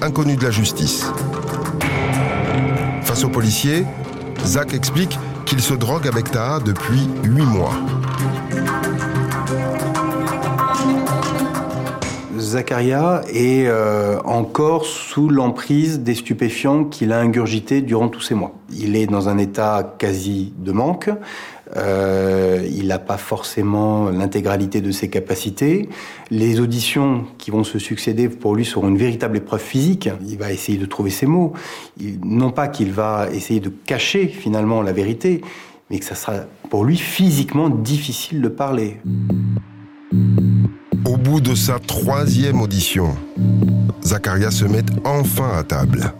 inconnu 0.00 0.34
de 0.34 0.42
la 0.42 0.50
justice. 0.50 1.06
Face 3.02 3.22
aux 3.22 3.28
policiers, 3.28 3.84
Zach 4.44 4.74
explique 4.74 5.16
qu'il 5.46 5.60
se 5.60 5.74
drogue 5.74 6.08
avec 6.08 6.32
Taha 6.32 6.58
depuis 6.58 7.08
8 7.22 7.42
mois. 7.44 7.74
Zakaria 12.52 13.22
est 13.32 13.66
euh, 13.66 14.20
encore 14.24 14.84
sous 14.84 15.30
l'emprise 15.30 16.00
des 16.00 16.14
stupéfiants 16.14 16.84
qu'il 16.84 17.12
a 17.12 17.18
ingurgités 17.18 17.80
durant 17.80 18.08
tous 18.08 18.20
ces 18.20 18.34
mois. 18.34 18.52
Il 18.70 18.94
est 18.94 19.06
dans 19.06 19.30
un 19.30 19.38
état 19.38 19.94
quasi 19.98 20.52
de 20.58 20.70
manque. 20.70 21.10
Euh, 21.74 22.68
il 22.70 22.88
n'a 22.88 22.98
pas 22.98 23.16
forcément 23.16 24.10
l'intégralité 24.10 24.82
de 24.82 24.90
ses 24.90 25.08
capacités. 25.08 25.88
Les 26.30 26.60
auditions 26.60 27.24
qui 27.38 27.50
vont 27.50 27.64
se 27.64 27.78
succéder 27.78 28.28
pour 28.28 28.54
lui 28.54 28.66
seront 28.66 28.88
une 28.88 28.98
véritable 28.98 29.38
épreuve 29.38 29.62
physique. 29.62 30.10
Il 30.28 30.36
va 30.36 30.52
essayer 30.52 30.76
de 30.76 30.86
trouver 30.86 31.10
ses 31.10 31.24
mots. 31.24 31.54
Non 32.22 32.50
pas 32.50 32.68
qu'il 32.68 32.92
va 32.92 33.28
essayer 33.32 33.60
de 33.60 33.70
cacher 33.70 34.28
finalement 34.28 34.82
la 34.82 34.92
vérité, 34.92 35.40
mais 35.88 35.98
que 35.98 36.04
ça 36.04 36.14
sera 36.14 36.34
pour 36.68 36.84
lui 36.84 36.98
physiquement 36.98 37.70
difficile 37.70 38.42
de 38.42 38.48
parler. 38.48 38.98
Au 40.12 40.41
bout 41.22 41.40
de 41.40 41.54
sa 41.54 41.78
troisième 41.78 42.60
audition, 42.60 43.16
Zakaria 44.02 44.50
se 44.50 44.64
met 44.64 44.84
enfin 45.04 45.50
à 45.56 45.62
table. 45.62 46.12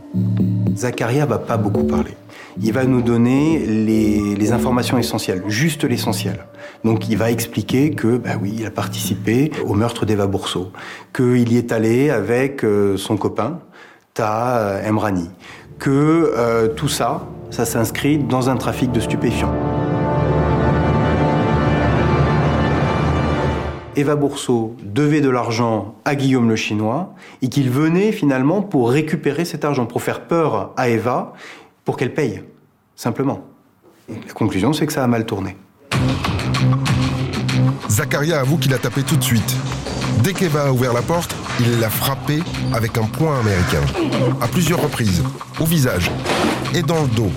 Zakaria 0.76 1.26
va 1.26 1.38
pas 1.38 1.56
beaucoup 1.56 1.82
parler. 1.82 2.16
Il 2.60 2.72
va 2.72 2.84
nous 2.84 3.02
donner 3.02 3.58
les, 3.66 4.52
informations 4.52 4.98
essentielles, 4.98 5.42
juste 5.48 5.84
l'essentiel. 5.84 6.46
Donc 6.84 7.08
il 7.08 7.16
va 7.16 7.30
expliquer 7.30 7.90
que, 7.90 8.16
bah 8.16 8.32
oui, 8.40 8.54
il 8.58 8.66
a 8.66 8.70
participé 8.70 9.50
au 9.66 9.74
meurtre 9.74 10.06
d'Eva 10.06 10.26
Bourseau, 10.26 10.70
qu'il 11.14 11.52
y 11.52 11.56
est 11.56 11.72
allé 11.72 12.10
avec 12.10 12.64
euh, 12.64 12.96
son 12.96 13.16
copain, 13.16 13.60
Ta 14.14 14.82
Emrani, 14.86 15.30
que 15.78 16.32
euh, 16.36 16.68
tout 16.68 16.88
ça, 16.88 17.26
ça 17.50 17.64
s'inscrit 17.64 18.18
dans 18.18 18.50
un 18.50 18.56
trafic 18.56 18.92
de 18.92 19.00
stupéfiants. 19.00 19.54
Eva 23.94 24.16
Bourseau 24.16 24.76
devait 24.82 25.20
de 25.20 25.28
l'argent 25.28 25.94
à 26.04 26.14
Guillaume 26.14 26.48
le 26.48 26.56
Chinois 26.56 27.14
et 27.42 27.48
qu'il 27.48 27.70
venait 27.70 28.12
finalement 28.12 28.62
pour 28.62 28.90
récupérer 28.90 29.44
cet 29.44 29.64
argent, 29.64 29.86
pour 29.86 30.02
faire 30.02 30.26
peur 30.26 30.72
à 30.76 30.88
Eva, 30.88 31.34
pour 31.84 31.96
qu'elle 31.96 32.14
paye, 32.14 32.42
simplement. 32.96 33.42
La 34.08 34.32
conclusion, 34.32 34.72
c'est 34.72 34.86
que 34.86 34.92
ça 34.92 35.04
a 35.04 35.06
mal 35.06 35.26
tourné. 35.26 35.56
Zacharia 37.88 38.40
avoue 38.40 38.56
qu'il 38.56 38.72
a 38.72 38.78
tapé 38.78 39.02
tout 39.02 39.16
de 39.16 39.22
suite. 39.22 39.56
Dès 40.22 40.32
qu'Eva 40.32 40.68
a 40.68 40.72
ouvert 40.72 40.92
la 40.92 41.02
porte, 41.02 41.34
il 41.60 41.80
l'a 41.80 41.90
frappé 41.90 42.42
avec 42.72 42.96
un 42.96 43.04
poing 43.04 43.40
américain. 43.40 43.82
À 44.40 44.48
plusieurs 44.48 44.80
reprises, 44.80 45.22
au 45.60 45.64
visage 45.64 46.10
et 46.74 46.82
dans 46.82 47.02
le 47.02 47.08
dos. 47.08 47.30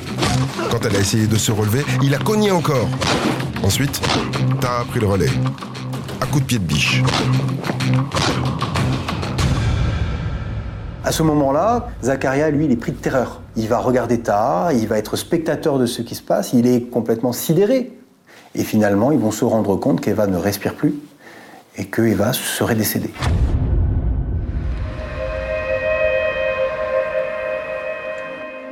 Quand 0.71 0.85
elle 0.85 0.95
a 0.95 0.99
essayé 0.99 1.27
de 1.27 1.37
se 1.37 1.51
relever, 1.51 1.83
il 2.01 2.13
a 2.15 2.17
cogné 2.17 2.51
encore. 2.51 2.87
Ensuite, 3.63 3.99
Ta 4.61 4.79
a 4.79 4.85
pris 4.85 4.99
le 4.99 5.07
relais. 5.07 5.31
À 6.21 6.25
coup 6.25 6.39
de 6.39 6.45
pied 6.45 6.59
de 6.59 6.63
biche. 6.63 7.01
À 11.03 11.11
ce 11.11 11.21
moment-là, 11.23 11.89
Zacharia, 12.03 12.49
lui, 12.49 12.65
il 12.65 12.71
est 12.71 12.77
pris 12.77 12.91
de 12.91 12.97
terreur. 12.97 13.41
Il 13.55 13.67
va 13.67 13.77
regarder 13.77 14.21
Taha, 14.21 14.73
il 14.73 14.87
va 14.87 14.97
être 14.97 15.15
spectateur 15.15 15.77
de 15.77 15.85
ce 15.85 16.01
qui 16.01 16.15
se 16.15 16.23
passe, 16.23 16.53
il 16.53 16.65
est 16.65 16.89
complètement 16.89 17.31
sidéré. 17.31 17.91
Et 18.55 18.63
finalement, 18.63 19.11
ils 19.11 19.19
vont 19.19 19.31
se 19.31 19.45
rendre 19.45 19.75
compte 19.75 20.01
qu'Eva 20.01 20.25
ne 20.27 20.37
respire 20.37 20.73
plus 20.73 20.95
et 21.77 21.85
qu'Eva 21.85 22.33
serait 22.33 22.75
décédée. 22.75 23.13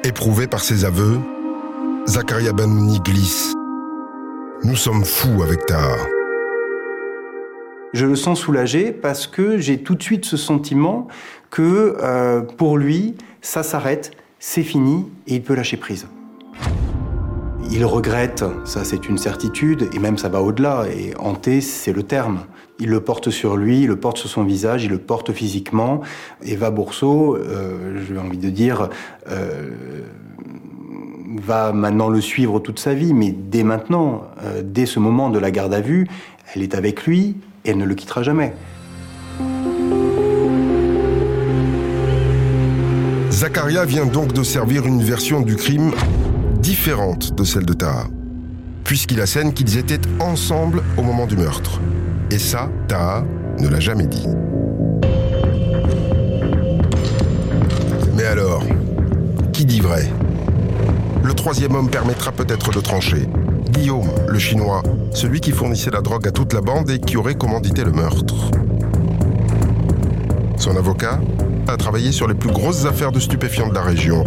Éprouvé 0.04 0.48
par 0.48 0.62
ses 0.62 0.86
aveux, 0.86 1.20
Zakaria 2.08 2.52
Banouni 2.52 3.00
glisse. 3.00 3.54
Nous 4.64 4.76
sommes 4.76 5.06
fous 5.06 5.44
avec 5.44 5.66
Taha. 5.66 5.98
Je 7.94 8.08
le 8.08 8.16
sens 8.16 8.40
soulagé 8.40 8.92
parce 8.92 9.28
que 9.28 9.60
j'ai 9.60 9.78
tout 9.78 9.94
de 9.94 10.02
suite 10.02 10.26
ce 10.26 10.36
sentiment 10.36 11.08
que 11.52 11.96
euh, 12.02 12.42
pour 12.42 12.80
lui, 12.80 13.14
ça 13.42 13.62
s'arrête, 13.62 14.12
c'est 14.40 14.64
fini 14.64 15.06
et 15.28 15.36
il 15.36 15.44
peut 15.44 15.54
lâcher 15.54 15.78
prise. 15.78 16.08
Il 17.70 17.86
regrette, 17.86 18.44
ça 18.66 18.84
c'est 18.84 19.08
une 19.08 19.20
certitude, 19.20 19.90
et 19.94 20.00
même 20.00 20.18
ça 20.18 20.28
va 20.28 20.42
au-delà, 20.42 20.86
et 20.92 21.14
hanter 21.20 21.62
c'est 21.62 21.94
le 21.94 22.02
terme. 22.02 22.42
Il 22.80 22.90
le 22.90 23.00
porte 23.00 23.30
sur 23.30 23.56
lui, 23.58 23.82
il 23.82 23.88
le 23.88 23.96
porte 23.96 24.18
sur 24.18 24.30
son 24.30 24.44
visage, 24.44 24.84
il 24.84 24.90
le 24.90 24.98
porte 24.98 25.32
physiquement. 25.32 26.02
Eva 26.44 26.72
Bourseau, 26.72 27.36
euh, 27.36 28.04
j'ai 28.08 28.18
envie 28.18 28.40
de 28.40 28.50
dire, 28.50 28.90
euh, 29.30 29.70
va 31.44 31.74
maintenant 31.74 32.10
le 32.10 32.22
suivre 32.22 32.60
toute 32.60 32.80
sa 32.80 32.96
vie, 32.96 33.14
mais 33.14 33.32
dès 33.32 33.64
maintenant, 33.64 34.24
dès 34.64 34.88
ce 34.88 35.00
moment 35.00 35.30
de 35.30 35.40
la 35.40 35.52
garde 35.52 35.74
à 35.74 35.82
vue, 35.82 36.08
elle 36.54 36.64
est 36.64 36.76
avec 36.76 37.06
lui 37.06 37.38
et 37.66 37.72
elle 37.72 37.78
ne 37.78 37.86
le 37.86 37.96
quittera 37.96 38.24
jamais. 38.24 38.54
Zacharia 43.32 43.84
vient 43.86 44.06
donc 44.06 44.32
de 44.34 44.44
servir 44.44 44.86
une 44.86 45.02
version 45.02 45.42
du 45.42 45.56
crime 45.56 45.92
différente 46.60 47.36
de 47.36 47.44
celle 47.44 47.66
de 47.66 47.74
Taha, 47.74 48.06
puisqu'il 48.84 49.20
assène 49.20 49.54
qu'ils 49.54 49.78
étaient 49.78 50.00
ensemble 50.20 50.82
au 50.98 51.02
moment 51.02 51.26
du 51.26 51.36
meurtre. 51.36 51.82
Et 52.32 52.40
ça, 52.40 52.70
Taha 52.88 53.26
ne 53.60 53.68
l'a 53.68 53.80
jamais 53.80 54.08
dit. 54.08 54.28
Mais 58.16 58.26
alors, 58.26 58.64
qui 59.52 59.66
dit 59.66 59.82
vrai? 59.82 60.10
Le 61.24 61.34
troisième 61.34 61.76
homme 61.76 61.90
permettra 61.90 62.32
peut-être 62.32 62.72
de 62.72 62.80
trancher. 62.80 63.28
Guillaume, 63.74 64.12
le 64.28 64.38
chinois, 64.38 64.84
celui 65.14 65.42
qui 65.42 65.52
fournissait 65.52 65.90
la 65.90 66.02
drogue 66.02 66.28
à 66.28 66.32
toute 66.32 66.54
la 66.54 66.62
bande 66.62 66.92
et 66.92 67.00
qui 67.00 67.18
aurait 67.18 67.34
commandité 67.34 67.84
le 67.84 67.92
meurtre. 67.92 68.52
Son 70.58 70.78
avocat 70.78 71.20
a 71.68 71.76
travaillé 71.76 72.12
sur 72.12 72.28
les 72.28 72.36
plus 72.36 72.52
grosses 72.52 72.86
affaires 72.86 73.12
de 73.12 73.20
stupéfiants 73.20 73.68
de 73.68 73.74
la 73.74 73.82
région. 73.82 74.24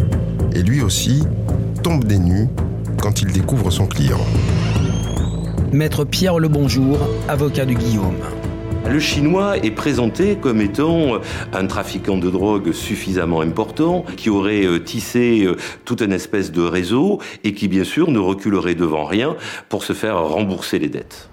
Et 0.52 0.62
lui 0.62 0.82
aussi 0.82 1.22
tombe 1.84 2.04
des 2.04 2.18
nues 2.18 2.48
quand 3.00 3.22
il 3.22 3.32
découvre 3.32 3.70
son 3.70 3.86
client. 3.86 4.20
Maître 5.72 6.04
Pierre 6.04 6.40
Lebonjour, 6.40 6.98
avocat 7.28 7.66
de 7.66 7.72
Guillaume. 7.72 8.16
Le 8.88 9.00
chinois 9.00 9.58
est 9.58 9.72
présenté 9.72 10.36
comme 10.36 10.60
étant 10.60 11.20
un 11.52 11.66
trafiquant 11.66 12.18
de 12.18 12.30
drogue 12.30 12.72
suffisamment 12.72 13.40
important, 13.40 14.04
qui 14.16 14.30
aurait 14.30 14.64
euh, 14.64 14.78
tissé 14.78 15.44
euh, 15.44 15.56
toute 15.84 16.02
une 16.02 16.12
espèce 16.12 16.52
de 16.52 16.62
réseau 16.62 17.20
et 17.42 17.52
qui 17.52 17.66
bien 17.66 17.84
sûr 17.84 18.10
ne 18.10 18.18
reculerait 18.18 18.76
devant 18.76 19.04
rien 19.04 19.36
pour 19.68 19.82
se 19.82 19.92
faire 19.92 20.22
rembourser 20.22 20.78
les 20.78 20.88
dettes. 20.88 21.28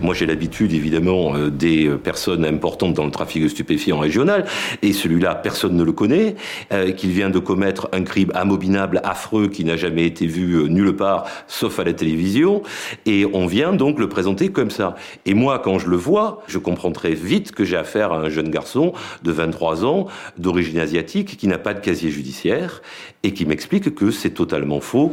Moi, 0.00 0.14
j'ai 0.14 0.26
l'habitude, 0.26 0.72
évidemment, 0.72 1.34
euh, 1.34 1.50
des 1.50 1.86
euh, 1.86 1.98
personnes 1.98 2.44
importantes 2.44 2.94
dans 2.94 3.04
le 3.04 3.10
trafic 3.10 3.42
de 3.42 3.48
stupéfiants 3.48 3.98
régional, 3.98 4.46
et 4.82 4.92
celui-là, 4.92 5.34
personne 5.34 5.76
ne 5.76 5.82
le 5.82 5.92
connaît, 5.92 6.36
euh, 6.72 6.92
qu'il 6.92 7.10
vient 7.10 7.28
de 7.28 7.38
commettre 7.38 7.88
un 7.92 8.02
crime 8.02 8.30
abominable, 8.34 9.00
affreux, 9.04 9.48
qui 9.48 9.64
n'a 9.64 9.76
jamais 9.76 10.06
été 10.06 10.26
vu 10.26 10.70
nulle 10.70 10.96
part, 10.96 11.26
sauf 11.46 11.78
à 11.78 11.84
la 11.84 11.92
télévision, 11.92 12.62
et 13.04 13.26
on 13.32 13.46
vient 13.46 13.72
donc 13.72 13.98
le 13.98 14.08
présenter 14.08 14.50
comme 14.50 14.70
ça. 14.70 14.94
Et 15.26 15.34
moi, 15.34 15.58
quand 15.58 15.78
je 15.78 15.88
le 15.88 15.96
vois, 15.96 16.42
je 16.46 16.58
comprends 16.58 16.92
très 16.92 17.12
vite 17.12 17.52
que 17.52 17.64
j'ai 17.64 17.76
affaire 17.76 18.12
à 18.12 18.18
un 18.18 18.28
jeune 18.30 18.50
garçon 18.50 18.92
de 19.22 19.32
23 19.32 19.84
ans, 19.84 20.06
d'origine 20.38 20.78
asiatique, 20.78 21.36
qui 21.36 21.46
n'a 21.46 21.58
pas 21.58 21.74
de 21.74 21.80
casier 21.80 22.10
judiciaire, 22.10 22.82
et 23.22 23.34
qui 23.34 23.44
m'explique 23.44 23.94
que 23.94 24.10
c'est 24.10 24.30
totalement 24.30 24.80
faux. 24.80 25.12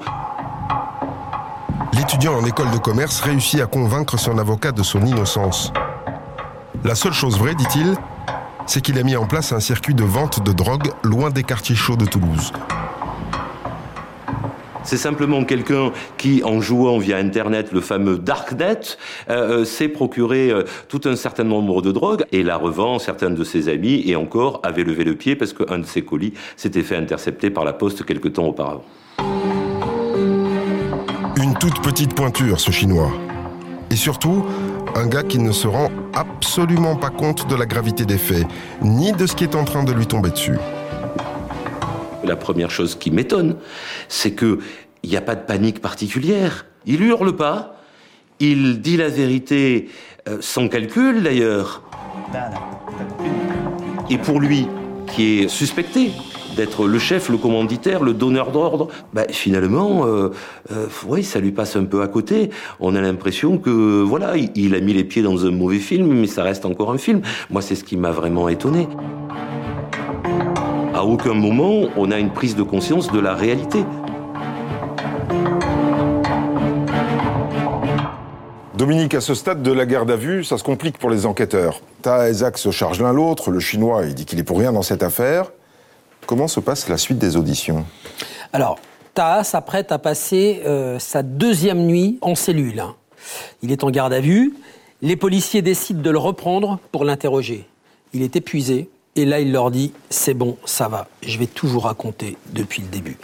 L'étudiant 1.93 2.36
en 2.36 2.45
école 2.45 2.71
de 2.71 2.78
commerce 2.78 3.21
réussit 3.21 3.61
à 3.61 3.65
convaincre 3.65 4.17
son 4.17 4.38
avocat 4.38 4.71
de 4.71 4.84
son 4.84 5.05
innocence. 5.05 5.71
La 6.84 6.95
seule 6.95 7.13
chose 7.13 7.38
vraie, 7.38 7.55
dit-il, 7.55 7.95
c'est 8.65 8.82
qu'il 8.82 8.99
a 8.99 9.03
mis 9.03 9.15
en 9.15 9.25
place 9.25 9.51
un 9.51 9.59
circuit 9.59 9.93
de 9.93 10.03
vente 10.03 10.43
de 10.43 10.51
drogue 10.51 10.91
loin 11.03 11.30
des 11.30 11.43
quartiers 11.43 11.75
chauds 11.75 11.95
de 11.95 12.05
Toulouse. 12.05 12.51
C'est 14.88 14.95
simplement 14.95 15.43
quelqu'un 15.43 15.91
qui, 16.17 16.43
en 16.45 16.61
jouant 16.61 16.97
via 16.97 17.17
Internet 17.17 17.73
le 17.73 17.82
fameux 17.82 18.17
Darknet, 18.17 18.97
euh, 19.30 19.61
euh, 19.61 19.65
s'est 19.65 19.89
procuré 19.89 20.49
euh, 20.49 20.63
tout 20.88 21.01
un 21.03 21.17
certain 21.17 21.43
nombre 21.43 21.82
de 21.82 21.91
drogues 21.91 22.23
et 22.32 22.41
la 22.41 22.55
revend 22.55 22.97
certains 22.97 23.30
de 23.30 23.43
ses 23.43 23.67
amis 23.67 24.01
et 24.05 24.15
encore 24.15 24.61
avait 24.63 24.86
levé 24.86 25.03
le 25.03 25.15
pied 25.15 25.36
parce 25.36 25.51
qu'un 25.51 25.80
de 25.80 25.86
ses 25.86 26.03
colis 26.03 26.34
s'était 26.55 26.84
fait 26.84 26.95
intercepter 26.95 27.49
par 27.49 27.65
la 27.65 27.73
poste 27.73 28.05
quelque 28.05 28.30
temps 28.30 28.45
auparavant. 28.45 28.86
Toute 31.60 31.82
petite 31.82 32.14
pointure, 32.14 32.60
ce 32.60 32.70
chinois. 32.70 33.12
Et 33.89 33.95
surtout, 33.95 34.45
un 34.95 35.08
gars 35.08 35.24
qui 35.24 35.39
ne 35.39 35.51
se 35.51 35.68
rend 35.68 35.89
absolument 36.14 36.95
pas 36.95 37.10
compte 37.10 37.47
de 37.47 37.55
la 37.55 37.66
gravité 37.66 38.05
des 38.05 38.20
faits, 38.20 38.45
ni 38.84 39.12
de 39.12 39.26
ce 39.26 39.36
qui 39.36 39.43
est 39.43 39.55
en 39.55 39.64
train 39.64 39.84
de 39.84 39.91
lui 39.91 40.05
tomber 40.05 40.30
dessus. 40.30 40.58
La 42.24 42.36
première 42.36 42.70
chose 42.70 42.95
qui 42.95 43.10
m'étonne, 43.10 43.55
c'est 44.08 44.32
que 44.32 44.60
il 45.01 45.10
n'y 45.10 45.18
a 45.18 45.22
pas 45.22 45.36
de 45.36 45.45
panique 45.45 45.82
particulière. 45.82 46.68
Il 46.86 47.01
hurle 47.01 47.36
pas. 47.36 47.82
Il 48.39 48.82
dit 48.82 48.97
la 48.97 49.10
vérité 49.10 49.89
euh, 50.28 50.38
sans 50.41 50.68
calcul 50.68 51.24
d'ailleurs. 51.24 51.82
Et 54.12 54.18
pour 54.20 54.39
lui, 54.39 54.68
qui 55.08 55.39
est 55.39 55.47
suspecté 55.47 56.12
d'être 56.58 56.88
le 56.88 56.99
chef, 56.99 57.30
le 57.30 57.38
commanditaire, 57.38 58.03
le 58.03 58.14
donneur 58.14 58.51
d'ordre, 58.51 58.89
bah, 59.14 59.26
finalement, 59.30 60.05
euh, 60.05 60.32
euh, 60.72 61.22
ça 61.22 61.39
lui 61.39 61.51
passe 61.51 61.76
un 61.76 61.86
peu 61.86 62.01
à 62.01 62.08
côté. 62.08 62.49
On 62.80 62.95
a 62.95 63.01
l'impression 63.01 63.60
que, 63.60 64.01
voilà, 64.01 64.34
il, 64.36 64.76
a 64.76 64.80
mis 64.80 64.93
les 64.93 65.03
pieds 65.03 65.22
dans 65.22 65.45
un 65.45 65.51
mauvais 65.51 65.78
film, 65.78 66.12
mais 66.14 66.28
ça 66.28 66.43
reste 66.43 66.66
encore 66.66 66.91
un 66.91 66.97
film. 66.97 67.22
Moi, 67.49 67.62
c'est 67.62 67.76
ce 67.76 67.84
qui 67.84 67.95
m'a 67.95 68.12
vraiment 68.12 68.49
étonné. 68.49 68.88
À 70.93 71.05
aucun 71.05 71.36
moment, 71.36 71.89
on 71.95 72.12
a 72.12 72.18
une 72.18 72.32
prise 72.32 72.55
de 72.55 72.64
conscience 72.64 73.12
de 73.12 73.20
la 73.20 73.36
réalité. 73.36 73.86
Dominique, 78.76 79.14
à 79.14 79.22
ce 79.22 79.34
stade 79.34 79.62
de 79.62 79.72
la 79.72 79.86
garde 79.86 80.10
à 80.10 80.16
vue, 80.16 80.43
ça 80.43 80.58
se 80.58 80.64
complique 80.64 80.97
pour 80.97 81.10
les 81.10 81.26
enquêteurs. 81.26 81.82
Ta 82.01 82.30
et 82.30 82.34
Zach 82.34 82.58
se 82.58 82.72
chargent 82.72 83.01
l'un 83.01 83.14
l'autre, 83.14 83.51
le 83.51 83.60
chinois 83.60 84.05
il 84.05 84.14
dit 84.14 84.26
qu'il 84.26 84.39
est 84.39 84.43
pour 84.43 84.60
rien 84.60 84.72
dans 84.72 84.84
cette 84.84 85.01
affaire. 85.01 85.51
Comment 86.28 86.49
se 86.49 86.59
passe 86.59 86.89
la 86.89 86.97
suite 86.97 87.19
des 87.19 87.38
auditions 87.38 87.86
Alors, 88.51 88.78
Taha 89.13 89.45
s'apprête 89.45 89.93
à 89.93 89.97
passer 89.97 90.61
euh, 90.65 90.99
sa 90.99 91.23
deuxième 91.23 91.86
nuit 91.86 92.17
en 92.19 92.36
cellule. 92.36 92.84
Il 93.63 93.71
est 93.71 93.86
en 93.86 93.89
garde 93.89 94.11
à 94.11 94.19
vue 94.19 94.53
Les 95.01 95.15
policiers 95.15 95.61
décident 95.61 96.01
de 96.01 96.09
le 96.09 96.17
reprendre 96.17 96.80
pour 96.91 97.05
l'interroger. 97.05 97.65
Il 98.13 98.23
est 98.23 98.36
épuisé 98.36 98.89
et 99.15 99.23
là 99.23 99.39
il 99.39 99.53
leur 99.53 99.71
dit 99.71 99.93
c'est 100.09 100.34
bon, 100.34 100.57
ça 100.65 100.89
va, 100.89 101.07
je 101.21 101.39
vais 101.39 101.47
tout 101.47 101.65
vous 101.65 101.80
raconter 101.80 102.36
depuis 102.51 102.82
le 102.82 102.89
début. 102.89 103.17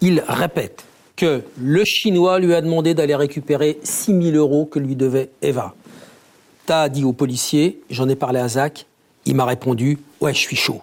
Il 0.00 0.24
répète 0.26 0.84
que 1.14 1.42
le 1.56 1.84
Chinois 1.84 2.40
lui 2.40 2.52
a 2.52 2.60
demandé 2.60 2.94
d'aller 2.94 3.14
récupérer 3.14 3.78
6 3.84 4.32
000 4.32 4.36
euros 4.36 4.66
que 4.66 4.80
lui 4.80 4.96
devait 4.96 5.30
Eva. 5.40 5.72
T'as 6.66 6.88
dit 6.88 7.04
au 7.04 7.12
policier, 7.12 7.80
j'en 7.90 8.08
ai 8.08 8.16
parlé 8.16 8.40
à 8.40 8.48
Zach, 8.48 8.86
il 9.24 9.36
m'a 9.36 9.44
répondu 9.44 10.00
ouais 10.20 10.34
je 10.34 10.40
suis 10.40 10.56
chaud, 10.56 10.82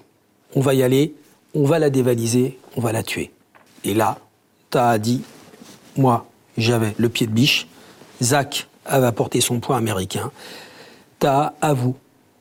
on 0.55 0.61
va 0.61 0.73
y 0.73 0.81
aller, 0.81 1.13
on 1.53 1.65
va 1.65 1.79
la 1.79 1.89
dévaliser, 1.89 2.59
on 2.75 2.81
va 2.81 2.91
la 2.91 3.03
tuer. 3.03 3.31
Et 3.83 3.93
là, 3.93 4.17
t'as 4.69 4.97
dit 4.97 5.23
moi 5.97 6.25
j'avais 6.57 6.93
le 6.97 7.09
pied 7.09 7.27
de 7.27 7.31
biche, 7.31 7.67
Zach 8.21 8.67
avait 8.85 9.07
apporté 9.07 9.41
son 9.41 9.59
poing 9.59 9.77
américain, 9.77 10.31
t'as 11.19 11.53
avoue 11.61 11.95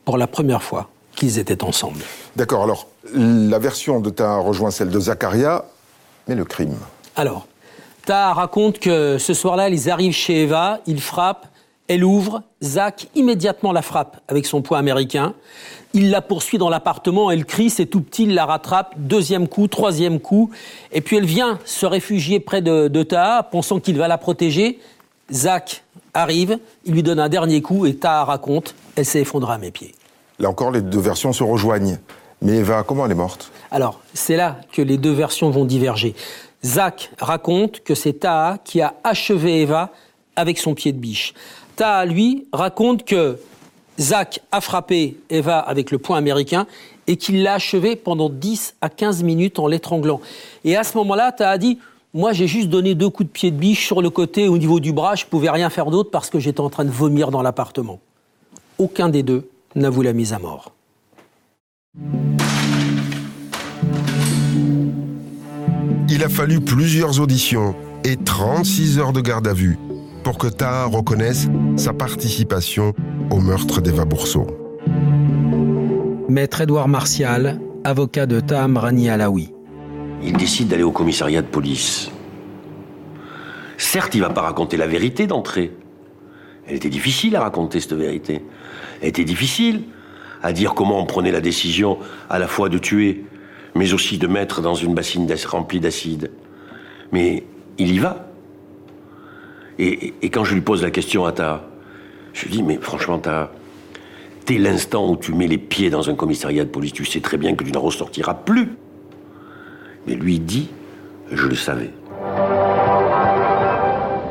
pour 0.05 0.19
la 0.19 0.27
première 0.27 0.63
fois 0.63 0.89
qu'ils 1.15 1.39
étaient 1.39 1.63
ensemble. 1.65 2.01
D'accord, 2.37 2.65
alors 2.65 2.89
la 3.15 3.59
version 3.59 4.01
de 4.01 4.11
ta 4.11 4.37
rejoint 4.37 4.71
celle 4.71 4.91
de 4.91 5.01
Zacharia, 5.01 5.65
mais 6.29 6.35
le 6.35 6.45
crime. 6.45 6.77
Alors, 7.17 7.47
Ta 8.07 8.33
raconte 8.33 8.79
que 8.79 9.19
ce 9.19 9.35
soir-là, 9.35 9.69
ils 9.69 9.91
arrivent 9.91 10.15
chez 10.15 10.43
Eva, 10.43 10.81
ils 10.87 11.01
frappent, 11.01 11.47
elle 11.91 12.05
ouvre, 12.05 12.45
Zach 12.63 13.09
immédiatement 13.17 13.73
la 13.73 13.83
frappe 13.83 14.21
avec 14.29 14.47
son 14.47 14.63
poing 14.63 14.79
américain. 14.79 15.35
Il 15.93 16.11
la 16.11 16.23
poursuit 16.23 16.57
dans 16.57 16.71
l'appartement, 16.71 17.33
elle 17.33 17.45
crie, 17.45 17.69
c'est 17.69 17.87
tout 17.87 18.01
petit, 18.01 18.23
il 18.23 18.35
la 18.35 18.47
rattrape, 18.47 18.95
deuxième 18.97 19.49
coup, 19.49 19.67
troisième 19.67 20.21
coup, 20.21 20.51
et 20.93 21.01
puis 21.01 21.17
elle 21.17 21.25
vient 21.25 21.59
se 21.65 21.87
réfugier 21.87 22.39
près 22.39 22.63
de, 22.63 22.87
de 22.87 23.03
Taha, 23.03 23.43
pensant 23.43 23.81
qu'il 23.81 23.99
va 23.99 24.07
la 24.07 24.19
protéger. 24.19 24.79
Zach 25.33 25.83
arrive, 26.15 26.61
il 26.85 26.95
lui 26.95 27.03
donne 27.03 27.19
un 27.19 27.29
dernier 27.29 27.61
coup, 27.61 27.87
et 27.87 27.97
Taha 27.97 28.23
raconte, 28.23 28.77
elle 28.95 29.05
s'est 29.05 29.23
effondrée 29.23 29.55
à 29.55 29.59
mes 29.59 29.73
pieds. 29.73 29.93
Là 30.39 30.49
encore, 30.49 30.71
les 30.71 30.83
deux 30.83 31.01
versions 31.01 31.33
se 31.33 31.43
rejoignent. 31.43 31.99
Mais 32.41 32.59
Eva, 32.59 32.85
comment 32.85 33.05
elle 33.07 33.13
est 33.13 33.17
morte? 33.17 33.51
Alors, 33.73 34.01
c'est 34.15 34.37
là 34.37 34.59
que 34.73 34.81
les 34.81 34.97
deux 34.97 35.13
versions 35.13 35.51
vont 35.51 35.65
diverger. 35.65 36.15
Zach 36.65 37.11
raconte 37.19 37.81
que 37.81 37.97
c'est 37.97 38.13
Taha 38.13 38.59
qui 38.65 38.81
a 38.81 38.95
achevé 39.03 39.63
Eva 39.63 39.91
avec 40.37 40.59
son 40.59 40.75
pied 40.75 40.93
de 40.93 40.99
biche. 40.99 41.35
Taha, 41.81 42.05
lui, 42.05 42.47
raconte 42.53 43.07
que 43.07 43.39
Zach 43.99 44.43
a 44.53 44.61
frappé 44.61 45.17
Eva 45.31 45.61
avec 45.61 45.91
le 45.91 45.97
poing 45.97 46.19
américain 46.19 46.67
et 47.07 47.17
qu'il 47.17 47.43
l'a 47.43 47.55
achevé 47.55 47.97
pendant 47.97 48.29
10 48.29 48.75
à 48.83 48.91
15 48.91 49.23
minutes 49.23 49.59
en 49.59 49.67
l'étranglant. 49.67 50.21
Et 50.65 50.77
à 50.77 50.85
ce 50.85 50.95
moment-là, 50.99 51.33
Taha 51.33 51.57
dit 51.57 51.79
Moi, 52.13 52.35
j'ai 52.35 52.47
juste 52.47 52.69
donné 52.69 52.95
deux 52.95 53.09
coups 53.09 53.31
de 53.31 53.33
pied 53.33 53.51
de 53.51 53.57
biche 53.57 53.87
sur 53.87 54.03
le 54.03 54.11
côté 54.11 54.47
au 54.47 54.59
niveau 54.59 54.79
du 54.79 54.93
bras, 54.93 55.15
je 55.15 55.25
pouvais 55.25 55.49
rien 55.49 55.71
faire 55.71 55.87
d'autre 55.87 56.11
parce 56.11 56.29
que 56.29 56.39
j'étais 56.39 56.61
en 56.61 56.69
train 56.69 56.85
de 56.85 56.91
vomir 56.91 57.31
dans 57.31 57.41
l'appartement. 57.41 57.99
Aucun 58.77 59.09
des 59.09 59.23
deux 59.23 59.49
n'avoue 59.75 60.03
la 60.03 60.13
mise 60.13 60.35
à 60.35 60.39
mort. 60.39 60.73
Il 66.11 66.23
a 66.23 66.29
fallu 66.29 66.61
plusieurs 66.61 67.21
auditions 67.21 67.75
et 68.05 68.19
36 68.19 68.99
heures 68.99 69.15
de 69.15 69.23
garde 69.23 69.49
à 69.49 69.55
vue 69.55 69.79
pour 70.23 70.39
que 70.39 70.47
Taha 70.47 70.87
reconnaisse 70.87 71.49
sa 71.77 71.93
participation 71.93 72.93
au 73.31 73.41
meurtre 73.41 73.81
d'Eva 73.81 74.05
Bourseau. 74.05 74.47
Maître 76.29 76.61
Édouard 76.61 76.89
Martial, 76.89 77.61
avocat 77.85 78.27
de 78.27 78.41
Taham 78.41 78.77
Rani 78.77 79.09
Alaoui. 79.09 79.53
Il 80.23 80.37
décide 80.37 80.69
d'aller 80.69 80.83
au 80.83 80.93
commissariat 80.93 81.43
de 81.43 81.47
police. 81.47 82.11
Certes, 83.79 84.15
il 84.15 84.21
va 84.21 84.31
pas 84.31 84.43
raconter 84.43 84.77
la 84.77 84.87
vérité 84.87 85.27
d'entrée. 85.27 85.73
Elle 86.67 86.77
était 86.77 86.91
difficile 86.91 87.35
à 87.37 87.41
raconter, 87.41 87.81
cette 87.81 87.95
vérité. 87.95 88.45
Elle 89.03 89.09
était 89.09 89.25
difficile 89.25 89.85
à 90.43 90.53
dire 90.53 90.75
comment 90.75 91.01
on 91.01 91.07
prenait 91.07 91.33
la 91.33 91.41
décision 91.41 91.99
à 92.29 92.39
la 92.39 92.47
fois 92.47 92.69
de 92.69 92.79
tuer, 92.79 93.25
mais 93.75 93.93
aussi 93.93 94.19
de 94.19 94.27
mettre 94.27 94.61
dans 94.61 94.75
une 94.75 94.95
bassine 94.95 95.27
remplie 95.47 95.81
d'acide. 95.81 96.31
Mais 97.13 97.45
il 97.79 97.93
y 97.93 97.99
va. 97.99 98.30
Et, 99.83 100.13
et, 100.21 100.29
quand 100.29 100.45
je 100.45 100.53
lui 100.53 100.61
pose 100.61 100.83
la 100.83 100.91
question 100.91 101.25
à 101.25 101.33
ta, 101.33 101.63
je 102.35 102.45
lui 102.45 102.51
dis, 102.51 102.63
mais 102.63 102.77
franchement, 102.77 103.19
ta, 103.19 103.51
dès 104.47 104.59
l'instant 104.59 105.09
où 105.09 105.17
tu 105.17 105.33
mets 105.33 105.47
les 105.47 105.57
pieds 105.57 105.89
dans 105.89 106.11
un 106.11 106.15
commissariat 106.15 106.65
de 106.65 106.69
police, 106.69 106.93
tu 106.93 107.07
sais 107.07 107.21
très 107.21 107.39
bien 107.39 107.55
que 107.55 107.65
tu 107.65 107.73
n'en 107.73 107.81
ressortiras 107.81 108.35
plus. 108.35 108.77
Mais 110.07 110.15
lui 110.17 110.39
dit, 110.39 110.69
je 111.33 111.47
le 111.47 111.55
savais. 111.55 111.93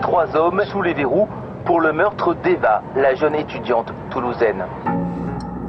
Trois 0.04 0.36
hommes 0.36 0.62
sous 0.72 0.84
les 0.84 0.94
verrous 0.94 1.28
pour 1.66 1.82
le 1.82 1.94
meurtre 1.94 2.36
d'Eva, 2.44 2.84
la 2.96 3.16
jeune 3.16 3.34
étudiante 3.34 3.92
toulousaine. 4.12 4.66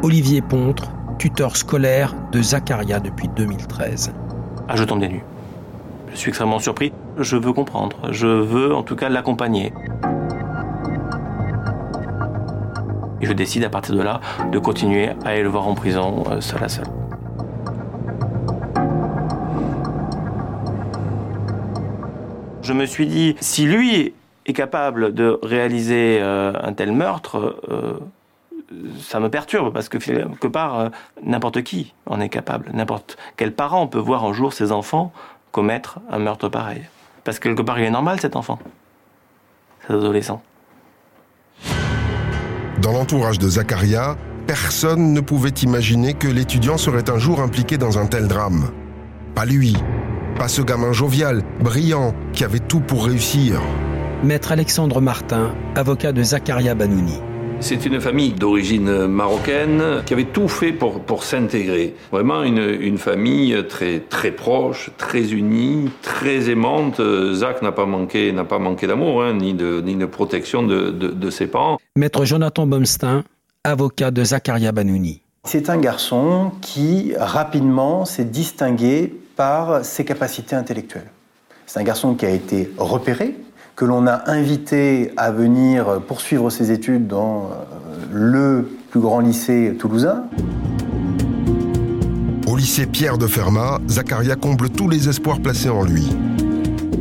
Olivier 0.02 0.42
Pontre, 0.42 0.90
tuteur 1.18 1.56
scolaire 1.56 2.14
de 2.32 2.42
Zacharia 2.42 3.00
depuis 3.00 3.28
2013. 3.28 4.12
Ah, 4.68 4.76
je 4.76 4.84
tombe 4.84 5.00
des 5.00 5.08
nues. 5.08 5.24
Je 6.10 6.16
suis 6.16 6.28
extrêmement 6.30 6.58
surpris. 6.58 6.92
Je 7.18 7.36
veux 7.36 7.52
comprendre. 7.52 8.12
Je 8.12 8.26
veux 8.26 8.74
en 8.74 8.82
tout 8.82 8.96
cas 8.96 9.08
l'accompagner. 9.08 9.72
Et 13.20 13.26
je 13.26 13.32
décide 13.32 13.64
à 13.64 13.70
partir 13.70 13.94
de 13.94 14.02
là 14.02 14.20
de 14.50 14.58
continuer 14.58 15.10
à 15.24 15.28
aller 15.28 15.42
le 15.42 15.48
voir 15.48 15.68
en 15.68 15.74
prison, 15.74 16.24
euh, 16.30 16.40
seul 16.40 16.62
à 16.64 16.68
seul. 16.68 16.86
Je 22.62 22.72
me 22.72 22.86
suis 22.86 23.06
dit, 23.06 23.36
si 23.40 23.66
lui 23.66 24.14
est 24.46 24.52
capable 24.52 25.12
de 25.12 25.38
réaliser 25.42 26.18
euh, 26.20 26.52
un 26.62 26.72
tel 26.72 26.92
meurtre, 26.92 27.60
euh, 27.70 27.98
ça 29.00 29.20
me 29.20 29.28
perturbe 29.28 29.72
parce 29.72 29.88
que 29.88 29.98
quelque 29.98 30.46
part, 30.46 30.90
n'importe 31.22 31.62
qui 31.62 31.92
en 32.06 32.20
est 32.20 32.28
capable. 32.28 32.70
N'importe 32.72 33.16
quel 33.36 33.52
parent 33.52 33.86
peut 33.86 33.98
voir 33.98 34.24
un 34.24 34.32
jour 34.32 34.52
ses 34.52 34.70
enfants 34.70 35.12
commettre 35.52 36.00
un 36.10 36.18
meurtre 36.18 36.48
pareil. 36.48 36.82
Parce 37.24 37.38
que 37.38 37.48
quelque 37.48 37.62
part, 37.62 37.78
il 37.78 37.84
est 37.84 37.90
normal 37.90 38.20
cet 38.20 38.36
enfant, 38.36 38.58
cet 39.82 39.90
adolescent. 39.90 40.42
Dans 42.80 42.92
l'entourage 42.92 43.38
de 43.38 43.48
Zacharia, 43.48 44.16
personne 44.46 45.12
ne 45.12 45.20
pouvait 45.20 45.50
imaginer 45.50 46.14
que 46.14 46.28
l'étudiant 46.28 46.78
serait 46.78 47.10
un 47.10 47.18
jour 47.18 47.40
impliqué 47.40 47.76
dans 47.76 47.98
un 47.98 48.06
tel 48.06 48.26
drame. 48.26 48.70
Pas 49.34 49.44
lui, 49.44 49.76
pas 50.36 50.48
ce 50.48 50.62
gamin 50.62 50.92
jovial, 50.92 51.42
brillant, 51.60 52.14
qui 52.32 52.44
avait 52.44 52.58
tout 52.58 52.80
pour 52.80 53.04
réussir. 53.04 53.60
Maître 54.24 54.52
Alexandre 54.52 55.00
Martin, 55.00 55.54
avocat 55.74 56.12
de 56.12 56.22
Zacharia 56.22 56.74
Banouni. 56.74 57.20
C'est 57.60 57.84
une 57.84 58.00
famille 58.00 58.32
d'origine 58.32 59.06
marocaine 59.06 60.02
qui 60.06 60.14
avait 60.14 60.24
tout 60.24 60.48
fait 60.48 60.72
pour, 60.72 61.00
pour 61.00 61.24
s'intégrer. 61.24 61.94
Vraiment 62.10 62.42
une, 62.42 62.58
une, 62.58 62.96
famille 62.96 63.56
très, 63.68 64.00
très 64.00 64.30
proche, 64.30 64.90
très 64.96 65.32
unie, 65.32 65.90
très 66.00 66.48
aimante. 66.48 67.00
Zach 67.34 67.60
n'a 67.60 67.70
pas 67.72 67.84
manqué, 67.84 68.32
n'a 68.32 68.44
pas 68.44 68.58
manqué 68.58 68.86
d'amour, 68.86 69.22
hein, 69.22 69.34
ni, 69.34 69.52
de, 69.52 69.82
ni 69.82 69.94
de 69.94 70.06
protection 70.06 70.62
de, 70.62 70.90
de, 70.90 71.08
de, 71.08 71.30
ses 71.30 71.46
parents. 71.46 71.78
Maître 71.96 72.24
Jonathan 72.24 72.66
Bomstein, 72.66 73.24
avocat 73.62 74.10
de 74.10 74.24
Zacharia 74.24 74.72
Banouni. 74.72 75.20
C'est 75.44 75.68
un 75.68 75.78
garçon 75.78 76.52
qui 76.62 77.12
rapidement 77.18 78.06
s'est 78.06 78.24
distingué 78.24 79.12
par 79.36 79.84
ses 79.84 80.04
capacités 80.04 80.56
intellectuelles. 80.56 81.10
C'est 81.66 81.78
un 81.78 81.84
garçon 81.84 82.14
qui 82.14 82.26
a 82.26 82.30
été 82.30 82.70
repéré, 82.78 83.34
que 83.76 83.84
l'on 83.84 84.06
a 84.06 84.30
invité 84.30 85.12
à 85.16 85.30
venir 85.30 86.00
poursuivre 86.06 86.50
ses 86.50 86.70
études 86.70 87.06
dans 87.06 87.50
le 88.12 88.68
plus 88.90 89.00
grand 89.00 89.20
lycée 89.20 89.76
toulousain. 89.78 90.24
Au 92.46 92.56
lycée 92.56 92.86
Pierre 92.86 93.16
de 93.16 93.26
Fermat, 93.26 93.78
Zacharia 93.88 94.36
comble 94.36 94.70
tous 94.70 94.88
les 94.88 95.08
espoirs 95.08 95.40
placés 95.40 95.70
en 95.70 95.84
lui. 95.84 96.08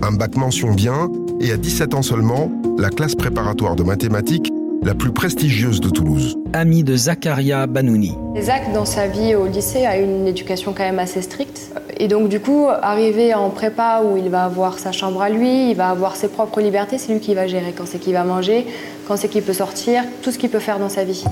Un 0.01 0.11
bac 0.11 0.35
mention 0.37 0.71
bien, 0.73 1.09
et 1.39 1.51
à 1.51 1.57
17 1.57 1.95
ans 1.95 2.01
seulement, 2.01 2.51
la 2.77 2.89
classe 2.89 3.15
préparatoire 3.15 3.75
de 3.75 3.83
mathématiques 3.83 4.51
la 4.83 4.93
plus 4.93 5.11
prestigieuse 5.11 5.81
de 5.81 5.89
Toulouse. 5.89 6.37
Ami 6.53 6.83
de 6.83 6.95
Zacharia 6.95 7.67
Banouni. 7.67 8.15
Zach, 8.39 8.71
dans 8.73 8.85
sa 8.85 9.07
vie 9.07 9.35
au 9.35 9.45
lycée, 9.45 9.85
a 9.85 9.97
une 9.97 10.25
éducation 10.27 10.73
quand 10.73 10.83
même 10.83 10.99
assez 10.99 11.21
stricte. 11.21 11.71
Et 11.97 12.07
donc, 12.07 12.29
du 12.29 12.39
coup, 12.39 12.67
arrivé 12.69 13.33
en 13.33 13.49
prépa 13.49 14.01
où 14.03 14.17
il 14.17 14.29
va 14.29 14.45
avoir 14.45 14.79
sa 14.79 14.91
chambre 14.91 15.21
à 15.21 15.29
lui, 15.29 15.71
il 15.71 15.75
va 15.75 15.89
avoir 15.89 16.15
ses 16.15 16.29
propres 16.29 16.61
libertés, 16.61 16.97
c'est 16.97 17.11
lui 17.11 17.19
qui 17.19 17.35
va 17.35 17.47
gérer 17.47 17.73
quand 17.77 17.85
c'est 17.85 17.99
qu'il 17.99 18.13
va 18.13 18.23
manger, 18.23 18.67
quand 19.07 19.17
c'est 19.17 19.27
qu'il 19.27 19.43
peut 19.43 19.53
sortir, 19.53 20.03
tout 20.21 20.31
ce 20.31 20.37
qu'il 20.37 20.49
peut 20.49 20.59
faire 20.59 20.79
dans 20.79 20.89
sa 20.89 21.03
vie. 21.03 21.25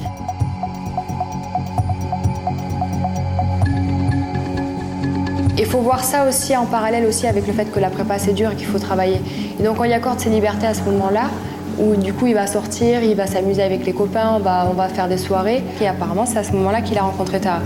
Il 5.58 5.66
faut 5.66 5.80
voir 5.80 6.04
ça 6.04 6.28
aussi 6.28 6.56
en 6.56 6.66
parallèle 6.66 7.06
aussi 7.06 7.28
avec 7.28 7.48
le 7.48 7.54
fait 7.54 7.66
que 7.72 7.80
la 7.80 7.89
prépa 7.89 8.20
c'est 8.20 8.34
dur 8.34 8.52
et 8.52 8.56
qu'il 8.56 8.68
faut 8.68 8.80
travailler. 8.80 9.20
Et 9.60 9.64
donc, 9.64 9.80
on 9.80 9.86
y 9.86 9.93
accorde 9.93 10.20
ses 10.20 10.30
libertés 10.30 10.68
à 10.68 10.74
ce 10.74 10.82
moment-là, 10.84 11.30
où 11.78 11.95
du 11.95 12.13
coup 12.13 12.28
il 12.28 12.34
va 12.34 12.47
sortir, 12.47 13.03
il 13.03 13.15
va 13.15 13.28
s'amuser 13.28 13.63
avec 13.63 13.86
les 13.86 13.93
copains, 13.93 14.34
on 14.36 14.39
va, 14.39 14.67
on 14.69 14.73
va 14.73 14.88
faire 14.89 15.07
des 15.07 15.17
soirées. 15.17 15.63
Et 15.82 15.88
apparemment, 15.88 16.25
c'est 16.25 16.39
à 16.39 16.43
ce 16.43 16.51
moment-là 16.53 16.82
qu'il 16.82 16.97
a 16.97 17.03
rencontré 17.03 17.39
Tara. 17.39 17.61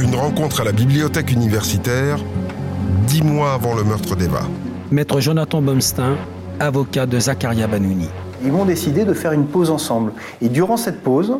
Une 0.00 0.14
rencontre 0.14 0.60
à 0.60 0.64
la 0.64 0.72
bibliothèque 0.72 1.32
universitaire, 1.32 2.18
dix 3.06 3.22
mois 3.22 3.54
avant 3.54 3.74
le 3.74 3.84
meurtre 3.84 4.16
d'Eva. 4.16 4.40
Maître 4.90 5.20
Jonathan 5.20 5.62
Bomstein, 5.62 6.16
avocat 6.58 7.06
de 7.06 7.18
Zakaria 7.18 7.66
Banouni. 7.66 8.08
Ils 8.42 8.52
vont 8.52 8.64
décider 8.64 9.04
de 9.04 9.12
faire 9.12 9.32
une 9.32 9.46
pause 9.46 9.70
ensemble. 9.70 10.12
Et 10.40 10.48
durant 10.48 10.76
cette 10.76 11.02
pause, 11.02 11.38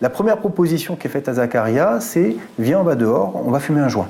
la 0.00 0.10
première 0.10 0.38
proposition 0.38 0.96
qui 0.96 1.06
est 1.06 1.10
faite 1.10 1.28
à 1.28 1.34
Zakaria, 1.34 1.98
c'est 2.00 2.36
viens, 2.58 2.80
on 2.80 2.84
va 2.84 2.94
dehors, 2.94 3.40
on 3.44 3.50
va 3.50 3.60
fumer 3.60 3.80
un 3.80 3.88
joint. 3.88 4.08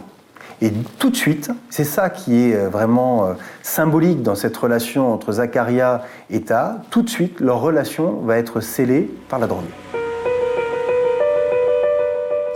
Et 0.60 0.72
tout 0.98 1.10
de 1.10 1.16
suite, 1.16 1.50
c'est 1.70 1.84
ça 1.84 2.10
qui 2.10 2.36
est 2.36 2.56
euh, 2.56 2.68
vraiment 2.68 3.26
euh, 3.26 3.32
symbolique 3.62 4.22
dans 4.22 4.34
cette 4.34 4.56
relation 4.56 5.12
entre 5.12 5.32
Zakaria 5.32 6.02
et 6.30 6.40
Ta, 6.42 6.82
tout 6.90 7.02
de 7.02 7.08
suite, 7.08 7.38
leur 7.40 7.60
relation 7.60 8.20
va 8.22 8.38
être 8.38 8.60
scellée 8.60 9.08
par 9.28 9.38
la 9.38 9.46
drogue. 9.46 9.64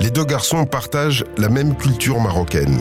Les 0.01 0.11
deux 0.11 0.25
garçons 0.25 0.65
partagent 0.65 1.25
la 1.39 1.49
même 1.49 1.77
culture 1.77 2.19
marocaine. 2.21 2.81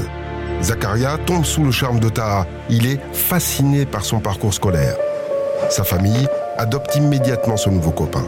Zakaria 0.64 1.20
tombe 1.26 1.46
sous 1.46 1.64
le 1.64 1.72
charme 1.72 2.00
de 2.00 2.10
Taha. 2.10 2.48
Il 2.70 2.88
est 2.88 3.00
fasciné 3.14 3.86
par 3.86 4.04
son 4.04 4.20
parcours 4.20 4.56
scolaire. 4.56 4.96
Sa 5.70 5.84
famille 5.84 6.28
adopte 6.58 6.96
immédiatement 6.96 7.58
son 7.58 7.72
nouveau 7.72 7.92
copain. 7.92 8.26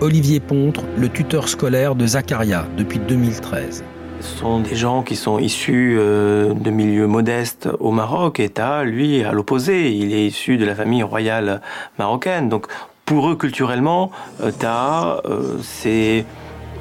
Olivier 0.00 0.38
Pontre, 0.38 0.82
le 0.96 1.08
tuteur 1.08 1.48
scolaire 1.48 1.96
de 1.96 2.06
Zakaria 2.06 2.66
depuis 2.76 3.00
2013. 3.00 3.82
Ce 4.20 4.38
sont 4.38 4.60
des 4.60 4.74
gens 4.74 5.02
qui 5.02 5.16
sont 5.16 5.38
issus 5.38 5.96
euh, 5.98 6.54
de 6.54 6.70
milieux 6.70 7.06
modestes 7.06 7.68
au 7.80 7.90
Maroc 7.90 8.40
et 8.40 8.48
Taha, 8.48 8.84
lui, 8.84 9.22
à 9.24 9.32
l'opposé. 9.32 9.92
Il 9.92 10.12
est 10.12 10.26
issu 10.26 10.56
de 10.56 10.64
la 10.64 10.74
famille 10.74 11.02
royale 11.02 11.60
marocaine. 11.98 12.48
Donc, 12.48 12.66
pour 13.04 13.30
eux, 13.30 13.36
culturellement, 13.36 14.10
euh, 14.42 14.50
Taha, 14.50 15.20
euh, 15.26 15.58
c'est 15.62 16.24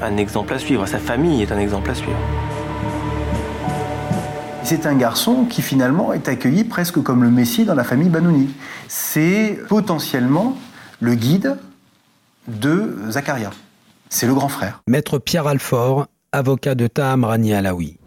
un 0.02 0.18
exemple 0.18 0.54
à 0.54 0.60
suivre. 0.60 0.86
Sa 0.86 0.98
famille 0.98 1.42
est 1.42 1.52
un 1.52 1.60
exemple 1.60 1.90
à 1.90 1.96
suivre. 1.96 2.18
C'est 4.64 4.88
un 4.88 4.96
garçon 4.96 5.46
qui 5.46 5.62
finalement 5.62 6.12
est 6.14 6.28
accueilli 6.28 6.64
presque 6.64 7.02
comme 7.04 7.24
le 7.24 7.30
Messie 7.30 7.66
dans 7.66 7.76
la 7.76 7.84
famille 7.84 8.10
Banouni. 8.10 8.50
C'est 8.88 9.60
potentiellement 9.70 10.58
le 11.02 11.14
guide 11.14 11.58
de 12.48 12.96
Zacharia. 13.10 13.52
C'est 14.10 14.26
le 14.26 14.34
grand 14.34 14.48
frère. 14.48 14.82
Maître 14.88 15.20
Pierre 15.20 15.46
Alfort, 15.46 16.08
avocat 16.36 16.76
de 16.76 16.88
Taham 16.88 17.24
Rani 17.24 17.54
Alaoui. 17.54 17.98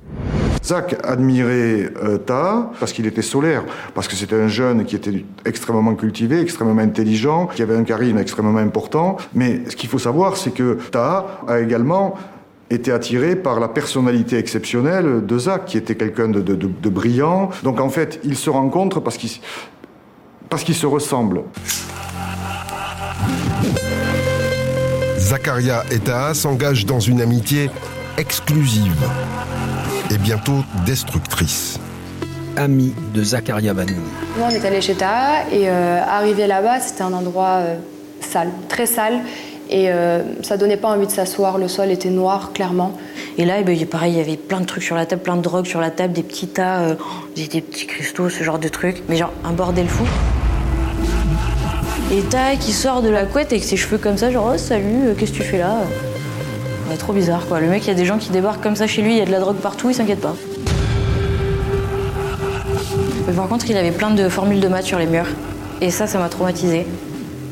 Zach 0.62 0.96
admirait 1.02 1.90
euh, 2.02 2.18
Taha 2.18 2.72
parce 2.78 2.92
qu'il 2.92 3.06
était 3.06 3.22
solaire, 3.22 3.64
parce 3.94 4.06
que 4.06 4.14
c'était 4.14 4.36
un 4.36 4.48
jeune 4.48 4.84
qui 4.84 4.96
était 4.96 5.24
extrêmement 5.46 5.94
cultivé, 5.94 6.40
extrêmement 6.40 6.82
intelligent, 6.82 7.46
qui 7.46 7.62
avait 7.62 7.76
un 7.76 7.84
charisme 7.84 8.18
extrêmement 8.18 8.58
important. 8.58 9.16
Mais 9.34 9.62
ce 9.70 9.76
qu'il 9.76 9.88
faut 9.88 9.98
savoir, 9.98 10.36
c'est 10.36 10.50
que 10.50 10.78
Taha 10.90 11.42
a 11.48 11.60
également 11.60 12.16
était 12.70 12.92
attiré 12.92 13.34
par 13.34 13.60
la 13.60 13.68
personnalité 13.68 14.36
exceptionnelle 14.36 15.24
de 15.24 15.38
Zach, 15.38 15.64
qui 15.64 15.78
était 15.78 15.94
quelqu'un 15.94 16.28
de, 16.28 16.42
de, 16.42 16.54
de, 16.54 16.88
brillant. 16.90 17.48
Donc 17.62 17.80
en 17.80 17.88
fait, 17.88 18.20
ils 18.24 18.36
se 18.36 18.50
rencontrent 18.50 19.00
parce 19.00 19.16
qu'ils 19.16 19.40
parce 20.50 20.64
qu'ils 20.64 20.74
se 20.74 20.86
ressemblent. 20.86 21.44
Zakaria 25.16 25.82
et 25.90 25.98
Taha 25.98 26.34
s'engagent 26.34 26.84
dans 26.84 27.00
une 27.00 27.22
amitié 27.22 27.70
exclusive 28.18 29.08
et 30.10 30.18
bientôt 30.18 30.64
destructrice. 30.84 31.78
Ami 32.56 32.92
de 33.14 33.22
Zakaria 33.22 33.72
Banouni. 33.72 34.00
Nous, 34.36 34.42
on 34.42 34.50
est 34.50 34.64
allé 34.66 34.80
chez 34.80 34.94
Taha 34.94 35.48
et 35.52 35.68
euh, 35.68 36.02
arrivé 36.04 36.48
là-bas, 36.48 36.80
c'était 36.80 37.02
un 37.02 37.12
endroit 37.12 37.60
euh, 37.60 37.76
sale, 38.20 38.50
très 38.68 38.86
sale. 38.86 39.20
Et 39.70 39.90
euh, 39.90 40.22
ça 40.42 40.56
donnait 40.56 40.78
pas 40.78 40.88
envie 40.88 41.06
de 41.06 41.12
s'asseoir, 41.12 41.58
le 41.58 41.68
sol 41.68 41.90
était 41.90 42.10
noir, 42.10 42.52
clairement. 42.52 42.96
Et 43.36 43.44
là, 43.44 43.56
eh 43.60 43.64
ben, 43.64 43.78
pareil, 43.86 44.14
il 44.14 44.18
y 44.18 44.20
avait 44.20 44.36
plein 44.36 44.60
de 44.60 44.66
trucs 44.66 44.82
sur 44.82 44.96
la 44.96 45.06
table, 45.06 45.22
plein 45.22 45.36
de 45.36 45.42
drogues 45.42 45.66
sur 45.66 45.80
la 45.80 45.90
table, 45.90 46.14
des 46.14 46.22
petits 46.22 46.48
tas, 46.48 46.80
euh, 46.80 46.94
des, 47.36 47.46
des, 47.46 47.60
petits 47.60 47.86
cristaux, 47.86 48.30
ce 48.30 48.42
genre 48.42 48.58
de 48.58 48.68
trucs. 48.68 49.02
Mais 49.08 49.16
genre, 49.16 49.32
un 49.44 49.52
bordel 49.52 49.86
fou. 49.86 50.04
Et 52.10 52.22
Ta 52.22 52.56
qui 52.56 52.72
sort 52.72 53.02
de 53.02 53.10
la 53.10 53.26
couette 53.26 53.52
avec 53.52 53.62
ses 53.62 53.76
cheveux 53.76 53.98
comme 53.98 54.16
ça, 54.16 54.30
genre, 54.30 54.52
oh 54.54 54.58
salut, 54.58 55.08
euh, 55.08 55.14
qu'est-ce 55.14 55.32
que 55.32 55.36
tu 55.36 55.42
fais 55.42 55.58
là? 55.58 55.82
Ouais, 56.89 56.97
Trop 56.97 57.12
bizarre, 57.12 57.47
quoi. 57.47 57.61
Le 57.61 57.68
mec, 57.68 57.84
il 57.84 57.89
y 57.89 57.91
a 57.91 57.95
des 57.95 58.05
gens 58.05 58.18
qui 58.18 58.30
débarquent 58.30 58.62
comme 58.62 58.76
ça 58.76 58.86
chez 58.86 59.03
lui, 59.03 59.12
il 59.12 59.18
y 59.18 59.20
a 59.20 59.26
de 59.26 59.30
la 59.30 59.41
drogue 59.41 59.57
partout, 59.57 59.91
il 59.91 59.95
s'inquiète 59.95 60.20
pas. 60.20 60.34
Mais 63.26 63.32
par 63.34 63.49
contre, 63.49 63.68
il 63.68 63.76
avait 63.76 63.91
plein 63.91 64.11
de 64.11 64.28
formules 64.28 64.61
de 64.61 64.68
maths 64.68 64.84
sur 64.84 64.99
les 64.99 65.07
murs. 65.07 65.28
Et 65.80 65.91
ça, 65.91 66.07
ça 66.07 66.18
m'a 66.18 66.28
traumatisé. 66.28 66.86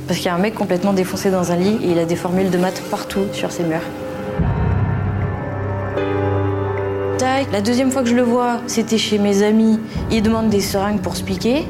Parce 0.07 0.19
qu'il 0.19 0.27
y 0.27 0.31
a 0.31 0.35
un 0.35 0.39
mec 0.39 0.55
complètement 0.55 0.93
défoncé 0.93 1.31
dans 1.31 1.53
un 1.53 1.57
lit 1.57 1.79
et 1.83 1.91
il 1.91 1.99
a 1.99 2.05
des 2.05 2.17
formules 2.17 2.51
de 2.51 2.59
maths 2.59 2.83
partout 2.91 3.25
sur 3.33 3.53
ses 3.53 3.65
murs. 3.65 3.83
Tac, 7.19 7.47
la 7.53 7.61
deuxième 7.61 7.91
fois 7.91 8.03
que 8.03 8.09
je 8.09 8.15
le 8.15 8.23
vois, 8.23 8.61
c'était 8.67 8.99
chez 8.99 9.19
mes 9.19 9.43
amis. 9.43 9.81
Il 10.11 10.23
demande 10.23 10.49
des 10.49 10.61
seringues 10.61 11.01
pour 11.01 11.17
se 11.17 11.23
piquer. 11.23 11.67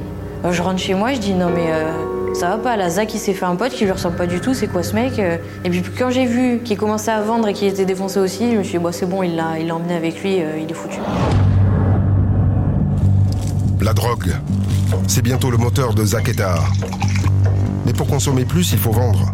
Je 0.48 0.62
rentre 0.62 0.78
chez 0.78 0.94
moi, 0.94 1.12
je 1.12 1.18
dis 1.18 1.34
non 1.34 1.48
mais 1.48 1.66
euh, 1.70 2.15
ça 2.36 2.50
va 2.50 2.58
pas, 2.58 2.76
la 2.76 2.90
Zach 2.90 3.14
il 3.14 3.18
s'est 3.18 3.32
fait 3.32 3.46
un 3.46 3.56
pote 3.56 3.72
qui 3.72 3.84
lui 3.84 3.92
ressemble 3.92 4.16
pas 4.16 4.26
du 4.26 4.40
tout, 4.40 4.52
c'est 4.52 4.66
quoi 4.66 4.82
ce 4.82 4.94
mec 4.94 5.18
Et 5.18 5.70
puis 5.70 5.82
quand 5.98 6.10
j'ai 6.10 6.26
vu 6.26 6.60
qu'il 6.62 6.76
commençait 6.76 7.10
à 7.10 7.22
vendre 7.22 7.48
et 7.48 7.54
qu'il 7.54 7.66
était 7.66 7.86
défoncé 7.86 8.20
aussi, 8.20 8.52
je 8.52 8.58
me 8.58 8.62
suis 8.62 8.76
dit 8.76 8.84
bah, 8.84 8.92
c'est 8.92 9.06
bon, 9.06 9.22
il 9.22 9.36
l'a 9.36 9.74
emmené 9.74 9.94
avec 9.94 10.22
lui, 10.22 10.42
euh, 10.42 10.58
il 10.58 10.70
est 10.70 10.74
foutu. 10.74 10.98
La 13.80 13.94
drogue, 13.94 14.34
c'est 15.06 15.22
bientôt 15.22 15.50
le 15.50 15.56
moteur 15.56 15.94
de 15.94 16.04
Zach 16.04 16.28
et 16.28 16.34
Taha. 16.34 16.64
Mais 17.86 17.94
pour 17.94 18.06
consommer 18.06 18.44
plus, 18.44 18.70
il 18.72 18.78
faut 18.78 18.92
vendre. 18.92 19.32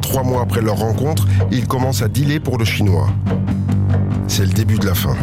Trois 0.00 0.22
mois 0.22 0.40
après 0.40 0.62
leur 0.62 0.76
rencontre, 0.76 1.26
ils 1.50 1.66
commencent 1.66 2.02
à 2.02 2.08
dealer 2.08 2.40
pour 2.40 2.56
le 2.56 2.64
chinois. 2.64 3.08
C'est 4.28 4.46
le 4.46 4.52
début 4.52 4.78
de 4.78 4.86
la 4.86 4.94
fin. 4.94 5.16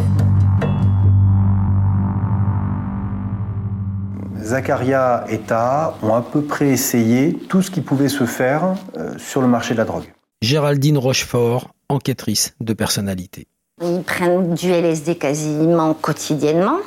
Zakaria 4.46 5.24
et 5.28 5.38
Taha 5.38 5.98
ont 6.04 6.14
à 6.14 6.22
peu 6.22 6.40
près 6.40 6.68
essayé 6.68 7.36
tout 7.48 7.62
ce 7.62 7.70
qui 7.70 7.80
pouvait 7.80 8.08
se 8.08 8.24
faire 8.26 8.76
euh, 8.96 9.12
sur 9.18 9.40
le 9.40 9.48
marché 9.48 9.74
de 9.74 9.78
la 9.78 9.84
drogue. 9.84 10.04
Géraldine 10.40 10.98
Rochefort, 10.98 11.70
enquêtrice 11.88 12.54
de 12.60 12.72
personnalité. 12.72 13.48
Ils 13.82 14.04
prennent 14.04 14.54
du 14.54 14.70
LSD 14.70 15.16
quasiment 15.16 15.94
quotidiennement. 15.94 16.78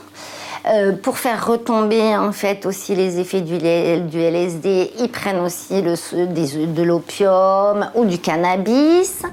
Euh, 0.67 0.93
pour 0.93 1.17
faire 1.17 1.45
retomber 1.45 2.15
en 2.15 2.31
fait 2.31 2.65
aussi 2.65 2.95
les 2.95 3.19
effets 3.19 3.41
du, 3.41 3.57
du 3.57 4.19
LSD, 4.19 4.91
ils 4.99 5.09
prennent 5.09 5.39
aussi 5.39 5.81
le, 5.81 6.27
des, 6.27 6.65
de 6.65 6.83
l'opium 6.83 7.89
ou 7.93 8.05
du 8.05 8.19
cannabis. 8.19 9.23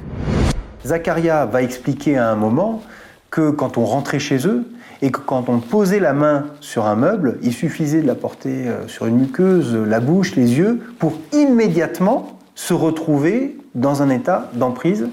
Zakaria 0.85 1.47
va 1.47 1.63
expliquer 1.63 2.19
à 2.19 2.31
un 2.31 2.37
moment 2.37 2.83
que 3.31 3.51
quand 3.51 3.79
on 3.79 3.85
rentrait 3.85 4.19
chez 4.19 4.49
eux 4.49 4.65
et 5.03 5.11
que 5.11 5.21
quand 5.21 5.49
on 5.49 5.59
posait 5.59 6.01
la 6.01 6.13
main 6.13 6.47
sur 6.61 6.87
un 6.87 6.97
meuble, 6.97 7.39
il 7.43 7.53
suffisait 7.53 8.03
de 8.03 8.07
la 8.07 8.15
porter 8.15 8.69
euh, 8.69 8.89
sur 8.89 9.07
une 9.07 9.17
muqueuse, 9.17 9.75
la 9.75 10.01
bouche, 10.01 10.37
les 10.37 10.59
yeux, 10.59 10.81
pour 10.99 11.15
immédiatement 11.33 12.39
se 12.55 12.75
retrouver 12.75 13.59
dans 13.75 14.03
un 14.03 14.11
état 14.11 14.51
d'emprise 14.55 15.09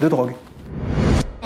de 0.00 0.08
drogue. 0.08 0.34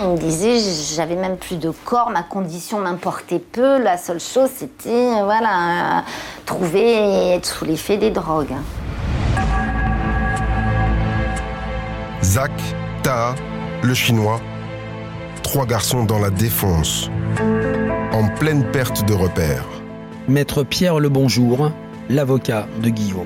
Il 0.01 0.07
me 0.07 0.17
disait, 0.17 0.59
j'avais 0.95 1.15
même 1.15 1.35
plus 1.35 1.57
de 1.57 1.71
corps, 1.83 2.09
ma 2.09 2.23
condition 2.23 2.79
m'importait 2.79 3.39
peu. 3.39 3.81
La 3.83 3.97
seule 3.97 4.21
chose, 4.21 4.49
c'était, 4.55 5.21
voilà, 5.23 6.05
trouver 6.45 6.93
et 6.93 7.35
être 7.35 7.45
sous 7.45 7.65
l'effet 7.65 7.97
des 7.97 8.09
drogues. 8.09 8.55
Zach, 12.23 12.51
Ta, 13.03 13.35
le 13.81 13.93
chinois, 13.93 14.39
trois 15.49 15.65
garçons 15.65 16.03
dans 16.03 16.19
la 16.19 16.29
défonce, 16.29 17.09
en 18.11 18.27
pleine 18.37 18.63
perte 18.71 19.03
de 19.07 19.15
repères. 19.15 19.65
Maître 20.27 20.61
Pierre 20.61 20.99
Le 20.99 21.09
Bonjour, 21.09 21.71
l'avocat 22.07 22.67
de 22.83 22.89
Guillaume. 22.91 23.25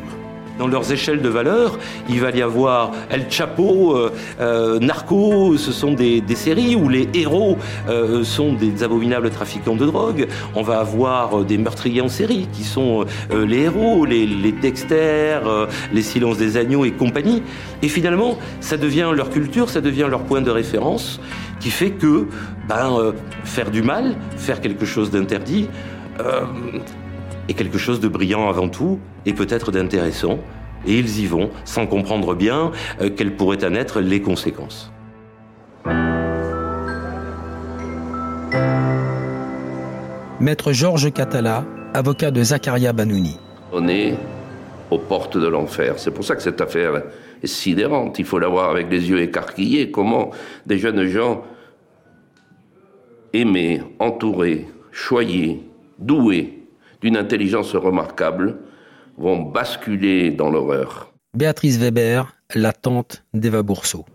Dans 0.58 0.68
leurs 0.68 0.90
échelles 0.90 1.22
de 1.22 1.28
valeur, 1.28 1.78
il 2.08 2.22
va 2.22 2.30
y 2.30 2.42
avoir 2.42 2.92
El 3.10 3.30
Chapo, 3.30 3.98
euh, 3.98 4.14
euh, 4.40 4.80
Narco, 4.80 5.58
ce 5.58 5.74
sont 5.74 5.92
des, 5.92 6.22
des, 6.22 6.36
séries 6.36 6.78
où 6.78 6.88
les 6.88 7.10
héros 7.14 7.58
euh, 7.90 8.24
sont 8.24 8.54
des 8.54 8.84
abominables 8.84 9.30
trafiquants 9.30 9.76
de 9.76 9.86
drogue. 9.86 10.28
On 10.56 10.62
va 10.62 10.80
avoir 10.80 11.44
des 11.44 11.58
meurtriers 11.58 12.02
en 12.02 12.08
série 12.08 12.48
qui 12.54 12.64
sont 12.64 13.04
euh, 13.32 13.46
les 13.46 13.62
héros, 13.64 14.06
les, 14.06 14.28
les 14.28 14.52
Dexter, 14.52 15.40
euh, 15.46 15.66
les 15.92 16.04
Silences 16.04 16.38
des 16.38 16.56
agneaux 16.56 16.86
et 16.86 16.92
compagnie. 16.92 17.42
Et 17.82 17.90
finalement, 17.90 18.38
ça 18.62 18.78
devient 18.78 19.12
leur 19.14 19.32
culture, 19.32 19.70
ça 19.70 19.82
devient 19.82 20.08
leur 20.08 20.22
point 20.22 20.42
de 20.42 20.52
référence, 20.52 21.20
qui 21.64 21.72
fait 21.72 21.92
que 21.92 22.28
ben, 22.68 23.14
faire 23.46 23.72
du 23.72 23.82
mal, 23.82 24.16
faire 24.36 24.60
quelque 24.60 24.86
chose 24.86 25.10
d'interdit, 25.12 25.70
est 27.48 27.54
quelque 27.54 27.78
chose 27.78 28.00
de 28.00 28.08
brillant 28.08 28.50
avant 28.50 28.70
tout 28.70 29.00
et 29.26 29.34
peut-être 29.34 29.72
d'intéressant. 29.72 30.40
Et 30.86 31.00
ils 31.00 31.22
y 31.22 31.26
vont 31.26 31.50
sans 31.64 31.88
comprendre 31.88 32.36
bien 32.36 32.72
euh, 33.02 33.10
quelles 33.10 33.36
pourraient 33.36 33.64
en 33.64 33.74
être 33.74 34.02
les 34.02 34.22
conséquences. 34.22 34.92
Maître 40.42 40.74
Georges 40.74 41.12
Catala, 41.14 41.64
avocat 41.94 42.32
de 42.32 42.44
Zakaria 42.44 42.92
Banouni. 42.92 43.40
On 43.72 43.88
est 43.88 44.16
aux 44.92 44.98
portes 44.98 45.38
de 45.38 45.48
l'enfer. 45.48 45.94
C'est 45.98 46.12
pour 46.12 46.26
ça 46.26 46.36
que 46.36 46.42
cette 46.42 46.60
affaire 46.60 47.02
est 47.42 47.48
sidérante. 47.48 48.20
Il 48.20 48.26
faut 48.26 48.40
la 48.40 48.50
voir 48.50 48.70
avec 48.70 48.90
les 48.92 49.10
yeux 49.10 49.22
écarquillés. 49.22 49.90
Comment 49.90 50.32
des 50.66 50.78
jeunes 50.78 51.06
gens 51.08 51.44
aimés, 53.34 53.82
entourés, 54.00 54.68
choyés, 54.92 55.64
doués, 56.00 56.60
d'une 57.02 57.18
intelligence 57.18 57.76
remarquable, 57.76 58.60
vont 59.18 59.42
basculer 59.42 60.32
dans 60.32 60.50
l'horreur. 60.50 61.12
Béatrice 61.36 61.78
Weber, 61.78 62.36
la 62.56 62.72
tante 62.72 63.24
d'Eva 63.34 63.64
Bourseau. 63.64 64.06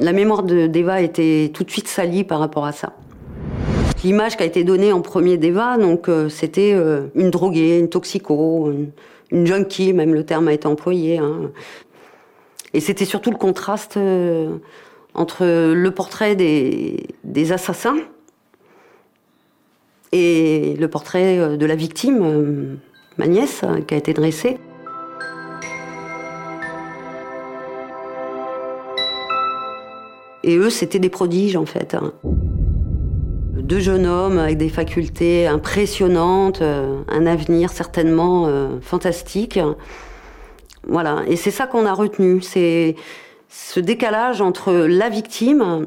La 0.00 0.12
mémoire 0.12 0.42
d'Eva 0.42 1.00
était 1.00 1.50
tout 1.54 1.62
de 1.62 1.70
suite 1.70 1.86
salie 1.86 2.24
par 2.24 2.40
rapport 2.40 2.66
à 2.66 2.72
ça. 2.72 2.92
L'image 4.02 4.36
qui 4.36 4.42
a 4.42 4.46
été 4.46 4.64
donnée 4.64 4.92
en 4.92 5.00
premier 5.00 5.36
d'Eva, 5.36 5.78
donc 5.78 6.08
euh, 6.08 6.28
c'était 6.28 6.72
euh, 6.74 7.06
une 7.14 7.30
droguée, 7.30 7.78
une 7.78 7.88
toxico, 7.88 8.72
une, 9.30 9.46
junkie, 9.46 9.92
même 9.92 10.12
le 10.12 10.24
terme 10.24 10.48
a 10.48 10.52
été 10.52 10.66
employé. 10.66 11.18
Hein. 11.18 11.52
Et 12.74 12.80
c'était 12.80 13.04
surtout 13.04 13.30
le 13.30 13.36
contraste 13.36 13.96
euh, 13.96 14.56
entre 15.14 15.44
le 15.74 15.90
portrait 15.90 16.36
des, 16.36 17.52
assassins 17.52 17.96
et 20.12 20.76
le 20.78 20.88
portrait 20.88 21.56
de 21.56 21.66
la 21.66 21.74
victime, 21.74 22.78
ma 23.18 23.26
nièce, 23.26 23.62
qui 23.86 23.94
a 23.94 23.96
été 23.96 24.12
dressée. 24.12 24.58
Et 30.44 30.56
eux, 30.56 30.70
c'était 30.70 30.98
des 30.98 31.08
prodiges, 31.08 31.56
en 31.56 31.66
fait. 31.66 31.94
Hein. 31.94 32.12
Deux 32.24 33.78
jeunes 33.78 34.06
hommes 34.06 34.38
avec 34.38 34.58
des 34.58 34.68
facultés 34.68 35.46
impressionnantes, 35.46 36.62
euh, 36.62 37.02
un 37.08 37.26
avenir 37.26 37.70
certainement 37.70 38.46
euh, 38.46 38.80
fantastique. 38.80 39.58
Voilà. 40.88 41.22
Et 41.28 41.36
c'est 41.36 41.52
ça 41.52 41.66
qu'on 41.66 41.86
a 41.86 41.92
retenu. 41.92 42.40
C'est 42.42 42.96
ce 43.54 43.80
décalage 43.80 44.40
entre 44.40 44.72
la 44.72 45.10
victime 45.10 45.86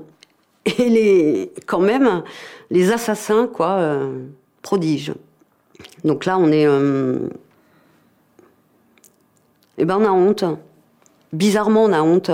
et 0.66 0.90
les, 0.90 1.52
quand 1.66 1.80
même, 1.80 2.24
les 2.70 2.92
assassins, 2.92 3.48
quoi, 3.48 3.72
euh, 3.72 4.26
prodiges. 4.62 5.14
Donc 6.04 6.26
là, 6.26 6.38
on 6.38 6.52
est. 6.52 6.66
eh 9.78 9.86
ben, 9.86 9.98
on 10.00 10.06
a 10.06 10.12
honte. 10.12 10.46
Bizarrement, 11.34 11.84
on 11.84 11.92
a 11.92 12.02
honte. 12.02 12.32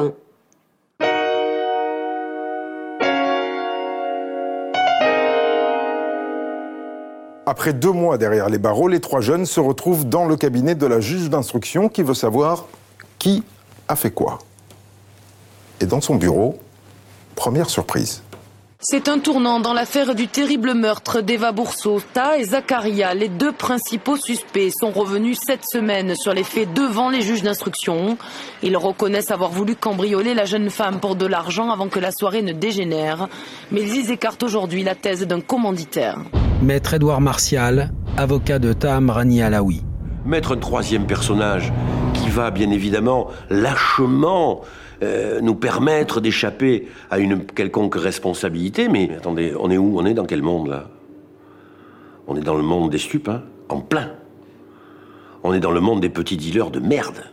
Après 7.45 7.73
deux 7.73 7.91
mois 7.91 8.17
derrière 8.17 8.49
les 8.49 8.59
barreaux, 8.59 8.87
les 8.87 8.99
trois 8.99 9.21
jeunes 9.21 9.45
se 9.45 9.59
retrouvent 9.59 10.07
dans 10.07 10.25
le 10.25 10.35
cabinet 10.35 10.75
de 10.75 10.85
la 10.85 10.99
juge 10.99 11.29
d'instruction 11.29 11.89
qui 11.89 12.03
veut 12.03 12.13
savoir 12.13 12.65
qui 13.17 13.43
a 13.87 13.95
fait 13.95 14.11
quoi. 14.11 14.39
Et 15.81 15.87
dans 15.87 15.99
son 15.99 16.15
bureau, 16.15 16.59
première 17.35 17.67
surprise. 17.67 18.21
C'est 18.79 19.07
un 19.09 19.17
tournant 19.17 19.59
dans 19.59 19.73
l'affaire 19.73 20.13
du 20.13 20.27
terrible 20.27 20.75
meurtre 20.75 21.21
d'Eva 21.21 21.51
Bourseau. 21.51 21.99
Ta 22.13 22.37
et 22.37 22.43
Zakaria, 22.43 23.15
les 23.15 23.29
deux 23.29 23.51
principaux 23.51 24.15
suspects, 24.15 24.71
sont 24.71 24.91
revenus 24.91 25.39
cette 25.43 25.63
semaine 25.65 26.13
sur 26.15 26.33
les 26.33 26.43
faits 26.43 26.71
devant 26.73 27.09
les 27.09 27.21
juges 27.21 27.41
d'instruction. 27.41 28.17
Ils 28.61 28.77
reconnaissent 28.77 29.31
avoir 29.31 29.49
voulu 29.49 29.75
cambrioler 29.75 30.35
la 30.35 30.45
jeune 30.45 30.69
femme 30.69 30.99
pour 30.99 31.15
de 31.15 31.25
l'argent 31.25 31.71
avant 31.71 31.89
que 31.89 31.99
la 31.99 32.11
soirée 32.11 32.43
ne 32.43 32.53
dégénère. 32.53 33.27
Mais 33.71 33.81
ils 33.81 34.11
écartent 34.11 34.43
aujourd'hui 34.43 34.83
la 34.83 34.93
thèse 34.93 35.25
d'un 35.25 35.41
commanditaire. 35.41 36.19
Maître 36.61 36.93
Édouard 36.93 37.21
Martial, 37.21 37.91
avocat 38.17 38.59
de 38.59 38.73
Tam 38.73 39.09
Rani 39.09 39.41
Alaoui. 39.41 39.81
Mettre 40.25 40.53
un 40.53 40.57
troisième 40.57 41.07
personnage 41.07 41.73
qui 42.13 42.29
va 42.29 42.51
bien 42.51 42.69
évidemment 42.69 43.29
lâchement 43.49 44.61
euh, 45.03 45.41
nous 45.41 45.55
permettre 45.55 46.21
d'échapper 46.21 46.87
à 47.09 47.19
une 47.19 47.45
quelconque 47.45 47.95
responsabilité. 47.95 48.87
Mais 48.87 49.09
attendez, 49.15 49.53
on 49.59 49.71
est 49.71 49.77
où? 49.77 49.99
On 49.99 50.05
est 50.05 50.13
dans 50.13 50.25
quel 50.25 50.41
monde 50.41 50.69
là? 50.69 50.89
On 52.27 52.35
est 52.35 52.41
dans 52.41 52.55
le 52.55 52.63
monde 52.63 52.89
des 52.89 52.97
stupes, 52.97 53.29
hein? 53.29 53.43
En 53.69 53.81
plein. 53.81 54.11
On 55.43 55.53
est 55.53 55.59
dans 55.59 55.71
le 55.71 55.81
monde 55.81 56.01
des 56.01 56.09
petits 56.09 56.37
dealers 56.37 56.69
de 56.69 56.79
merde 56.79 57.23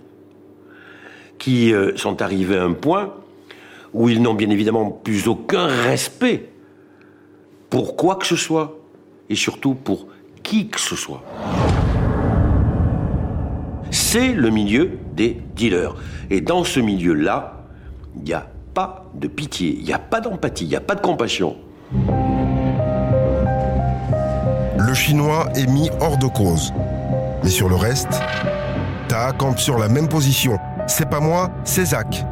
qui 1.39 1.73
euh, 1.73 1.97
sont 1.97 2.23
arrivés 2.23 2.57
à 2.57 2.65
un 2.65 2.73
point 2.73 3.15
où 3.93 4.09
ils 4.09 4.21
n'ont 4.23 4.35
bien 4.35 4.51
évidemment 4.51 4.91
plus 4.91 5.29
aucun 5.29 5.67
respect 5.67 6.49
pour 7.71 7.97
quoi 7.97 8.17
que 8.17 8.27
ce 8.27 8.37
soit 8.37 8.79
et 9.29 9.35
surtout 9.35 9.75
pour 9.75 10.09
qui 10.43 10.69
que 10.69 10.81
ce 10.81 10.97
soit. 10.97 11.23
C'est 13.91 14.33
le 14.33 14.51
milieu 14.51 14.93
des 15.15 15.41
dealers. 15.55 15.95
Et 16.31 16.41
dans 16.41 16.65
ce 16.65 16.81
milieu-là, 16.81 17.58
il 18.17 18.23
n'y 18.23 18.33
a 18.33 18.47
pas 18.75 19.05
de 19.15 19.29
pitié, 19.29 19.77
il 19.79 19.85
n'y 19.85 19.93
a 19.93 19.99
pas 19.99 20.21
d'empathie, 20.21 20.65
il 20.65 20.71
n'y 20.71 20.77
a 20.77 20.81
pas 20.81 20.95
de 20.95 21.01
compassion. 21.01 21.57
Le 24.79 24.95
chinois 24.95 25.49
est 25.55 25.67
mis 25.67 25.91
hors 26.01 26.17
de 26.19 26.27
cause. 26.27 26.73
Mais 27.43 27.51
sur 27.51 27.69
le 27.69 27.77
reste, 27.77 28.21
Ta 29.09 29.33
campe 29.33 29.59
sur 29.59 29.79
la 29.79 29.89
même 29.89 30.07
position. 30.07 30.59
C'est 30.87 31.09
pas 31.09 31.21
moi, 31.21 31.51
c'est 31.65 31.87
Zach. 31.87 32.27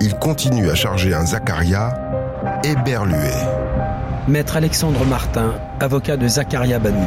Il 0.00 0.14
continue 0.14 0.70
à 0.70 0.74
charger 0.74 1.12
un 1.12 1.26
Zacharia 1.26 1.92
éberlué. 2.64 3.30
Maître 4.26 4.56
Alexandre 4.56 5.04
Martin, 5.04 5.52
avocat 5.80 6.16
de 6.16 6.26
Zacharia 6.26 6.78
Banouni. 6.78 7.04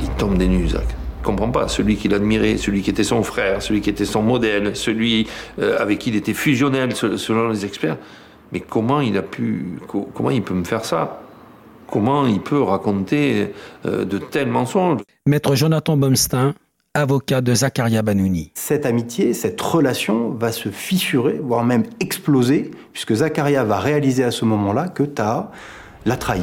Il 0.00 0.08
tombe 0.10 0.38
des 0.38 0.48
nues, 0.48 0.70
Zach. 0.70 0.86
Je 1.24 1.26
comprends 1.30 1.50
pas. 1.50 1.68
Celui 1.68 1.96
qu'il 1.96 2.12
admirait, 2.12 2.58
celui 2.58 2.82
qui 2.82 2.90
était 2.90 3.02
son 3.02 3.22
frère, 3.22 3.62
celui 3.62 3.80
qui 3.80 3.88
était 3.88 4.04
son 4.04 4.20
modèle, 4.20 4.76
celui 4.76 5.26
euh, 5.58 5.78
avec 5.80 6.00
qui 6.00 6.10
il 6.10 6.16
était 6.16 6.34
fusionnel 6.34 6.94
selon 6.94 7.48
les 7.48 7.64
experts. 7.64 7.96
Mais 8.52 8.60
comment 8.60 9.00
il 9.00 9.16
a 9.16 9.22
pu, 9.22 9.78
comment 10.12 10.28
il 10.28 10.42
peut 10.42 10.52
me 10.52 10.64
faire 10.64 10.84
ça? 10.84 11.22
Comment 11.90 12.26
il 12.26 12.40
peut 12.40 12.60
raconter 12.60 13.54
euh, 13.86 14.04
de 14.04 14.18
tels 14.18 14.50
mensonges? 14.50 15.00
Maître 15.24 15.54
Jonathan 15.54 15.96
Bomstein, 15.96 16.52
avocat 16.92 17.40
de 17.40 17.54
Zacharia 17.54 18.02
Banouni. 18.02 18.52
Cette 18.52 18.84
amitié, 18.84 19.32
cette 19.32 19.58
relation 19.62 20.28
va 20.28 20.52
se 20.52 20.68
fissurer, 20.68 21.40
voire 21.42 21.64
même 21.64 21.84
exploser, 22.00 22.70
puisque 22.92 23.14
Zacharia 23.14 23.64
va 23.64 23.78
réaliser 23.78 24.24
à 24.24 24.30
ce 24.30 24.44
moment-là 24.44 24.88
que 24.88 25.04
Taha 25.04 25.50
l'a 26.04 26.18
trahi. 26.18 26.42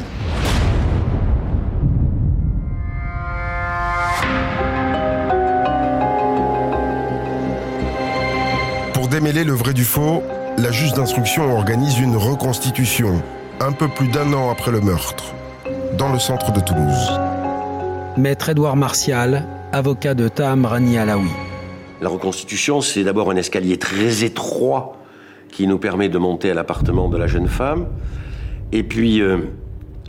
Démêler 9.12 9.44
le 9.44 9.52
vrai 9.52 9.74
du 9.74 9.84
faux, 9.84 10.22
la 10.56 10.72
juge 10.72 10.94
d'instruction 10.94 11.54
organise 11.54 11.98
une 11.98 12.16
reconstitution, 12.16 13.22
un 13.60 13.72
peu 13.72 13.86
plus 13.86 14.08
d'un 14.08 14.32
an 14.32 14.50
après 14.50 14.70
le 14.70 14.80
meurtre, 14.80 15.34
dans 15.98 16.10
le 16.10 16.18
centre 16.18 16.50
de 16.50 16.60
Toulouse. 16.60 17.20
Maître 18.16 18.48
Édouard 18.48 18.76
Martial, 18.76 19.46
avocat 19.70 20.14
de 20.14 20.28
Tam 20.28 20.64
Rani 20.64 20.96
Alaoui. 20.96 21.28
La 22.00 22.08
reconstitution, 22.08 22.80
c'est 22.80 23.04
d'abord 23.04 23.30
un 23.30 23.36
escalier 23.36 23.76
très 23.76 24.24
étroit 24.24 24.96
qui 25.50 25.66
nous 25.66 25.78
permet 25.78 26.08
de 26.08 26.16
monter 26.16 26.50
à 26.50 26.54
l'appartement 26.54 27.10
de 27.10 27.18
la 27.18 27.26
jeune 27.26 27.48
femme. 27.48 27.88
Et 28.72 28.82
puis, 28.82 29.20
euh, 29.20 29.40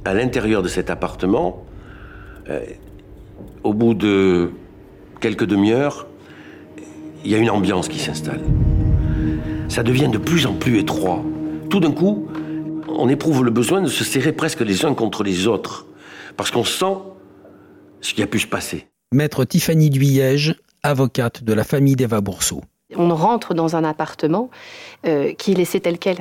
à 0.05 0.13
l'intérieur 0.13 0.63
de 0.63 0.69
cet 0.69 0.89
appartement, 0.89 1.65
euh, 2.49 2.61
au 3.65 3.73
bout 3.73 3.95
de 3.95 4.51
quelques 5.19 5.45
demi-heures, 5.45 6.07
il 7.25 7.31
y 7.31 7.35
a 7.35 7.37
une 7.37 7.49
ambiance 7.49 7.89
qui 7.89 7.99
s'installe. 7.99 8.39
Ça 9.73 9.81
devient 9.81 10.07
de 10.07 10.19
plus 10.19 10.45
en 10.45 10.53
plus 10.53 10.77
étroit. 10.77 11.23
Tout 11.71 11.79
d'un 11.79 11.93
coup, 11.93 12.27
on 12.87 13.09
éprouve 13.09 13.43
le 13.43 13.49
besoin 13.49 13.81
de 13.81 13.87
se 13.87 14.03
serrer 14.03 14.31
presque 14.31 14.59
les 14.59 14.85
uns 14.85 14.93
contre 14.93 15.23
les 15.23 15.47
autres, 15.47 15.87
parce 16.37 16.51
qu'on 16.51 16.63
sent 16.63 16.93
ce 17.99 18.13
qui 18.13 18.21
a 18.21 18.27
pu 18.27 18.37
se 18.37 18.45
passer. 18.45 18.85
Maître 19.11 19.45
Tiffany 19.45 19.89
Duyège, 19.89 20.53
avocate 20.83 21.43
de 21.43 21.53
la 21.53 21.63
famille 21.63 21.95
d'Eva 21.95 22.21
Bourseau. 22.21 22.61
On 22.95 23.15
rentre 23.15 23.55
dans 23.55 23.75
un 23.75 23.83
appartement 23.83 24.51
euh, 25.07 25.33
qui 25.33 25.53
est 25.53 25.55
laissé 25.55 25.79
tel 25.79 25.97
quel. 25.97 26.17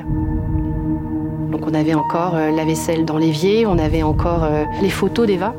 Donc 1.50 1.66
on 1.66 1.74
avait 1.74 1.92
encore 1.92 2.36
euh, 2.36 2.50
la 2.50 2.64
vaisselle 2.64 3.04
dans 3.04 3.18
l'évier, 3.18 3.66
on 3.66 3.76
avait 3.76 4.02
encore 4.02 4.44
euh, 4.44 4.64
les 4.80 4.88
photos 4.88 5.26
d'Eva 5.26 5.54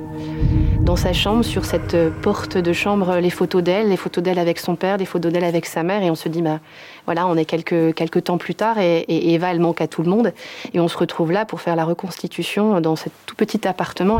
dans 0.83 0.95
sa 0.95 1.13
chambre, 1.13 1.43
sur 1.43 1.65
cette 1.65 1.93
euh, 1.93 2.09
porte 2.21 2.57
de 2.57 2.73
chambre, 2.73 3.17
les 3.17 3.29
photos 3.29 3.63
d'elle, 3.63 3.89
les 3.89 3.97
photos 3.97 4.23
d'elle 4.23 4.37
avec 4.37 4.59
son 4.59 4.75
père, 4.75 4.97
les 4.97 5.05
photos 5.05 5.31
d'elle 5.31 5.43
avec 5.43 5.65
sa 5.65 5.81
mère, 5.81 6.03
et 6.03 6.11
on 6.11 6.15
se 6.15 6.29
dit, 6.29 6.41
bah, 6.41 6.59
voilà, 7.05 7.25
on 7.27 7.35
est 7.37 7.45
quelques, 7.45 7.95
quelques 7.95 8.25
temps 8.25 8.37
plus 8.37 8.55
tard, 8.55 8.77
et, 8.79 9.05
Eva, 9.07 9.51
elle 9.51 9.59
manque 9.59 9.81
à 9.81 9.87
tout 9.87 10.03
le 10.03 10.09
monde, 10.09 10.33
et 10.73 10.79
on 10.79 10.87
se 10.87 10.97
retrouve 10.97 11.31
là 11.31 11.45
pour 11.45 11.61
faire 11.61 11.75
la 11.75 11.85
reconstitution 11.85 12.81
dans 12.81 12.95
ce 12.95 13.09
tout 13.25 13.35
petit 13.35 13.67
appartement. 13.67 14.19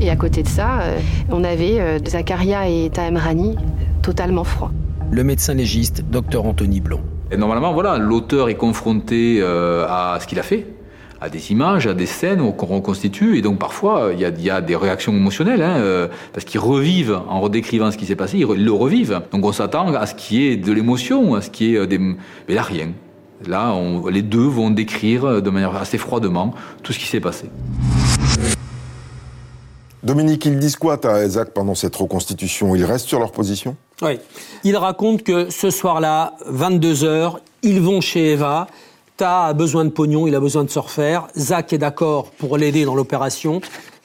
Et 0.00 0.10
à 0.10 0.16
côté 0.16 0.42
de 0.42 0.48
ça, 0.48 0.82
on 1.30 1.44
avait 1.44 1.98
Zakaria 2.06 2.68
et 2.68 2.90
Tahem 2.90 3.16
Rani 3.16 3.56
totalement 4.02 4.44
froids. 4.44 4.70
Le 5.10 5.24
médecin 5.24 5.54
légiste, 5.54 6.04
docteur 6.10 6.44
Anthony 6.44 6.80
Blond. 6.80 7.00
Et 7.30 7.36
normalement, 7.36 7.72
voilà, 7.72 7.98
l'auteur 7.98 8.48
est 8.48 8.54
confronté 8.54 9.38
euh, 9.40 9.86
à 9.88 10.18
ce 10.20 10.26
qu'il 10.26 10.38
a 10.38 10.42
fait, 10.42 10.66
à 11.24 11.30
des 11.30 11.52
images, 11.52 11.86
à 11.86 11.94
des 11.94 12.04
scènes 12.04 12.54
qu'on 12.54 12.66
reconstitue, 12.66 13.38
et 13.38 13.42
donc 13.42 13.58
parfois 13.58 14.10
il 14.12 14.20
y 14.20 14.50
a, 14.50 14.60
des 14.60 14.76
réactions 14.76 15.12
émotionnelles, 15.12 15.62
hein, 15.62 15.76
euh, 15.78 16.08
parce 16.34 16.44
qu'ils 16.44 16.60
revivent 16.60 17.18
en 17.28 17.40
redécrivant 17.40 17.90
ce 17.90 17.96
qui 17.96 18.04
s'est 18.04 18.14
passé, 18.14 18.36
ils 18.38 18.64
le 18.64 18.72
revivent. 18.72 19.22
Donc 19.32 19.42
on 19.46 19.52
s'attend 19.52 19.94
à 19.94 20.04
ce 20.04 20.14
qui 20.14 20.46
est 20.46 20.56
de 20.56 20.70
l'émotion, 20.70 21.34
à 21.34 21.40
ce 21.40 21.48
qui 21.48 21.74
est 21.74 21.78
euh, 21.78 21.86
des, 21.86 21.96
mais 21.98 22.16
là 22.48 22.62
rien. 22.62 22.90
Là, 23.46 23.72
on, 23.72 24.06
les 24.08 24.20
deux 24.20 24.46
vont 24.46 24.70
décrire 24.70 25.40
de 25.40 25.50
manière 25.50 25.74
assez 25.76 25.96
froidement 25.96 26.54
tout 26.82 26.92
ce 26.92 26.98
qui 26.98 27.06
s'est 27.06 27.20
passé. 27.20 27.46
Dominique, 30.02 30.44
ils 30.44 30.58
disent 30.58 30.76
quoi, 30.76 30.98
à 31.06 31.24
Isaac, 31.24 31.52
pendant 31.54 31.74
cette 31.74 31.96
reconstitution? 31.96 32.76
Ils 32.76 32.84
restent 32.84 33.08
sur 33.08 33.18
leur 33.18 33.32
position? 33.32 33.76
Oui. 34.02 34.18
Ils 34.62 34.76
racontent 34.76 35.22
que 35.22 35.48
ce 35.48 35.70
soir-là, 35.70 36.34
22h, 36.50 37.38
ils 37.62 37.80
vont 37.80 38.02
chez 38.02 38.32
Eva. 38.32 38.66
Ta 39.16 39.46
a 39.46 39.52
besoin 39.52 39.84
de 39.84 39.90
pognon, 39.90 40.26
il 40.26 40.34
a 40.34 40.40
besoin 40.40 40.64
de 40.64 40.70
se 40.70 40.78
refaire. 40.78 41.28
Zach 41.36 41.72
est 41.72 41.78
d'accord 41.78 42.30
pour 42.32 42.58
l'aider 42.58 42.84
dans 42.84 42.96
l'opération. 42.96 43.60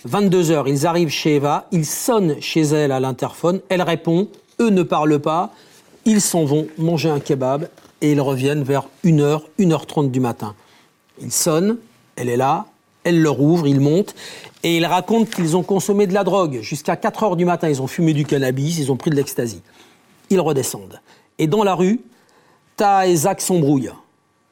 22h, 0.08 0.66
ils 0.68 0.86
arrivent 0.86 1.10
chez 1.10 1.36
Eva, 1.36 1.68
ils 1.72 1.86
sonnent 1.86 2.40
chez 2.40 2.62
elle 2.62 2.92
à 2.92 3.00
l'interphone, 3.00 3.60
elle 3.70 3.82
répond, 3.82 4.28
eux 4.62 4.70
ne 4.70 4.84
parlent 4.84 5.20
pas, 5.20 5.52
ils 6.06 6.22
s'en 6.22 6.46
vont 6.46 6.68
manger 6.78 7.10
un 7.10 7.20
kebab 7.20 7.68
et 8.02 8.12
ils 8.12 8.22
reviennent 8.22 8.64
vers 8.64 8.88
1h, 9.04 9.42
1h30 9.60 10.12
du 10.12 10.20
matin. 10.20 10.56
Ils 11.20 11.32
sonnent, 11.32 11.78
elle 12.16 12.30
est 12.30 12.38
là, 12.38 12.68
elle 13.04 13.22
leur 13.22 13.42
ouvre, 13.42 13.68
ils 13.68 13.82
montent 13.82 14.16
et 14.64 14.78
ils 14.78 14.86
racontent 14.86 15.30
qu'ils 15.30 15.58
ont 15.58 15.64
consommé 15.64 16.08
de 16.08 16.14
la 16.14 16.24
drogue. 16.24 16.60
Jusqu'à 16.62 16.96
4h 16.96 17.36
du 17.36 17.46
matin, 17.46 17.68
ils 17.68 17.82
ont 17.82 17.88
fumé 17.88 18.14
du 18.14 18.26
cannabis, 18.26 18.78
ils 18.78 18.92
ont 18.92 18.96
pris 18.96 19.10
de 19.10 19.16
l'ecstasy. 19.16 19.62
Ils 20.30 20.40
redescendent. 20.40 21.02
Et 21.40 21.48
dans 21.48 21.64
la 21.64 21.76
rue, 21.76 22.00
Ta 22.78 23.08
et 23.08 23.16
Zach 23.16 23.42
s'embrouillent. 23.42 23.92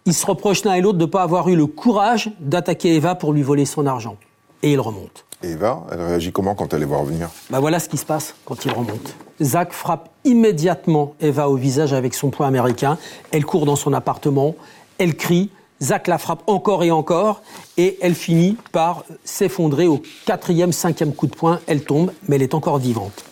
Ils 0.07 0.13
se 0.13 0.25
reprochent 0.25 0.63
l'un 0.63 0.75
et 0.75 0.79
l'autre 0.79 0.97
de 0.97 1.03
ne 1.03 1.09
pas 1.09 1.21
avoir 1.21 1.49
eu 1.49 1.57
le 1.57 1.65
courage 1.65 2.31
d'attaquer 2.39 2.95
Eva 2.95 3.13
pour 3.15 3.33
lui 3.33 3.43
voler 3.43 3.65
son 3.65 3.85
argent. 3.85 4.15
Et 4.63 4.71
ils 4.71 4.79
remontent. 4.79 5.21
Et 5.43 5.49
Eva, 5.49 5.85
elle 5.91 5.99
réagit 5.99 6.31
comment 6.31 6.55
quand 6.55 6.73
elle 6.73 6.79
les 6.79 6.85
voit 6.85 6.99
revenir? 6.99 7.29
Bah 7.49 7.59
voilà 7.59 7.77
ce 7.77 7.89
qui 7.89 7.97
se 7.97 8.05
passe 8.05 8.33
quand 8.45 8.63
ils 8.63 8.71
remontent. 8.71 9.11
Zach 9.41 9.73
frappe 9.73 10.09
immédiatement 10.23 11.13
Eva 11.19 11.49
au 11.49 11.57
visage 11.57 11.91
avec 11.91 12.13
son 12.13 12.29
poing 12.29 12.47
américain. 12.47 12.97
Elle 13.31 13.45
court 13.45 13.65
dans 13.65 13.75
son 13.75 13.91
appartement, 13.91 14.55
elle 14.97 15.17
crie. 15.17 15.49
Zach 15.83 16.07
la 16.07 16.17
frappe 16.17 16.41
encore 16.47 16.85
et 16.85 16.89
encore 16.89 17.41
et 17.75 17.97
elle 18.01 18.15
finit 18.15 18.55
par 18.71 19.03
s'effondrer 19.25 19.87
au 19.87 20.01
quatrième, 20.25 20.71
cinquième 20.71 21.13
coup 21.13 21.27
de 21.27 21.35
poing. 21.35 21.59
Elle 21.67 21.83
tombe, 21.83 22.13
mais 22.29 22.37
elle 22.37 22.43
est 22.43 22.53
encore 22.53 22.77
vivante. 22.77 23.25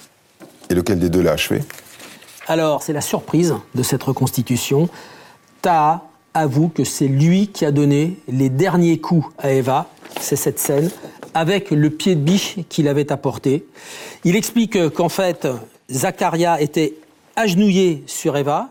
Et 0.69 0.73
lequel 0.73 0.99
des 0.99 1.09
deux 1.09 1.21
l'a 1.21 1.31
achevé 1.31 1.63
Alors, 2.49 2.83
c'est 2.83 2.91
la 2.91 2.99
surprise 2.99 3.55
de 3.75 3.81
cette 3.81 4.03
reconstitution. 4.03 4.89
Taha 5.61 6.04
avoue 6.35 6.67
que 6.67 6.83
c'est 6.83 7.07
lui 7.07 7.47
qui 7.47 7.65
a 7.65 7.71
donné 7.71 8.17
les 8.27 8.49
derniers 8.49 8.99
coups 8.99 9.25
à 9.39 9.51
Eva. 9.51 9.87
C'est 10.19 10.35
cette 10.35 10.59
scène 10.59 10.91
avec 11.33 11.71
le 11.71 11.89
pied 11.89 12.15
de 12.15 12.21
biche 12.21 12.57
qu'il 12.69 12.87
avait 12.87 13.11
apporté. 13.11 13.65
Il 14.23 14.35
explique 14.35 14.89
qu'en 14.89 15.09
fait, 15.09 15.47
Zacharia 15.91 16.61
était 16.61 16.93
agenouillé 17.35 18.03
sur 18.05 18.37
Eva. 18.37 18.69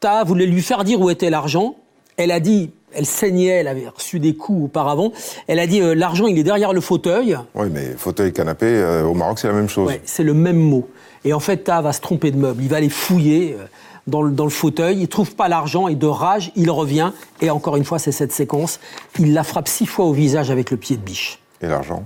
Ta 0.00 0.22
voulait 0.24 0.46
lui 0.46 0.62
faire 0.62 0.84
dire 0.84 1.00
où 1.00 1.10
était 1.10 1.30
l'argent. 1.30 1.76
Elle 2.16 2.30
a 2.30 2.40
dit, 2.40 2.70
elle 2.92 3.06
saignait, 3.06 3.46
elle 3.46 3.68
avait 3.68 3.88
reçu 3.88 4.20
des 4.20 4.34
coups 4.34 4.66
auparavant. 4.66 5.12
Elle 5.48 5.58
a 5.58 5.66
dit, 5.66 5.80
euh, 5.80 5.94
l'argent, 5.94 6.26
il 6.26 6.38
est 6.38 6.44
derrière 6.44 6.72
le 6.72 6.80
fauteuil. 6.80 7.36
Oui, 7.54 7.66
mais 7.72 7.94
fauteuil, 7.96 8.32
canapé, 8.32 8.66
euh, 8.66 9.04
au 9.04 9.14
Maroc, 9.14 9.38
c'est 9.38 9.48
la 9.48 9.54
même 9.54 9.68
chose. 9.68 9.88
Ouais, 9.88 10.00
c'est 10.04 10.22
le 10.22 10.34
même 10.34 10.58
mot. 10.58 10.88
Et 11.24 11.32
en 11.32 11.40
fait, 11.40 11.64
Ta 11.64 11.80
va 11.80 11.92
se 11.92 12.00
tromper 12.00 12.30
de 12.30 12.36
meuble. 12.36 12.62
Il 12.62 12.68
va 12.68 12.76
aller 12.76 12.88
fouiller 12.88 13.56
euh, 13.58 13.64
dans 14.06 14.22
le, 14.22 14.30
dans 14.32 14.44
le 14.44 14.50
fauteuil. 14.50 15.00
Il 15.00 15.08
trouve 15.08 15.34
pas 15.34 15.48
l'argent 15.48 15.88
et 15.88 15.94
de 15.94 16.06
rage, 16.06 16.52
il 16.56 16.70
revient. 16.70 17.12
Et 17.40 17.50
encore 17.50 17.76
une 17.76 17.84
fois, 17.84 17.98
c'est 17.98 18.12
cette 18.12 18.32
séquence. 18.32 18.80
Il 19.18 19.32
la 19.32 19.44
frappe 19.44 19.68
six 19.68 19.86
fois 19.86 20.04
au 20.04 20.12
visage 20.12 20.50
avec 20.50 20.70
le 20.70 20.76
pied 20.76 20.96
de 20.96 21.02
biche. 21.02 21.38
Et 21.60 21.66
l'argent 21.66 22.04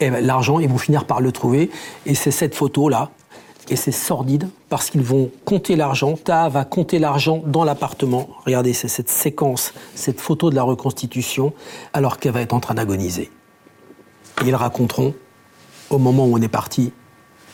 Et 0.00 0.10
ben, 0.10 0.24
l'argent, 0.24 0.58
ils 0.60 0.68
vont 0.68 0.78
finir 0.78 1.04
par 1.04 1.20
le 1.20 1.32
trouver. 1.32 1.70
Et 2.06 2.14
c'est 2.14 2.30
cette 2.30 2.54
photo-là. 2.54 3.10
Et 3.68 3.76
c'est 3.76 3.92
sordide 3.92 4.48
parce 4.68 4.90
qu'ils 4.90 5.02
vont 5.02 5.30
compter 5.44 5.76
l'argent. 5.76 6.16
Ta 6.16 6.48
va 6.48 6.64
compter 6.64 6.98
l'argent 6.98 7.42
dans 7.46 7.64
l'appartement. 7.64 8.28
Regardez, 8.44 8.72
c'est 8.72 8.88
cette 8.88 9.08
séquence, 9.08 9.72
cette 9.94 10.20
photo 10.20 10.50
de 10.50 10.56
la 10.56 10.64
reconstitution, 10.64 11.52
alors 11.92 12.18
qu'elle 12.18 12.32
va 12.32 12.40
être 12.40 12.54
en 12.54 12.60
train 12.60 12.74
d'agoniser. 12.74 13.30
Et 14.42 14.48
ils 14.48 14.54
raconteront, 14.54 15.14
au 15.90 15.98
moment 15.98 16.26
où 16.26 16.36
on 16.36 16.42
est 16.42 16.48
parti, 16.48 16.92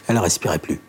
elle 0.06 0.16
ne 0.16 0.20
respirait 0.20 0.58
plus. 0.58 0.80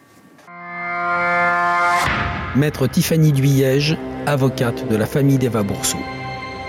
Maître 2.56 2.88
Tiffany 2.88 3.32
Duyège, 3.32 3.96
avocate 4.26 4.88
de 4.90 4.96
la 4.96 5.06
famille 5.06 5.38
d'Eva 5.38 5.62
Bourseau. 5.62 6.00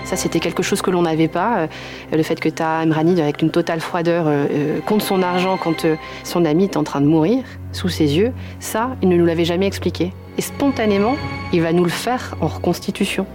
Ça, 0.03 0.15
c'était 0.15 0.39
quelque 0.39 0.61
chose 0.61 0.81
que 0.81 0.91
l'on 0.91 1.03
n'avait 1.03 1.27
pas. 1.27 1.59
Euh, 1.59 1.67
le 2.11 2.23
fait 2.23 2.39
que 2.39 2.49
Ta 2.49 2.79
Amrani, 2.79 3.19
avec 3.19 3.41
une 3.41 3.49
totale 3.49 3.79
froideur, 3.79 4.27
euh, 4.27 4.45
euh, 4.51 4.79
compte 4.81 5.01
son 5.01 5.23
argent 5.23 5.57
quand 5.57 5.85
son 6.23 6.45
ami 6.45 6.65
est 6.65 6.77
en 6.77 6.83
train 6.83 7.01
de 7.01 7.07
mourir 7.07 7.43
sous 7.71 7.89
ses 7.89 8.17
yeux, 8.17 8.31
ça, 8.59 8.95
il 9.01 9.09
ne 9.09 9.17
nous 9.17 9.25
l'avait 9.25 9.45
jamais 9.45 9.65
expliqué. 9.65 10.13
Et 10.37 10.41
spontanément, 10.41 11.15
il 11.51 11.61
va 11.61 11.73
nous 11.73 11.83
le 11.83 11.89
faire 11.89 12.35
en 12.41 12.47
reconstitution. 12.47 13.25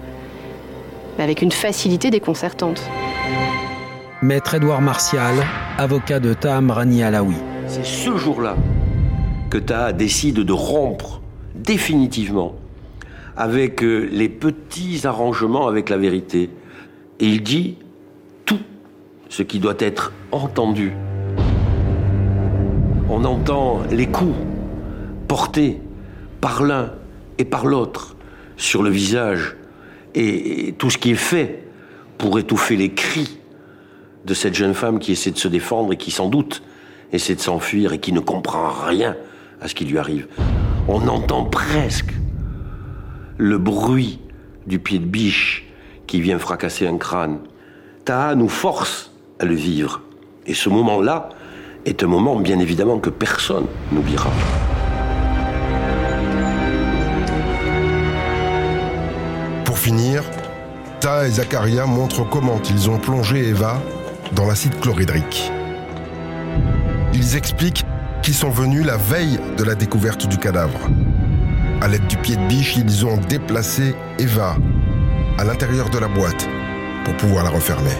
Mais 1.18 1.24
avec 1.24 1.42
une 1.42 1.52
facilité 1.52 2.10
déconcertante. 2.10 2.80
Maître 4.22 4.54
Édouard 4.54 4.82
Martial, 4.82 5.34
avocat 5.78 6.20
de 6.20 6.32
Taham 6.32 6.70
Rani 6.70 7.02
Alaoui. 7.02 7.36
C'est 7.66 7.84
ce 7.84 8.16
jour-là 8.16 8.56
que 9.50 9.58
Taha 9.58 9.92
décide 9.92 10.40
de 10.40 10.52
rompre 10.52 11.20
définitivement 11.66 12.54
avec 13.36 13.82
euh, 13.82 14.08
les 14.10 14.30
petits 14.30 15.02
arrangements 15.04 15.66
avec 15.66 15.90
la 15.90 15.98
vérité. 15.98 16.48
Et 17.20 17.26
il 17.26 17.42
dit 17.42 17.76
tout 18.46 18.60
ce 19.28 19.42
qui 19.42 19.58
doit 19.58 19.74
être 19.78 20.12
entendu. 20.32 20.92
On 23.10 23.24
entend 23.24 23.82
les 23.90 24.06
coups 24.06 24.36
portés 25.28 25.80
par 26.40 26.62
l'un 26.62 26.92
et 27.38 27.44
par 27.44 27.66
l'autre 27.66 28.16
sur 28.56 28.82
le 28.82 28.90
visage 28.90 29.56
et, 30.14 30.68
et 30.68 30.72
tout 30.72 30.88
ce 30.88 30.96
qui 30.96 31.10
est 31.10 31.14
fait 31.14 31.64
pour 32.16 32.38
étouffer 32.38 32.76
les 32.76 32.92
cris 32.92 33.38
de 34.24 34.34
cette 34.34 34.54
jeune 34.54 34.74
femme 34.74 34.98
qui 34.98 35.12
essaie 35.12 35.30
de 35.30 35.38
se 35.38 35.48
défendre 35.48 35.92
et 35.92 35.96
qui 35.96 36.10
sans 36.10 36.28
doute 36.28 36.62
essaie 37.12 37.34
de 37.34 37.40
s'enfuir 37.40 37.92
et 37.92 37.98
qui 37.98 38.12
ne 38.12 38.20
comprend 38.20 38.68
rien 38.68 39.16
à 39.60 39.68
ce 39.68 39.74
qui 39.74 39.84
lui 39.84 39.98
arrive. 39.98 40.26
On 40.88 41.08
entend 41.08 41.44
presque 41.44 42.12
le 43.38 43.58
bruit 43.58 44.20
du 44.66 44.78
pied 44.78 45.00
de 45.00 45.04
biche 45.04 45.66
qui 46.06 46.20
vient 46.20 46.38
fracasser 46.38 46.86
un 46.86 46.96
crâne. 46.96 47.38
Taha 48.04 48.36
nous 48.36 48.48
force 48.48 49.10
à 49.40 49.44
le 49.44 49.54
vivre. 49.54 50.02
Et 50.46 50.54
ce 50.54 50.68
moment-là 50.68 51.30
est 51.86 52.04
un 52.04 52.06
moment, 52.06 52.36
bien 52.36 52.60
évidemment, 52.60 52.98
que 52.98 53.10
personne 53.10 53.66
n'oubliera. 53.90 54.30
Pour 59.64 59.78
finir, 59.78 60.22
Ta 61.00 61.26
et 61.26 61.30
Zacharia 61.30 61.84
montrent 61.86 62.28
comment 62.28 62.60
ils 62.70 62.88
ont 62.88 62.98
plongé 62.98 63.48
Eva 63.48 63.82
dans 64.34 64.46
l'acide 64.46 64.78
chlorhydrique. 64.80 65.50
Ils 67.12 67.36
expliquent 67.36 67.84
qu'ils 68.26 68.34
sont 68.34 68.50
venus 68.50 68.84
la 68.84 68.96
veille 68.96 69.38
de 69.56 69.62
la 69.62 69.76
découverte 69.76 70.26
du 70.26 70.36
cadavre. 70.36 70.80
À 71.80 71.86
l'aide 71.86 72.08
du 72.08 72.16
pied 72.16 72.34
de 72.34 72.44
biche, 72.48 72.76
ils 72.76 73.06
ont 73.06 73.18
déplacé 73.18 73.94
Eva 74.18 74.56
à 75.38 75.44
l'intérieur 75.44 75.90
de 75.90 75.98
la 76.00 76.08
boîte 76.08 76.48
pour 77.04 77.16
pouvoir 77.18 77.44
la 77.44 77.50
refermer. 77.50 77.92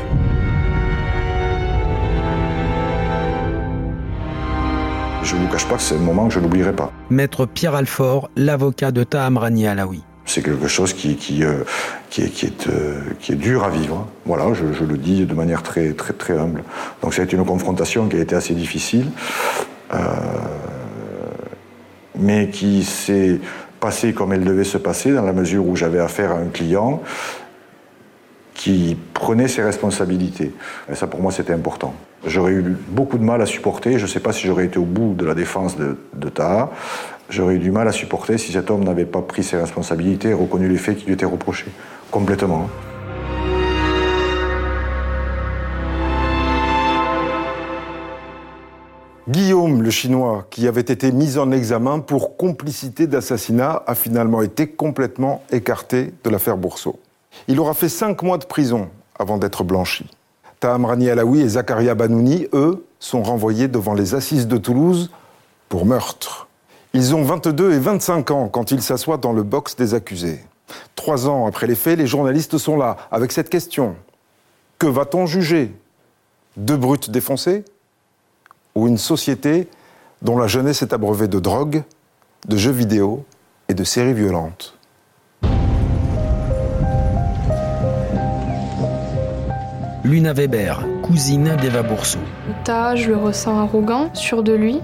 Je 5.22 5.36
ne 5.36 5.42
vous 5.42 5.46
cache 5.46 5.68
pas 5.68 5.76
que 5.76 5.82
c'est 5.82 5.94
un 5.94 5.98
moment 5.98 6.26
que 6.26 6.34
je 6.34 6.40
n'oublierai 6.40 6.72
pas. 6.72 6.90
Maître 7.08 7.46
Pierre 7.46 7.76
Alfort, 7.76 8.28
l'avocat 8.34 8.90
de 8.90 9.04
Taham 9.04 9.36
Rani 9.36 9.68
Alaoui. 9.68 10.02
C'est 10.24 10.42
quelque 10.42 10.66
chose 10.66 10.92
qui, 10.92 11.14
qui, 11.14 11.44
euh, 11.44 11.62
qui, 12.10 12.22
est, 12.22 12.30
qui, 12.30 12.46
est, 12.46 12.66
euh, 12.66 12.98
qui 13.20 13.30
est 13.30 13.36
dur 13.36 13.62
à 13.62 13.70
vivre. 13.70 14.08
Voilà, 14.24 14.52
je, 14.54 14.72
je 14.72 14.82
le 14.82 14.98
dis 14.98 15.24
de 15.24 15.34
manière 15.34 15.62
très, 15.62 15.92
très, 15.92 16.14
très 16.14 16.36
humble. 16.36 16.64
Donc 17.00 17.14
ça 17.14 17.22
a 17.22 17.24
été 17.24 17.36
une 17.36 17.44
confrontation 17.44 18.08
qui 18.08 18.16
a 18.16 18.20
été 18.22 18.34
assez 18.34 18.54
difficile, 18.54 19.06
euh, 19.92 19.98
mais 22.18 22.48
qui 22.48 22.82
s'est 22.82 23.38
passée 23.80 24.12
comme 24.12 24.32
elle 24.32 24.44
devait 24.44 24.64
se 24.64 24.78
passer, 24.78 25.12
dans 25.12 25.24
la 25.24 25.32
mesure 25.32 25.66
où 25.66 25.76
j'avais 25.76 26.00
affaire 26.00 26.32
à 26.32 26.36
un 26.36 26.48
client 26.48 27.02
qui 28.54 28.96
prenait 29.12 29.48
ses 29.48 29.62
responsabilités. 29.62 30.52
Et 30.90 30.94
ça, 30.94 31.06
pour 31.06 31.20
moi, 31.20 31.30
c'était 31.30 31.52
important. 31.52 31.94
J'aurais 32.26 32.52
eu 32.52 32.76
beaucoup 32.88 33.18
de 33.18 33.24
mal 33.24 33.42
à 33.42 33.46
supporter, 33.46 33.98
je 33.98 34.04
ne 34.04 34.08
sais 34.08 34.20
pas 34.20 34.32
si 34.32 34.46
j'aurais 34.46 34.64
été 34.64 34.78
au 34.78 34.84
bout 34.84 35.14
de 35.14 35.24
la 35.24 35.34
défense 35.34 35.76
de, 35.76 35.98
de 36.14 36.28
Taha, 36.28 36.70
j'aurais 37.28 37.56
eu 37.56 37.58
du 37.58 37.70
mal 37.70 37.86
à 37.86 37.92
supporter 37.92 38.38
si 38.38 38.52
cet 38.52 38.70
homme 38.70 38.82
n'avait 38.82 39.04
pas 39.04 39.22
pris 39.22 39.44
ses 39.44 39.58
responsabilités 39.58 40.30
et 40.30 40.34
reconnu 40.34 40.68
les 40.68 40.78
faits 40.78 40.96
qui 40.96 41.06
lui 41.06 41.12
étaient 41.12 41.26
reprochés. 41.26 41.70
Complètement. 42.10 42.68
Guillaume, 49.28 49.82
le 49.82 49.90
Chinois, 49.90 50.46
qui 50.50 50.68
avait 50.68 50.80
été 50.82 51.10
mis 51.10 51.36
en 51.36 51.50
examen 51.50 51.98
pour 51.98 52.36
complicité 52.36 53.08
d'assassinat, 53.08 53.82
a 53.88 53.96
finalement 53.96 54.40
été 54.40 54.68
complètement 54.68 55.42
écarté 55.50 56.14
de 56.22 56.30
l'affaire 56.30 56.56
Bourseau. 56.56 57.00
Il 57.48 57.58
aura 57.58 57.74
fait 57.74 57.88
cinq 57.88 58.22
mois 58.22 58.38
de 58.38 58.44
prison 58.44 58.88
avant 59.18 59.36
d'être 59.36 59.64
blanchi. 59.64 60.06
Taham 60.60 60.84
Rani 60.84 61.10
Alaoui 61.10 61.40
et 61.40 61.48
Zakaria 61.48 61.96
Banouni, 61.96 62.46
eux, 62.52 62.86
sont 63.00 63.24
renvoyés 63.24 63.66
devant 63.66 63.94
les 63.94 64.14
assises 64.14 64.46
de 64.46 64.58
Toulouse 64.58 65.10
pour 65.68 65.86
meurtre. 65.86 66.46
Ils 66.94 67.12
ont 67.12 67.24
22 67.24 67.72
et 67.72 67.78
25 67.80 68.30
ans 68.30 68.48
quand 68.48 68.70
ils 68.70 68.80
s'assoient 68.80 69.18
dans 69.18 69.32
le 69.32 69.42
box 69.42 69.74
des 69.74 69.94
accusés. 69.94 70.40
Trois 70.94 71.28
ans 71.28 71.46
après 71.46 71.66
les 71.66 71.74
faits, 71.74 71.98
les 71.98 72.06
journalistes 72.06 72.58
sont 72.58 72.76
là 72.76 72.96
avec 73.10 73.32
cette 73.32 73.50
question. 73.50 73.96
Que 74.78 74.86
va-t-on 74.86 75.26
juger? 75.26 75.74
Deux 76.56 76.76
brutes 76.76 77.10
défoncées? 77.10 77.64
Ou 78.76 78.86
une 78.86 78.98
société 78.98 79.68
dont 80.22 80.38
la 80.38 80.46
jeunesse 80.46 80.82
est 80.82 80.92
abreuvée 80.92 81.26
de 81.26 81.40
drogue, 81.40 81.82
de 82.46 82.56
jeux 82.56 82.70
vidéo 82.70 83.24
et 83.68 83.74
de 83.74 83.82
séries 83.82 84.14
violentes. 84.14 84.74
Luna 90.04 90.32
Weber, 90.32 90.86
cousine 91.02 91.56
d'Eva 91.60 91.82
Bourseau. 91.82 92.20
Ta, 92.62 92.94
je 92.94 93.08
le 93.08 93.16
ressens 93.16 93.58
arrogant, 93.58 94.14
sûr 94.14 94.44
de 94.44 94.52
lui, 94.52 94.80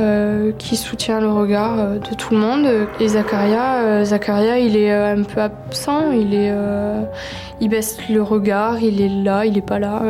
euh, 0.00 0.50
qui 0.58 0.76
soutient 0.76 1.20
le 1.20 1.30
regard 1.30 1.78
euh, 1.78 1.98
de 1.98 2.14
tout 2.14 2.34
le 2.34 2.40
monde. 2.40 2.88
Et 2.98 3.08
Zacharia, 3.08 3.82
euh, 3.82 4.04
Zacharia 4.04 4.58
il 4.58 4.76
est 4.76 4.92
un 4.92 5.22
peu 5.22 5.40
absent, 5.42 6.10
il, 6.10 6.34
est, 6.34 6.52
il 7.60 7.68
baisse 7.68 7.98
le 8.08 8.22
regard, 8.22 8.82
il 8.82 9.00
est 9.00 9.22
là, 9.22 9.44
il 9.44 9.56
est 9.56 9.62
pas 9.66 9.78
là. 9.78 10.02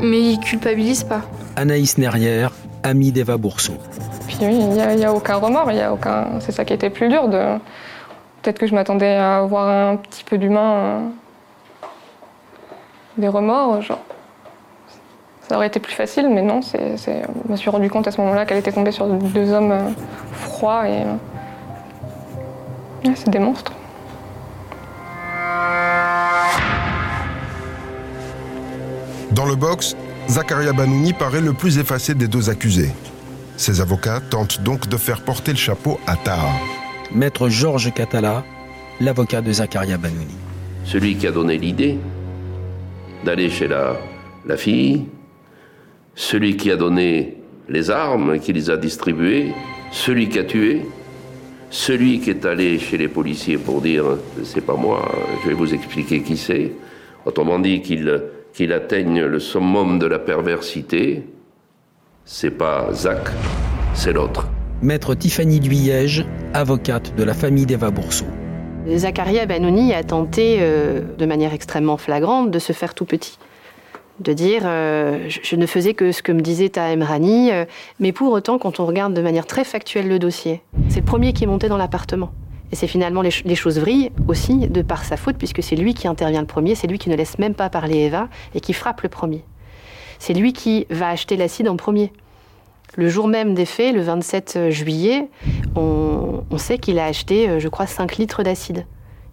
Mais 0.00 0.20
il 0.20 0.40
culpabilise 0.40 1.04
pas. 1.04 1.22
Anaïs 1.56 1.98
Nerrière, 1.98 2.52
amie 2.82 3.12
d'Eva 3.12 3.36
Bourseau. 3.36 3.74
Puis 4.26 4.38
oui, 4.42 4.58
il 4.58 4.96
n'y 4.96 5.04
a, 5.04 5.12
aucun 5.12 5.36
remords, 5.36 5.70
il 5.70 5.78
y 5.78 5.80
a 5.80 5.92
aucun... 5.92 6.40
c'est 6.40 6.52
ça 6.52 6.64
qui 6.64 6.72
était 6.72 6.90
plus 6.90 7.08
dur. 7.08 7.28
De... 7.28 7.58
Peut-être 8.42 8.58
que 8.58 8.66
je 8.66 8.74
m'attendais 8.74 9.16
à 9.16 9.38
avoir 9.38 9.68
un 9.68 9.96
petit 9.96 10.24
peu 10.24 10.38
d'humain 10.38 11.10
des 13.18 13.28
remords, 13.28 13.82
genre. 13.82 14.00
Ça 15.48 15.56
aurait 15.56 15.66
été 15.66 15.80
plus 15.80 15.94
facile, 15.94 16.28
mais 16.28 16.42
non, 16.42 16.62
c'est, 16.62 16.96
je 16.96 17.50
me 17.50 17.56
suis 17.56 17.70
rendu 17.70 17.90
compte 17.90 18.06
à 18.06 18.12
ce 18.12 18.20
moment-là 18.20 18.46
qu'elle 18.46 18.58
était 18.58 18.72
tombée 18.72 18.92
sur 18.92 19.08
deux 19.08 19.52
hommes 19.52 19.72
euh, 19.72 19.88
froids 20.32 20.88
et. 20.88 21.02
Euh, 21.02 21.16
c'est 23.16 23.30
des 23.30 23.38
monstres. 23.38 23.72
Le 29.50 29.56
box, 29.56 29.96
Zakaria 30.28 30.72
Banouni 30.72 31.12
paraît 31.12 31.40
le 31.40 31.52
plus 31.52 31.78
effacé 31.78 32.14
des 32.14 32.28
deux 32.28 32.50
accusés. 32.50 32.92
Ses 33.56 33.80
avocats 33.80 34.20
tentent 34.20 34.62
donc 34.62 34.88
de 34.88 34.96
faire 34.96 35.22
porter 35.22 35.50
le 35.50 35.58
chapeau 35.58 35.98
à 36.06 36.16
Taha. 36.16 36.52
Maître 37.12 37.48
Georges 37.48 37.92
Catala, 37.92 38.44
l'avocat 39.00 39.40
de 39.40 39.52
Zakaria 39.52 39.98
Banouni. 39.98 40.36
Celui 40.84 41.16
qui 41.16 41.26
a 41.26 41.32
donné 41.32 41.58
l'idée, 41.58 41.98
d'aller 43.24 43.50
chez 43.50 43.66
la, 43.66 43.96
la 44.46 44.56
fille, 44.56 45.06
celui 46.14 46.56
qui 46.56 46.70
a 46.70 46.76
donné 46.76 47.36
les 47.68 47.90
armes, 47.90 48.38
qui 48.38 48.52
les 48.52 48.70
a 48.70 48.76
distribuées, 48.76 49.52
celui 49.90 50.28
qui 50.28 50.38
a 50.38 50.44
tué, 50.44 50.86
celui 51.70 52.20
qui 52.20 52.30
est 52.30 52.46
allé 52.46 52.78
chez 52.78 52.96
les 52.96 53.08
policiers 53.08 53.58
pour 53.58 53.80
dire 53.80 54.04
c'est 54.44 54.64
pas 54.64 54.76
moi, 54.76 55.10
je 55.42 55.48
vais 55.48 55.54
vous 55.54 55.74
expliquer 55.74 56.22
qui 56.22 56.36
c'est. 56.36 56.72
Autrement 57.26 57.58
dit, 57.58 57.82
qu'il 57.82 58.22
qu'il 58.52 58.72
atteigne 58.72 59.22
le 59.22 59.38
summum 59.38 59.98
de 59.98 60.06
la 60.06 60.18
perversité, 60.18 61.24
c'est 62.24 62.50
pas 62.50 62.92
Zach, 62.92 63.30
c'est 63.94 64.12
l'autre. 64.12 64.48
Maître 64.82 65.14
Tiffany 65.14 65.60
Duyège, 65.60 66.24
avocate 66.54 67.14
de 67.16 67.22
la 67.22 67.34
famille 67.34 67.66
d'Eva 67.66 67.90
Bourseau. 67.90 68.26
Zacharia 68.88 69.46
Banouni 69.46 69.92
a 69.92 70.02
tenté, 70.02 70.58
euh, 70.60 71.00
de 71.18 71.26
manière 71.26 71.52
extrêmement 71.52 71.96
flagrante, 71.96 72.50
de 72.50 72.58
se 72.58 72.72
faire 72.72 72.94
tout 72.94 73.04
petit. 73.04 73.38
De 74.20 74.32
dire, 74.32 74.62
euh, 74.64 75.28
je, 75.28 75.56
ne 75.56 75.66
faisais 75.66 75.94
que 75.94 76.12
ce 76.12 76.22
que 76.22 76.32
me 76.32 76.40
disait 76.40 76.70
Tahem 76.70 77.02
Rani, 77.02 77.50
euh, 77.52 77.64
mais 77.98 78.12
pour 78.12 78.32
autant, 78.32 78.58
quand 78.58 78.80
on 78.80 78.86
regarde 78.86 79.14
de 79.14 79.22
manière 79.22 79.46
très 79.46 79.64
factuelle 79.64 80.08
le 80.08 80.18
dossier, 80.18 80.62
c'est 80.88 81.00
le 81.00 81.06
premier 81.06 81.32
qui 81.32 81.44
est 81.44 81.46
monté 81.46 81.68
dans 81.68 81.78
l'appartement. 81.78 82.30
Et 82.72 82.76
c'est 82.76 82.86
finalement 82.86 83.22
les, 83.22 83.54
choses 83.54 83.78
vrillent 83.78 84.12
aussi 84.28 84.68
de 84.68 84.82
par 84.82 85.04
sa 85.04 85.16
faute, 85.16 85.36
puisque 85.36 85.62
c'est 85.62 85.76
lui 85.76 85.94
qui 85.94 86.06
intervient 86.06 86.40
le 86.40 86.46
premier, 86.46 86.74
c'est 86.74 86.86
lui 86.86 86.98
qui 86.98 87.10
ne 87.10 87.16
laisse 87.16 87.38
même 87.38 87.54
pas 87.54 87.68
parler 87.68 87.98
Eva 87.98 88.28
et 88.54 88.60
qui 88.60 88.72
frappe 88.72 89.00
le 89.02 89.08
premier. 89.08 89.44
C'est 90.18 90.34
lui 90.34 90.52
qui 90.52 90.86
va 90.90 91.08
acheter 91.08 91.36
l'acide 91.36 91.68
en 91.68 91.76
premier. 91.76 92.12
Le 92.96 93.08
jour 93.08 93.26
même 93.26 93.54
des 93.54 93.66
faits, 93.66 93.94
le 93.94 94.02
27 94.02 94.70
juillet, 94.70 95.28
on, 95.76 96.42
sait 96.58 96.78
qu'il 96.78 96.98
a 96.98 97.06
acheté, 97.06 97.48
euh, 97.48 97.58
je 97.58 97.68
crois, 97.68 97.86
5 97.86 98.16
litres 98.16 98.42
d'acide. 98.42 98.84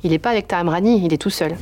Il 0.04 0.12
n'est 0.12 0.20
pas 0.20 0.30
avec 0.30 0.50
Rani, 0.50 1.04
il 1.04 1.12
est 1.12 1.18
tout 1.18 1.30
seul. 1.30 1.56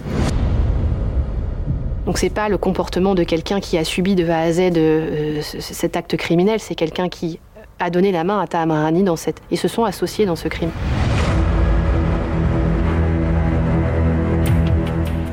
Donc 2.05 2.19
c'est 2.19 2.29
pas 2.29 2.49
le 2.49 2.57
comportement 2.57 3.15
de 3.15 3.23
quelqu'un 3.23 3.59
qui 3.59 3.77
a 3.77 3.83
subi 3.83 4.13
de 4.13 4.29
A 4.29 4.41
à 4.41 4.51
Z 4.51 4.73
euh, 4.77 5.41
cet 5.41 5.97
acte 5.97 6.17
criminel, 6.17 6.59
c'est 6.59 6.75
quelqu'un 6.75 7.09
qui 7.09 7.39
a 7.79 7.89
donné 7.89 8.11
la 8.11 8.23
main 8.23 8.39
à 8.39 8.47
Tahamrani 8.47 9.03
dans 9.03 9.15
cette... 9.15 9.41
Ils 9.49 9.57
se 9.57 9.67
sont 9.67 9.85
associés 9.85 10.25
dans 10.25 10.35
ce 10.35 10.47
crime. 10.47 10.71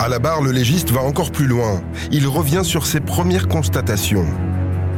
À 0.02 0.08
la 0.08 0.18
barre, 0.18 0.42
le 0.42 0.50
légiste 0.50 0.90
va 0.90 1.00
encore 1.00 1.30
plus 1.30 1.46
loin. 1.46 1.80
Il 2.10 2.26
revient 2.26 2.62
sur 2.64 2.86
ses 2.86 2.98
premières 2.98 3.46
constatations 3.46 4.26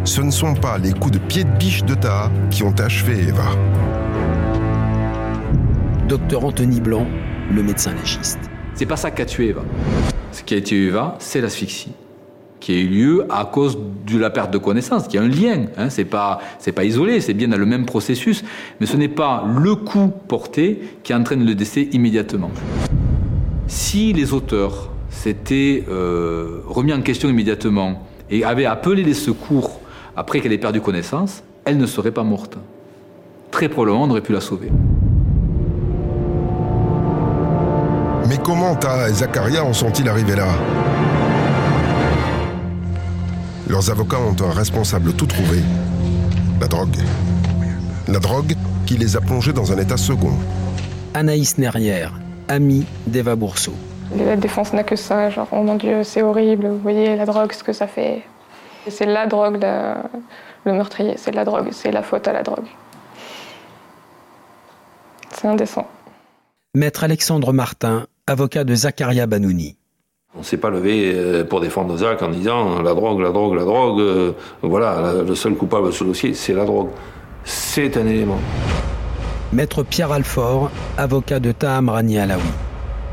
ce 0.05 0.20
ne 0.20 0.30
sont 0.30 0.55
pas 0.55 0.76
les 0.76 0.92
coups 0.92 1.12
de 1.12 1.18
pied 1.18 1.44
de 1.44 1.50
biche 1.59 1.82
de 1.82 1.94
Taha 1.94 2.30
qui 2.50 2.62
ont 2.62 2.74
achevé 2.78 3.14
Eva. 3.26 3.46
Docteur 6.07 6.44
Anthony 6.44 6.80
Blanc, 6.80 7.07
le 7.50 7.62
médecin 7.62 7.94
légiste. 7.94 8.38
C'est 8.74 8.84
pas 8.84 8.96
ça 8.96 9.11
qui 9.11 9.22
a 9.22 9.24
tué 9.24 9.48
Eva. 9.48 9.62
Ce 10.32 10.42
qui 10.42 10.55
a 10.55 10.61
tué 10.61 10.88
Eva, 10.88 11.16
c'est 11.18 11.40
l'asphyxie 11.40 11.92
qui 12.61 12.72
a 12.72 12.76
eu 12.76 12.88
lieu 12.88 13.26
à 13.28 13.44
cause 13.44 13.78
de 14.07 14.18
la 14.18 14.30
perte 14.30 14.50
de 14.50 14.57
connaissance, 14.57 15.07
qui 15.07 15.18
a 15.18 15.22
un 15.22 15.28
lien. 15.28 15.66
Hein, 15.76 15.90
c'est 15.90 16.07
pas 16.07 16.40
c'est 16.59 16.72
pas 16.72 16.84
isolé, 16.84 17.20
c'est 17.20 17.34
bien 17.34 17.48
dans 17.48 17.59
le 17.59 17.66
même 17.66 17.84
processus, 17.84 18.42
mais 18.80 18.86
ce 18.86 18.96
n'est 18.96 19.09
pas 19.09 19.44
le 19.46 19.74
coup 19.74 20.11
porté 20.28 20.80
qui 21.02 21.12
entraîne 21.12 21.44
le 21.44 21.55
décès 21.55 21.88
immédiatement. 21.92 22.50
Si 23.66 24.14
les 24.14 24.32
auteurs 24.32 24.93
s'étaient 25.14 25.84
euh, 25.88 26.60
remis 26.66 26.92
en 26.92 27.00
question 27.00 27.28
immédiatement 27.28 28.02
et 28.30 28.44
avaient 28.44 28.66
appelé 28.66 29.02
les 29.02 29.14
secours 29.14 29.80
après 30.16 30.40
qu'elle 30.40 30.52
ait 30.52 30.58
perdu 30.58 30.80
connaissance, 30.80 31.42
elle 31.64 31.78
ne 31.78 31.86
serait 31.86 32.10
pas 32.10 32.24
morte. 32.24 32.56
Très 33.50 33.68
probablement, 33.68 34.04
on 34.04 34.10
aurait 34.10 34.20
pu 34.20 34.32
la 34.32 34.40
sauver. 34.40 34.70
Mais 38.28 38.38
comment 38.42 38.74
Ta 38.74 39.08
et 39.08 39.12
Zacharia 39.12 39.64
en 39.64 39.72
sont-ils 39.72 40.08
arrivés 40.08 40.36
là? 40.36 40.48
Leurs 43.68 43.90
avocats 43.90 44.18
ont 44.20 44.36
un 44.44 44.52
responsable 44.52 45.12
tout 45.14 45.26
trouvé. 45.26 45.60
La 46.60 46.68
drogue. 46.68 46.96
La 48.08 48.18
drogue 48.18 48.54
qui 48.86 48.96
les 48.96 49.16
a 49.16 49.20
plongés 49.20 49.52
dans 49.52 49.72
un 49.72 49.78
état 49.78 49.96
second. 49.96 50.34
Anaïs 51.14 51.58
Nerrière, 51.58 52.12
amie 52.48 52.84
d'Eva 53.06 53.36
Bourseau. 53.36 53.74
La 54.16 54.36
défense 54.36 54.72
n'a 54.72 54.84
que 54.84 54.96
ça, 54.96 55.30
genre, 55.30 55.48
oh 55.50 55.62
mon 55.62 55.74
Dieu, 55.74 56.04
c'est 56.04 56.22
horrible, 56.22 56.68
vous 56.68 56.78
voyez 56.78 57.16
la 57.16 57.26
drogue, 57.26 57.52
ce 57.52 57.64
que 57.64 57.72
ça 57.72 57.86
fait. 57.86 58.22
C'est 58.86 59.06
la 59.06 59.26
drogue, 59.26 59.58
le 60.64 60.72
meurtrier, 60.72 61.14
c'est 61.16 61.32
la 61.32 61.44
drogue, 61.44 61.68
c'est 61.72 61.90
la 61.90 62.02
faute 62.02 62.28
à 62.28 62.32
la 62.32 62.42
drogue. 62.42 62.66
C'est 65.32 65.48
indécent. 65.48 65.86
Maître 66.74 67.02
Alexandre 67.04 67.52
Martin, 67.52 68.06
avocat 68.26 68.64
de 68.64 68.74
Zakaria 68.74 69.26
Banouni. 69.26 69.76
On 70.36 70.40
ne 70.40 70.44
s'est 70.44 70.56
pas 70.56 70.70
levé 70.70 71.12
euh, 71.14 71.44
pour 71.44 71.60
défendre 71.60 71.96
Zach 71.96 72.22
en 72.22 72.28
disant 72.28 72.82
la 72.82 72.94
drogue, 72.94 73.20
la 73.20 73.30
drogue, 73.30 73.54
la 73.54 73.64
drogue. 73.64 74.00
Euh, 74.00 74.32
voilà, 74.62 75.12
le 75.26 75.34
seul 75.34 75.54
coupable 75.54 75.86
de 75.88 75.92
ce 75.92 76.02
dossier, 76.02 76.34
c'est 76.34 76.52
la 76.52 76.64
drogue. 76.64 76.88
C'est 77.44 77.96
un 77.96 78.06
élément. 78.06 78.38
Maître 79.52 79.84
Pierre 79.84 80.10
Alfort, 80.10 80.70
avocat 80.98 81.38
de 81.38 81.52
Taham 81.52 81.88
Rani 81.88 82.18
Alaoui. 82.18 82.42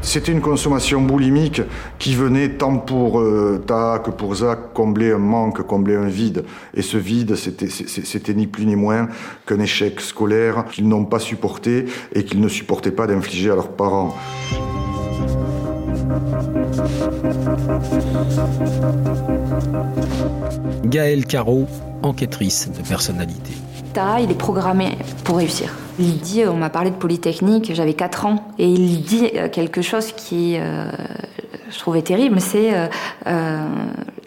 C'était 0.02 0.32
une 0.32 0.42
consommation 0.42 1.02
boulimique 1.02 1.62
qui 2.00 2.16
venait 2.16 2.50
tant 2.50 2.78
pour 2.78 3.20
euh, 3.20 3.64
Ta 3.66 4.02
que 4.04 4.10
pour 4.10 4.36
Zach 4.36 4.74
combler 4.74 5.12
un 5.12 5.20
manque, 5.20 5.62
combler 5.62 5.96
un 5.96 6.08
vide. 6.08 6.44
Et 6.74 6.82
ce 6.82 6.98
vide, 6.98 7.36
c'était 7.36 8.34
ni 8.34 8.48
plus 8.48 8.66
ni 8.66 8.76
moins 8.76 9.08
qu'un 9.46 9.60
échec 9.60 10.02
scolaire 10.02 10.66
qu'ils 10.72 10.88
n'ont 10.88 11.06
pas 11.06 11.20
supporté 11.20 11.86
et 12.14 12.24
qu'ils 12.24 12.42
ne 12.42 12.48
supportaient 12.48 12.92
pas 12.92 13.08
d'infliger 13.08 13.52
à 13.52 13.56
leurs 13.56 13.70
parents. 13.70 14.16
Gaëlle 20.86 21.26
Caro, 21.26 21.68
enquêtrice 22.04 22.70
de 22.72 22.86
personnalité. 22.88 23.54
Ta, 23.94 24.22
il 24.22 24.32
est 24.32 24.38
programmé 24.38 24.98
pour 25.24 25.38
réussir. 25.38 25.74
Il 26.00 26.18
dit, 26.20 26.44
on 26.46 26.56
m'a 26.56 26.70
parlé 26.70 26.92
de 26.92 26.96
Polytechnique, 26.96 27.72
j'avais 27.74 27.94
4 27.94 28.26
ans, 28.26 28.48
et 28.58 28.68
il 28.68 29.02
dit 29.02 29.30
euh, 29.36 29.50
quelque 29.50 29.82
chose 29.82 30.14
qui, 30.14 30.56
euh, 30.58 30.90
je 31.70 31.78
trouvais 31.78 32.02
terrible, 32.02 32.40
c'est 32.40 32.90
euh, 33.28 33.68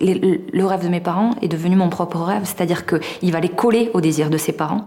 le 0.00 0.64
rêve 0.64 0.84
de 0.84 0.88
mes 0.88 1.00
parents 1.00 1.34
est 1.40 1.48
devenu 1.48 1.76
mon 1.76 1.88
propre 1.88 2.18
rêve, 2.18 2.42
c'est-à-dire 2.44 2.84
qu'il 2.84 3.32
va 3.32 3.40
les 3.40 3.48
coller 3.48 3.90
au 3.94 4.00
désir 4.00 4.28
de 4.28 4.36
ses 4.36 4.52
parents. 4.52 4.84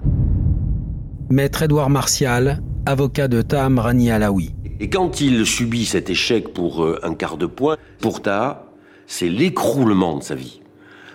Maître 1.29 1.63
Édouard 1.63 1.89
Martial, 1.89 2.61
avocat 2.85 3.27
de 3.27 3.41
Taham 3.41 3.79
Rani 3.79 4.11
Alaoui. 4.11 4.53
Et 4.79 4.89
quand 4.89 5.21
il 5.21 5.45
subit 5.45 5.85
cet 5.85 6.09
échec 6.09 6.53
pour 6.53 6.87
un 7.03 7.15
quart 7.15 7.37
de 7.37 7.47
point, 7.47 7.77
pour 7.99 8.21
Taha, 8.21 8.67
c'est 9.07 9.29
l'écroulement 9.29 10.17
de 10.17 10.23
sa 10.23 10.35
vie. 10.35 10.61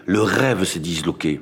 Le 0.06 0.20
rêve 0.20 0.64
s'est 0.64 0.80
disloqué. 0.80 1.40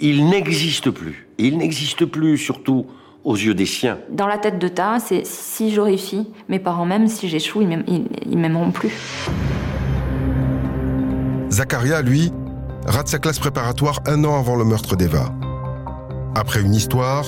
Il 0.00 0.28
n'existe 0.30 0.90
plus. 0.90 1.21
Il 1.38 1.58
n'existe 1.58 2.04
plus 2.04 2.38
surtout 2.38 2.86
aux 3.24 3.36
yeux 3.36 3.54
des 3.54 3.66
siens. 3.66 3.98
Dans 4.10 4.26
la 4.26 4.38
tête 4.38 4.58
de 4.58 4.68
Ta, 4.68 4.98
c'est 4.98 5.24
si 5.24 5.72
je 5.72 5.80
réussis, 5.80 6.28
mes 6.48 6.58
parents 6.58 6.86
même, 6.86 7.08
si 7.08 7.28
j'échoue, 7.28 7.62
ils 7.62 8.38
m'aimeront 8.38 8.72
plus. 8.72 8.92
Zacharia, 11.50 12.02
lui, 12.02 12.32
rate 12.86 13.08
sa 13.08 13.18
classe 13.18 13.38
préparatoire 13.38 14.00
un 14.06 14.24
an 14.24 14.38
avant 14.38 14.56
le 14.56 14.64
meurtre 14.64 14.96
d'Eva. 14.96 15.32
Après 16.34 16.60
une 16.60 16.74
histoire 16.74 17.26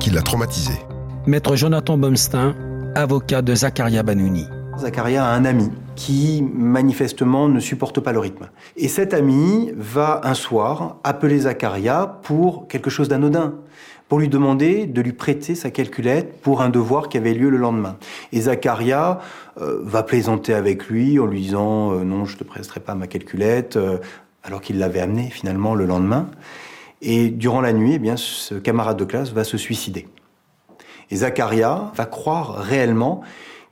qui 0.00 0.10
l'a 0.10 0.22
traumatisé. 0.22 0.72
Maître 1.26 1.54
Jonathan 1.54 1.98
Bomstein, 1.98 2.54
avocat 2.94 3.42
de 3.42 3.54
Zakaria 3.54 4.02
Banouni. 4.02 4.46
Zakaria 4.78 5.26
a 5.26 5.34
un 5.34 5.44
ami 5.44 5.70
qui 5.96 6.44
manifestement 6.54 7.48
ne 7.48 7.58
supporte 7.58 8.00
pas 8.00 8.12
le 8.12 8.20
rythme. 8.20 8.48
Et 8.76 8.86
cet 8.86 9.14
ami 9.14 9.72
va 9.74 10.20
un 10.22 10.34
soir 10.34 10.98
appeler 11.02 11.40
Zakaria 11.40 12.18
pour 12.22 12.68
quelque 12.68 12.90
chose 12.90 13.08
d'anodin, 13.08 13.54
pour 14.08 14.20
lui 14.20 14.28
demander 14.28 14.86
de 14.86 15.00
lui 15.00 15.12
prêter 15.12 15.54
sa 15.54 15.70
calculette 15.70 16.40
pour 16.42 16.62
un 16.62 16.68
devoir 16.68 17.08
qui 17.08 17.16
avait 17.16 17.34
lieu 17.34 17.48
le 17.48 17.56
lendemain. 17.56 17.96
Et 18.32 18.42
Zakaria 18.42 19.20
euh, 19.60 19.80
va 19.82 20.02
plaisanter 20.02 20.54
avec 20.54 20.86
lui 20.86 21.18
en 21.18 21.26
lui 21.26 21.40
disant 21.40 21.92
euh, 21.92 22.04
non, 22.04 22.24
je 22.24 22.34
ne 22.34 22.38
te 22.38 22.44
prêterai 22.44 22.80
pas 22.80 22.94
ma 22.94 23.06
calculette, 23.06 23.76
euh, 23.76 23.98
alors 24.44 24.60
qu'il 24.60 24.78
l'avait 24.78 25.00
amené 25.00 25.30
finalement 25.30 25.74
le 25.74 25.86
lendemain. 25.86 26.28
Et 27.02 27.30
durant 27.30 27.60
la 27.60 27.72
nuit, 27.72 27.94
eh 27.94 27.98
bien, 27.98 28.16
ce 28.16 28.54
camarade 28.54 28.96
de 28.96 29.04
classe 29.04 29.32
va 29.32 29.44
se 29.44 29.56
suicider. 29.56 30.06
Et 31.10 31.16
Zakaria 31.16 31.92
va 31.94 32.06
croire 32.06 32.56
réellement 32.58 33.22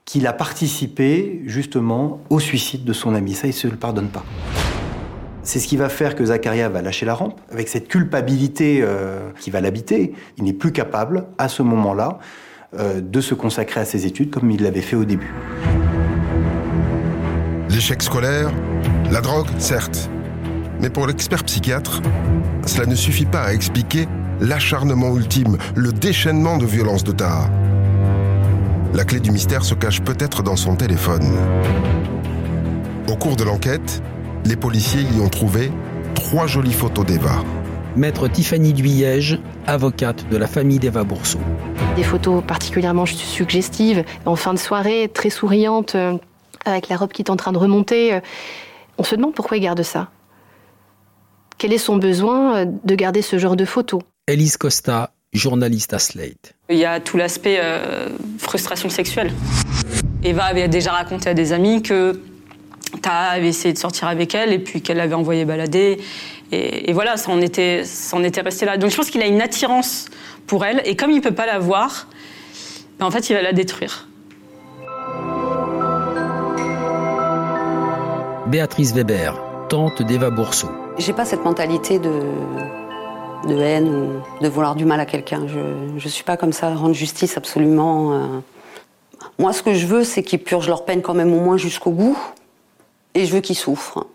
qu'il 0.04 0.26
a 0.26 0.32
participé 0.32 1.42
justement 1.46 2.20
au 2.30 2.40
suicide 2.40 2.84
de 2.84 2.92
son 2.92 3.14
ami. 3.14 3.34
Ça, 3.34 3.46
il 3.46 3.50
ne 3.50 3.54
se 3.54 3.68
le 3.68 3.76
pardonne 3.76 4.08
pas. 4.08 4.24
C'est 5.42 5.58
ce 5.58 5.66
qui 5.66 5.76
va 5.76 5.88
faire 5.88 6.14
que 6.14 6.24
Zakaria 6.24 6.68
va 6.68 6.80
lâcher 6.80 7.04
la 7.04 7.14
rampe, 7.14 7.40
avec 7.52 7.68
cette 7.68 7.88
culpabilité 7.88 8.80
euh, 8.82 9.30
qui 9.38 9.50
va 9.50 9.60
l'habiter. 9.60 10.14
Il 10.38 10.44
n'est 10.44 10.54
plus 10.54 10.72
capable, 10.72 11.26
à 11.36 11.48
ce 11.48 11.62
moment-là, 11.62 12.18
euh, 12.78 13.00
de 13.00 13.20
se 13.20 13.34
consacrer 13.34 13.80
à 13.80 13.84
ses 13.84 14.06
études 14.06 14.30
comme 14.30 14.50
il 14.50 14.62
l'avait 14.62 14.80
fait 14.80 14.96
au 14.96 15.04
début. 15.04 15.34
L'échec 17.68 18.02
scolaire, 18.02 18.50
la 19.10 19.20
drogue, 19.20 19.48
certes. 19.58 20.08
Mais 20.80 20.90
pour 20.90 21.06
l'expert 21.06 21.44
psychiatre, 21.44 22.00
cela 22.66 22.86
ne 22.86 22.94
suffit 22.94 23.26
pas 23.26 23.42
à 23.42 23.52
expliquer 23.52 24.06
l'acharnement 24.40 25.14
ultime, 25.16 25.58
le 25.76 25.92
déchaînement 25.92 26.56
de 26.56 26.66
violence 26.66 27.04
de 27.04 27.12
Taha. 27.12 27.50
La 28.94 29.04
clé 29.04 29.18
du 29.18 29.32
mystère 29.32 29.64
se 29.64 29.74
cache 29.74 30.00
peut-être 30.02 30.44
dans 30.44 30.54
son 30.54 30.76
téléphone. 30.76 31.36
Au 33.08 33.16
cours 33.16 33.34
de 33.34 33.42
l'enquête, 33.42 34.00
les 34.44 34.54
policiers 34.54 35.02
y 35.02 35.20
ont 35.20 35.28
trouvé 35.28 35.72
trois 36.14 36.46
jolies 36.46 36.72
photos 36.72 37.04
d'Eva. 37.04 37.42
Maître 37.96 38.28
Tiffany 38.28 38.72
Duyège, 38.72 39.40
avocate 39.66 40.28
de 40.28 40.36
la 40.36 40.46
famille 40.46 40.78
d'Eva 40.78 41.02
Bourseau. 41.02 41.40
Des 41.96 42.04
photos 42.04 42.44
particulièrement 42.46 43.04
suggestives, 43.04 44.04
en 44.26 44.36
fin 44.36 44.54
de 44.54 44.60
soirée, 44.60 45.10
très 45.12 45.30
souriante, 45.30 45.96
euh, 45.96 46.16
avec 46.64 46.88
la 46.88 46.96
robe 46.96 47.10
qui 47.10 47.22
est 47.22 47.30
en 47.30 47.36
train 47.36 47.50
de 47.50 47.58
remonter. 47.58 48.20
On 48.96 49.02
se 49.02 49.16
demande 49.16 49.34
pourquoi 49.34 49.56
il 49.56 49.60
garde 49.60 49.82
ça. 49.82 50.10
Quel 51.58 51.72
est 51.72 51.78
son 51.78 51.96
besoin 51.96 52.58
euh, 52.58 52.66
de 52.84 52.94
garder 52.94 53.22
ce 53.22 53.38
genre 53.38 53.56
de 53.56 53.64
photos? 53.64 54.02
Elise 54.28 54.56
Costa, 54.56 55.13
journaliste 55.34 55.92
à 55.92 55.98
Slate. 55.98 56.54
Il 56.70 56.78
y 56.78 56.84
a 56.84 57.00
tout 57.00 57.16
l'aspect 57.16 57.58
euh, 57.60 58.08
frustration 58.38 58.88
sexuelle. 58.88 59.32
Eva 60.22 60.44
avait 60.44 60.68
déjà 60.68 60.92
raconté 60.92 61.28
à 61.28 61.34
des 61.34 61.52
amis 61.52 61.82
que 61.82 62.18
Ta 63.02 63.30
avait 63.30 63.48
essayé 63.48 63.74
de 63.74 63.78
sortir 63.78 64.08
avec 64.08 64.34
elle 64.34 64.52
et 64.52 64.58
puis 64.58 64.80
qu'elle 64.80 64.98
l'avait 64.98 65.14
envoyé 65.14 65.44
balader. 65.44 65.98
Et, 66.52 66.92
voilà, 66.92 67.16
ça 67.16 67.32
en, 67.32 67.40
était, 67.40 67.82
ça 67.84 68.16
en 68.16 68.22
était 68.22 68.40
resté 68.40 68.64
là. 68.64 68.76
Donc 68.76 68.90
je 68.90 68.96
pense 68.96 69.10
qu'il 69.10 69.20
a 69.22 69.26
une 69.26 69.42
attirance 69.42 70.06
pour 70.46 70.64
elle 70.64 70.80
et 70.84 70.94
comme 70.94 71.10
il 71.10 71.16
ne 71.16 71.20
peut 71.20 71.34
pas 71.34 71.46
la 71.46 71.58
voir, 71.58 72.06
ben, 72.98 73.06
en 73.06 73.10
fait 73.10 73.28
il 73.28 73.34
va 73.34 73.42
la 73.42 73.52
détruire. 73.52 74.06
Béatrice 78.46 78.92
Weber, 78.92 79.42
tante 79.68 80.02
d'Eva 80.02 80.30
Bourseau. 80.30 80.70
J'ai 80.98 81.12
pas 81.12 81.24
cette 81.24 81.44
mentalité 81.44 81.98
de, 81.98 82.20
de 83.46 83.58
haine 83.58 83.88
ou 83.88 84.42
de 84.42 84.48
vouloir 84.48 84.74
du 84.74 84.84
mal 84.84 85.00
à 85.00 85.06
quelqu'un. 85.06 85.46
Je 85.46 85.58
ne 86.04 86.10
suis 86.10 86.24
pas 86.24 86.36
comme 86.36 86.52
ça, 86.52 86.74
rendre 86.74 86.94
justice 86.94 87.36
absolument. 87.36 88.12
Euh. 88.12 88.40
Moi, 89.38 89.52
ce 89.52 89.62
que 89.62 89.74
je 89.74 89.86
veux, 89.86 90.04
c'est 90.04 90.22
qu'ils 90.22 90.42
purgent 90.42 90.68
leur 90.68 90.84
peine 90.84 91.02
quand 91.02 91.14
même 91.14 91.32
au 91.32 91.40
moins 91.40 91.56
jusqu'au 91.56 91.90
bout. 91.90 92.18
Et 93.14 93.26
je 93.26 93.34
veux 93.34 93.40
qu'ils 93.40 93.56
souffrent. 93.56 94.06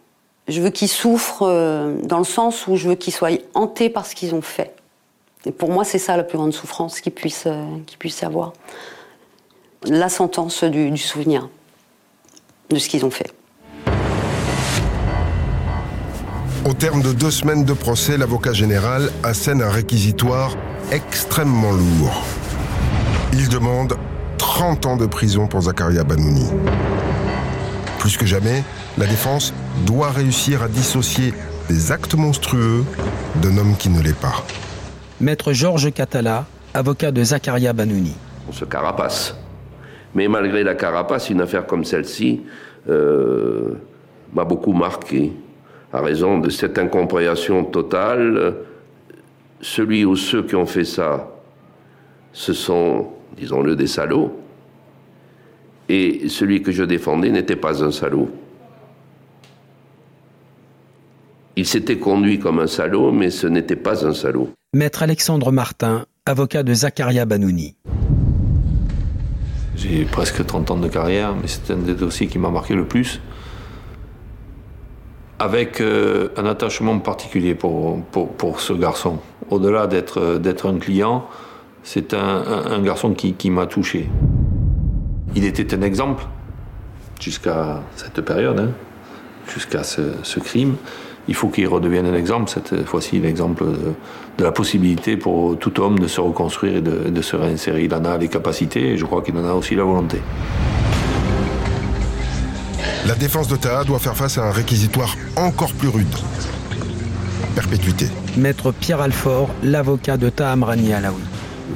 Je 0.47 0.61
veux 0.61 0.69
qu'ils 0.69 0.89
souffrent 0.89 1.43
euh, 1.43 1.95
dans 2.03 2.17
le 2.17 2.23
sens 2.23 2.67
où 2.67 2.75
je 2.75 2.89
veux 2.89 2.95
qu'ils 2.95 3.13
soient 3.13 3.29
hantés 3.53 3.89
par 3.89 4.05
ce 4.05 4.15
qu'ils 4.15 4.33
ont 4.33 4.41
fait. 4.41 4.75
Et 5.45 5.51
pour 5.51 5.69
moi, 5.69 5.83
c'est 5.83 5.99
ça 5.99 6.17
la 6.17 6.23
plus 6.23 6.37
grande 6.37 6.53
souffrance 6.53 6.99
qu'ils 6.99 7.13
puissent, 7.13 7.47
euh, 7.47 8.25
avoir. 8.25 8.53
La 9.85 10.09
sentence 10.09 10.63
du 10.63 10.97
souvenir 10.97 11.49
de 12.69 12.77
ce 12.77 12.89
qu'ils 12.89 13.05
ont 13.05 13.11
fait. 13.11 13.31
Au 16.69 16.73
terme 16.73 17.01
de 17.01 17.13
deux 17.13 17.31
semaines 17.31 17.65
de 17.65 17.73
procès, 17.73 18.15
l'avocat 18.15 18.53
général 18.53 19.09
assène 19.23 19.63
un 19.63 19.71
réquisitoire 19.71 20.55
extrêmement 20.91 21.71
lourd. 21.71 22.23
Il 23.33 23.49
demande 23.49 23.95
30 24.37 24.85
ans 24.85 24.95
de 24.95 25.07
prison 25.07 25.47
pour 25.47 25.61
Zakaria 25.61 26.03
Banouni. 26.03 26.45
Plus 27.97 28.17
que 28.17 28.27
jamais, 28.27 28.63
la 28.99 29.07
défense 29.07 29.51
doit 29.87 30.11
réussir 30.11 30.61
à 30.61 30.67
dissocier 30.67 31.33
des 31.69 31.91
actes 31.91 32.13
monstrueux 32.13 32.85
d'un 33.41 33.57
homme 33.57 33.75
qui 33.75 33.89
ne 33.89 34.03
l'est 34.03 34.19
pas. 34.19 34.45
Maître 35.19 35.53
Georges 35.53 35.91
Catala, 35.91 36.45
avocat 36.75 37.09
de 37.09 37.23
Zakaria 37.23 37.73
Banouni. 37.73 38.13
On 38.47 38.51
se 38.51 38.65
carapace. 38.65 39.35
Mais 40.13 40.27
malgré 40.27 40.63
la 40.63 40.75
carapace, 40.75 41.31
une 41.31 41.41
affaire 41.41 41.65
comme 41.65 41.83
celle-ci 41.83 42.41
euh, 42.87 43.73
m'a 44.35 44.43
beaucoup 44.43 44.73
marqué 44.73 45.33
à 45.91 46.01
raison 46.01 46.37
de 46.39 46.49
cette 46.49 46.77
incompréhension 46.77 47.63
totale, 47.63 48.55
celui 49.61 50.05
ou 50.05 50.15
ceux 50.15 50.43
qui 50.43 50.55
ont 50.55 50.65
fait 50.65 50.85
ça, 50.85 51.27
ce 52.31 52.53
sont, 52.53 53.07
disons-le, 53.37 53.75
des 53.75 53.87
salauds, 53.87 54.39
et 55.89 56.29
celui 56.29 56.61
que 56.61 56.71
je 56.71 56.83
défendais 56.83 57.31
n'était 57.31 57.55
pas 57.55 57.83
un 57.83 57.91
salaud. 57.91 58.29
Il 61.55 61.65
s'était 61.65 61.97
conduit 61.97 62.39
comme 62.39 62.59
un 62.59 62.67
salaud, 62.67 63.11
mais 63.11 63.31
ce 63.31 63.47
n'était 63.47 63.75
pas 63.75 64.05
un 64.05 64.13
salaud. 64.13 64.49
Maître 64.73 65.01
Alexandre 65.01 65.51
Martin, 65.51 66.05
avocat 66.25 66.63
de 66.63 66.73
Zakaria 66.73 67.25
Banouni. 67.25 67.75
J'ai 69.75 70.05
presque 70.05 70.45
30 70.45 70.71
ans 70.71 70.77
de 70.77 70.87
carrière, 70.87 71.35
mais 71.35 71.47
c'est 71.47 71.71
un 71.73 71.77
des 71.77 71.95
dossiers 71.95 72.27
qui 72.27 72.37
m'a 72.37 72.49
marqué 72.49 72.75
le 72.75 72.85
plus 72.85 73.19
avec 75.39 75.79
euh, 75.79 76.27
un 76.35 76.45
attachement 76.45 76.99
particulier 76.99 77.55
pour, 77.55 78.01
pour, 78.03 78.59
ce 78.59 78.73
garçon. 78.73 79.19
Au-delà 79.49 79.87
d'être, 79.87 80.37
d'être 80.37 80.69
un 80.69 80.77
client, 80.77 81.27
c'est 81.81 82.13
un, 82.13 82.43
un, 82.69 82.81
garçon 82.81 83.13
qui, 83.13 83.33
qui 83.33 83.49
m'a 83.49 83.65
touché. 83.65 84.09
Il 85.35 85.45
était 85.45 85.73
un 85.73 85.81
exemple 85.81 86.25
jusqu'à 87.19 87.81
cette 87.95 88.21
période, 88.21 88.59
hein, 88.59 88.71
jusqu'à 89.47 89.83
ce, 89.83 90.39
crime. 90.39 90.75
Il 91.29 91.35
faut 91.35 91.47
qu'il 91.47 91.67
redevienne 91.67 92.05
un 92.05 92.15
exemple, 92.15 92.49
cette 92.49 92.85
fois-ci 92.85 93.19
l'exemple 93.19 93.65
de, 93.65 93.93
de, 94.37 94.43
la 94.43 94.51
possibilité 94.51 95.15
pour 95.15 95.57
tout 95.57 95.79
homme 95.79 95.99
de 95.99 96.07
se 96.07 96.19
reconstruire 96.19 96.77
et 96.77 96.81
de, 96.81 97.09
de 97.09 97.21
se 97.21 97.35
réinsérer. 97.35 97.85
Il 97.85 97.93
en 97.93 98.03
a 98.03 98.17
les 98.17 98.27
capacités 98.27 98.89
et 98.89 98.97
je 98.97 99.05
crois 99.05 99.21
qu'il 99.21 99.37
en 99.37 99.45
a 99.45 99.53
aussi 99.53 99.75
la 99.75 99.83
volonté. 99.83 100.17
La 103.09 103.15
défense 103.15 103.47
de 103.47 103.55
Taha 103.55 103.85
doit 103.85 103.97
faire 103.97 104.15
face 104.15 104.37
à 104.37 104.43
un 104.43 104.51
réquisitoire 104.51 105.15
encore 105.35 105.73
plus 105.73 105.87
rude. 105.87 106.05
Perpétuité. 107.55 108.05
Maître 108.37 108.71
Pierre 108.71 109.01
Alfort, 109.01 109.49
l'avocat 109.63 110.15
de 110.15 110.29
Taha 110.29 110.51
Amrani 110.51 110.93
Alaoui. 110.93 111.23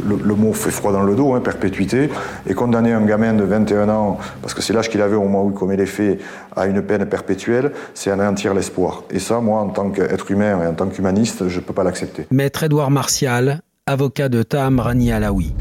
Le, 0.05 0.35
mot 0.35 0.53
fait 0.53 0.69
froid 0.69 0.91
dans 0.91 1.01
le 1.01 1.15
dos, 1.15 1.33
hein, 1.33 1.39
perpétuité, 1.39 2.11
et 2.45 2.53
condamner 2.53 2.93
un 2.93 3.03
gamin 3.03 3.33
de 3.33 3.43
21 3.43 3.89
ans, 3.89 4.19
parce 4.43 4.53
que 4.53 4.61
c'est 4.61 4.73
l'âge 4.73 4.91
qu'il 4.91 5.01
avait 5.01 5.15
au 5.15 5.23
moment 5.23 5.43
où 5.43 5.49
il 5.49 5.55
commet 5.55 5.75
les 5.75 5.87
faits, 5.87 6.21
à 6.55 6.67
une 6.67 6.83
peine 6.83 7.07
perpétuelle, 7.07 7.71
c'est 7.95 8.11
anéantir 8.11 8.53
l'espoir. 8.53 9.01
Et 9.09 9.17
ça, 9.17 9.39
moi, 9.39 9.61
en 9.61 9.69
tant 9.69 9.89
qu'être 9.89 10.29
humain 10.29 10.61
et 10.61 10.67
en 10.67 10.73
tant 10.75 10.85
qu'humaniste, 10.85 11.47
je 11.47 11.55
ne 11.55 11.63
peux 11.63 11.73
pas 11.73 11.83
l'accepter. 11.83 12.27
Maître 12.29 12.61
Édouard 12.61 12.91
Martial, 12.91 13.61
avocat 13.87 14.29
de 14.29 14.43
Taham 14.43 14.79
Rani 14.79 15.11
Alaoui. 15.11 15.55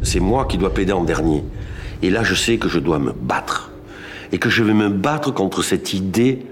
C'est 0.00 0.20
moi 0.20 0.46
qui 0.46 0.56
dois 0.56 0.72
plaider 0.72 0.92
en 0.92 1.04
dernier. 1.04 1.44
Et 2.00 2.08
là, 2.08 2.22
je 2.22 2.34
sais 2.34 2.56
que 2.56 2.70
je 2.70 2.78
dois 2.78 2.98
me 2.98 3.12
battre 3.12 3.69
et 4.32 4.38
que 4.38 4.48
je 4.48 4.62
vais 4.62 4.74
me 4.74 4.88
battre 4.88 5.32
contre 5.32 5.62
cette 5.62 5.92
idée 5.92 6.46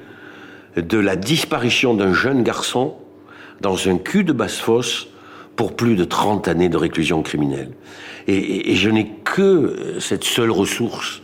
de 0.76 0.98
la 0.98 1.16
disparition 1.16 1.94
d'un 1.94 2.12
jeune 2.12 2.42
garçon 2.42 2.94
dans 3.60 3.88
un 3.88 3.98
cul 3.98 4.24
de 4.24 4.32
basse-fosse 4.32 5.08
pour 5.56 5.74
plus 5.74 5.96
de 5.96 6.04
30 6.04 6.46
années 6.46 6.68
de 6.68 6.76
réclusion 6.76 7.22
criminelle. 7.22 7.70
Et, 8.28 8.76
je 8.76 8.90
n'ai 8.90 9.08
que 9.24 9.96
cette 9.98 10.24
seule 10.24 10.50
ressource 10.50 11.22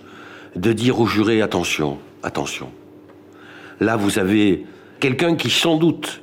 de 0.56 0.72
dire 0.72 0.98
aux 0.98 1.06
jurés 1.06 1.42
attention, 1.42 1.98
attention. 2.22 2.70
Là, 3.80 3.96
vous 3.96 4.18
avez 4.18 4.64
quelqu'un 5.00 5.36
qui, 5.36 5.50
sans 5.50 5.76
doute, 5.76 6.22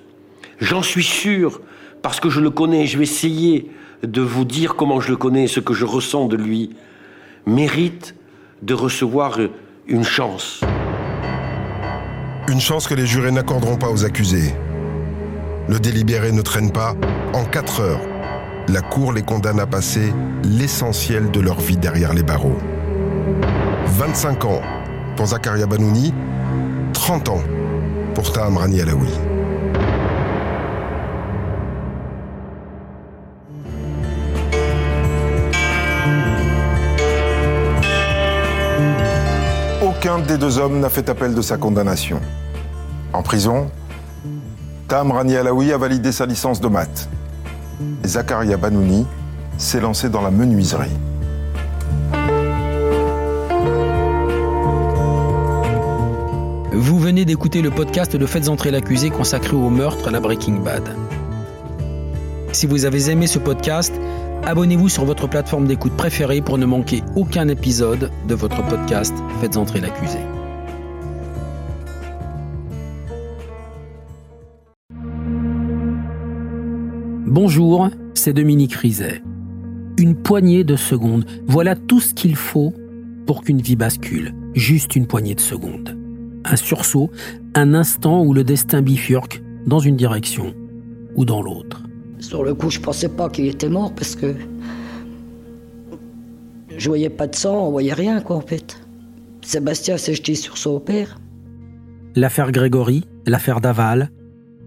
j'en 0.59 0.81
suis 0.81 1.03
sûr, 1.03 1.61
parce 2.01 2.19
que 2.19 2.29
je 2.29 2.41
le 2.41 2.49
connais, 2.49 2.87
je 2.87 2.97
vais 2.97 3.03
essayer 3.03 3.69
de 4.03 4.21
vous 4.21 4.43
dire 4.43 4.75
comment 4.75 4.99
je 4.99 5.11
le 5.11 5.17
connais, 5.17 5.47
ce 5.47 5.59
que 5.59 5.73
je 5.73 5.85
ressens 5.85 6.27
de 6.27 6.35
lui, 6.35 6.71
mérite 7.45 8.15
de 8.61 8.73
recevoir 8.73 9.39
une 9.91 10.05
chance. 10.05 10.61
Une 12.47 12.61
chance 12.61 12.87
que 12.87 12.93
les 12.93 13.05
jurés 13.05 13.31
n'accorderont 13.31 13.75
pas 13.75 13.89
aux 13.89 14.05
accusés. 14.05 14.55
Le 15.67 15.79
délibéré 15.79 16.31
ne 16.31 16.41
traîne 16.41 16.71
pas. 16.71 16.95
En 17.33 17.43
4 17.43 17.81
heures, 17.81 17.99
la 18.69 18.81
Cour 18.81 19.11
les 19.11 19.21
condamne 19.21 19.59
à 19.59 19.67
passer 19.67 20.13
l'essentiel 20.45 21.29
de 21.31 21.41
leur 21.41 21.59
vie 21.59 21.75
derrière 21.75 22.13
les 22.13 22.23
barreaux. 22.23 22.57
25 23.87 24.45
ans 24.45 24.61
pour 25.17 25.25
Zakaria 25.27 25.65
Banouni, 25.65 26.13
30 26.93 27.27
ans 27.27 27.43
pour 28.15 28.31
Taham 28.31 28.55
Rani 28.55 28.79
Alaoui. 28.79 29.30
Aucun 40.11 40.25
des 40.25 40.37
deux 40.37 40.57
hommes 40.57 40.81
n'a 40.81 40.89
fait 40.89 41.07
appel 41.09 41.33
de 41.33 41.41
sa 41.41 41.55
condamnation. 41.55 42.19
En 43.13 43.21
prison, 43.23 43.71
Tam 44.89 45.11
Rani 45.11 45.37
Alaoui 45.37 45.71
a 45.71 45.77
validé 45.77 46.11
sa 46.11 46.25
licence 46.25 46.59
de 46.59 46.67
maths. 46.67 47.07
Et 48.03 48.07
Zakaria 48.09 48.57
Banouni 48.57 49.05
s'est 49.57 49.79
lancé 49.79 50.09
dans 50.09 50.21
la 50.21 50.31
menuiserie. 50.31 50.91
Vous 56.73 56.99
venez 56.99 57.23
d'écouter 57.23 57.61
le 57.61 57.71
podcast 57.71 58.17
de 58.17 58.25
Faites 58.25 58.49
entrer 58.49 58.71
l'accusé 58.71 59.11
consacré 59.11 59.55
au 59.55 59.69
meurtre 59.69 60.09
à 60.09 60.11
la 60.11 60.19
Breaking 60.19 60.59
Bad. 60.59 60.93
Si 62.51 62.67
vous 62.67 62.83
avez 62.83 63.09
aimé 63.11 63.27
ce 63.27 63.39
podcast, 63.39 63.93
abonnez-vous 64.43 64.89
sur 64.89 65.05
votre 65.05 65.27
plateforme 65.27 65.67
d'écoute 65.67 65.95
préférée 65.95 66.41
pour 66.41 66.57
ne 66.57 66.65
manquer 66.65 67.03
aucun 67.15 67.47
épisode 67.47 68.11
de 68.27 68.35
votre 68.35 68.65
podcast 68.67 69.13
Faites 69.39 69.57
entrer 69.57 69.79
l'accusé. 69.79 70.19
Bonjour, 77.25 77.89
c'est 78.13 78.33
Dominique 78.33 78.73
Rizet. 78.73 79.23
Une 79.97 80.15
poignée 80.15 80.63
de 80.63 80.75
secondes, 80.75 81.25
voilà 81.47 81.75
tout 81.75 82.01
ce 82.01 82.13
qu'il 82.13 82.35
faut 82.35 82.73
pour 83.25 83.43
qu'une 83.43 83.61
vie 83.61 83.75
bascule. 83.75 84.33
Juste 84.53 84.95
une 84.95 85.07
poignée 85.07 85.35
de 85.35 85.39
secondes. 85.39 85.97
Un 86.43 86.55
sursaut, 86.55 87.09
un 87.55 87.73
instant 87.73 88.23
où 88.23 88.33
le 88.33 88.43
destin 88.43 88.81
bifurque 88.81 89.41
dans 89.65 89.79
une 89.79 89.95
direction 89.95 90.53
ou 91.15 91.23
dans 91.23 91.41
l'autre. 91.41 91.83
Sur 92.21 92.43
le 92.43 92.53
coup, 92.53 92.69
je 92.69 92.79
pensais 92.79 93.09
pas 93.09 93.29
qu'il 93.29 93.47
était 93.47 93.67
mort 93.67 93.93
parce 93.93 94.15
que 94.15 94.35
je 96.77 96.87
voyais 96.87 97.09
pas 97.09 97.27
de 97.27 97.35
sang, 97.35 97.67
on 97.67 97.71
voyait 97.71 97.93
rien 97.93 98.21
quoi 98.21 98.37
en 98.37 98.41
fait. 98.41 98.79
Sébastien 99.41 99.97
s'est 99.97 100.13
jeté 100.13 100.35
sur 100.35 100.57
son 100.57 100.79
père. 100.79 101.19
L'affaire 102.15 102.51
Grégory, 102.51 103.05
l'affaire 103.25 103.59
Daval, 103.59 104.11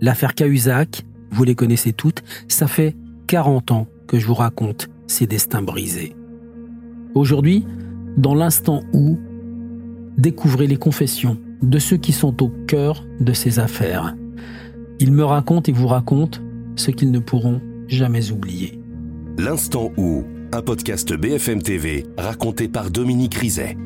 l'affaire 0.00 0.34
Cahuzac, 0.34 1.04
vous 1.30 1.44
les 1.44 1.54
connaissez 1.54 1.92
toutes, 1.92 2.22
ça 2.48 2.66
fait 2.66 2.96
40 3.28 3.70
ans 3.70 3.86
que 4.08 4.18
je 4.18 4.26
vous 4.26 4.34
raconte 4.34 4.88
ces 5.06 5.26
destins 5.26 5.62
brisés. 5.62 6.14
Aujourd'hui, 7.14 7.64
dans 8.16 8.34
l'instant 8.34 8.82
où, 8.92 9.18
découvrez 10.18 10.66
les 10.66 10.76
confessions 10.76 11.38
de 11.62 11.78
ceux 11.78 11.96
qui 11.96 12.12
sont 12.12 12.42
au 12.42 12.48
cœur 12.66 13.04
de 13.20 13.32
ces 13.32 13.60
affaires. 13.60 14.14
Ils 14.98 15.12
me 15.12 15.24
racontent 15.24 15.70
et 15.70 15.74
vous 15.74 15.86
racontent 15.86 16.40
ce 16.76 16.90
qu'ils 16.90 17.10
ne 17.10 17.18
pourront 17.18 17.60
jamais 17.88 18.30
oublier. 18.30 18.80
L'instant 19.38 19.92
où, 19.96 20.24
un 20.52 20.62
podcast 20.62 21.12
BFM 21.12 21.62
TV 21.62 22.06
raconté 22.16 22.68
par 22.68 22.90
Dominique 22.90 23.34
Rizet. 23.34 23.76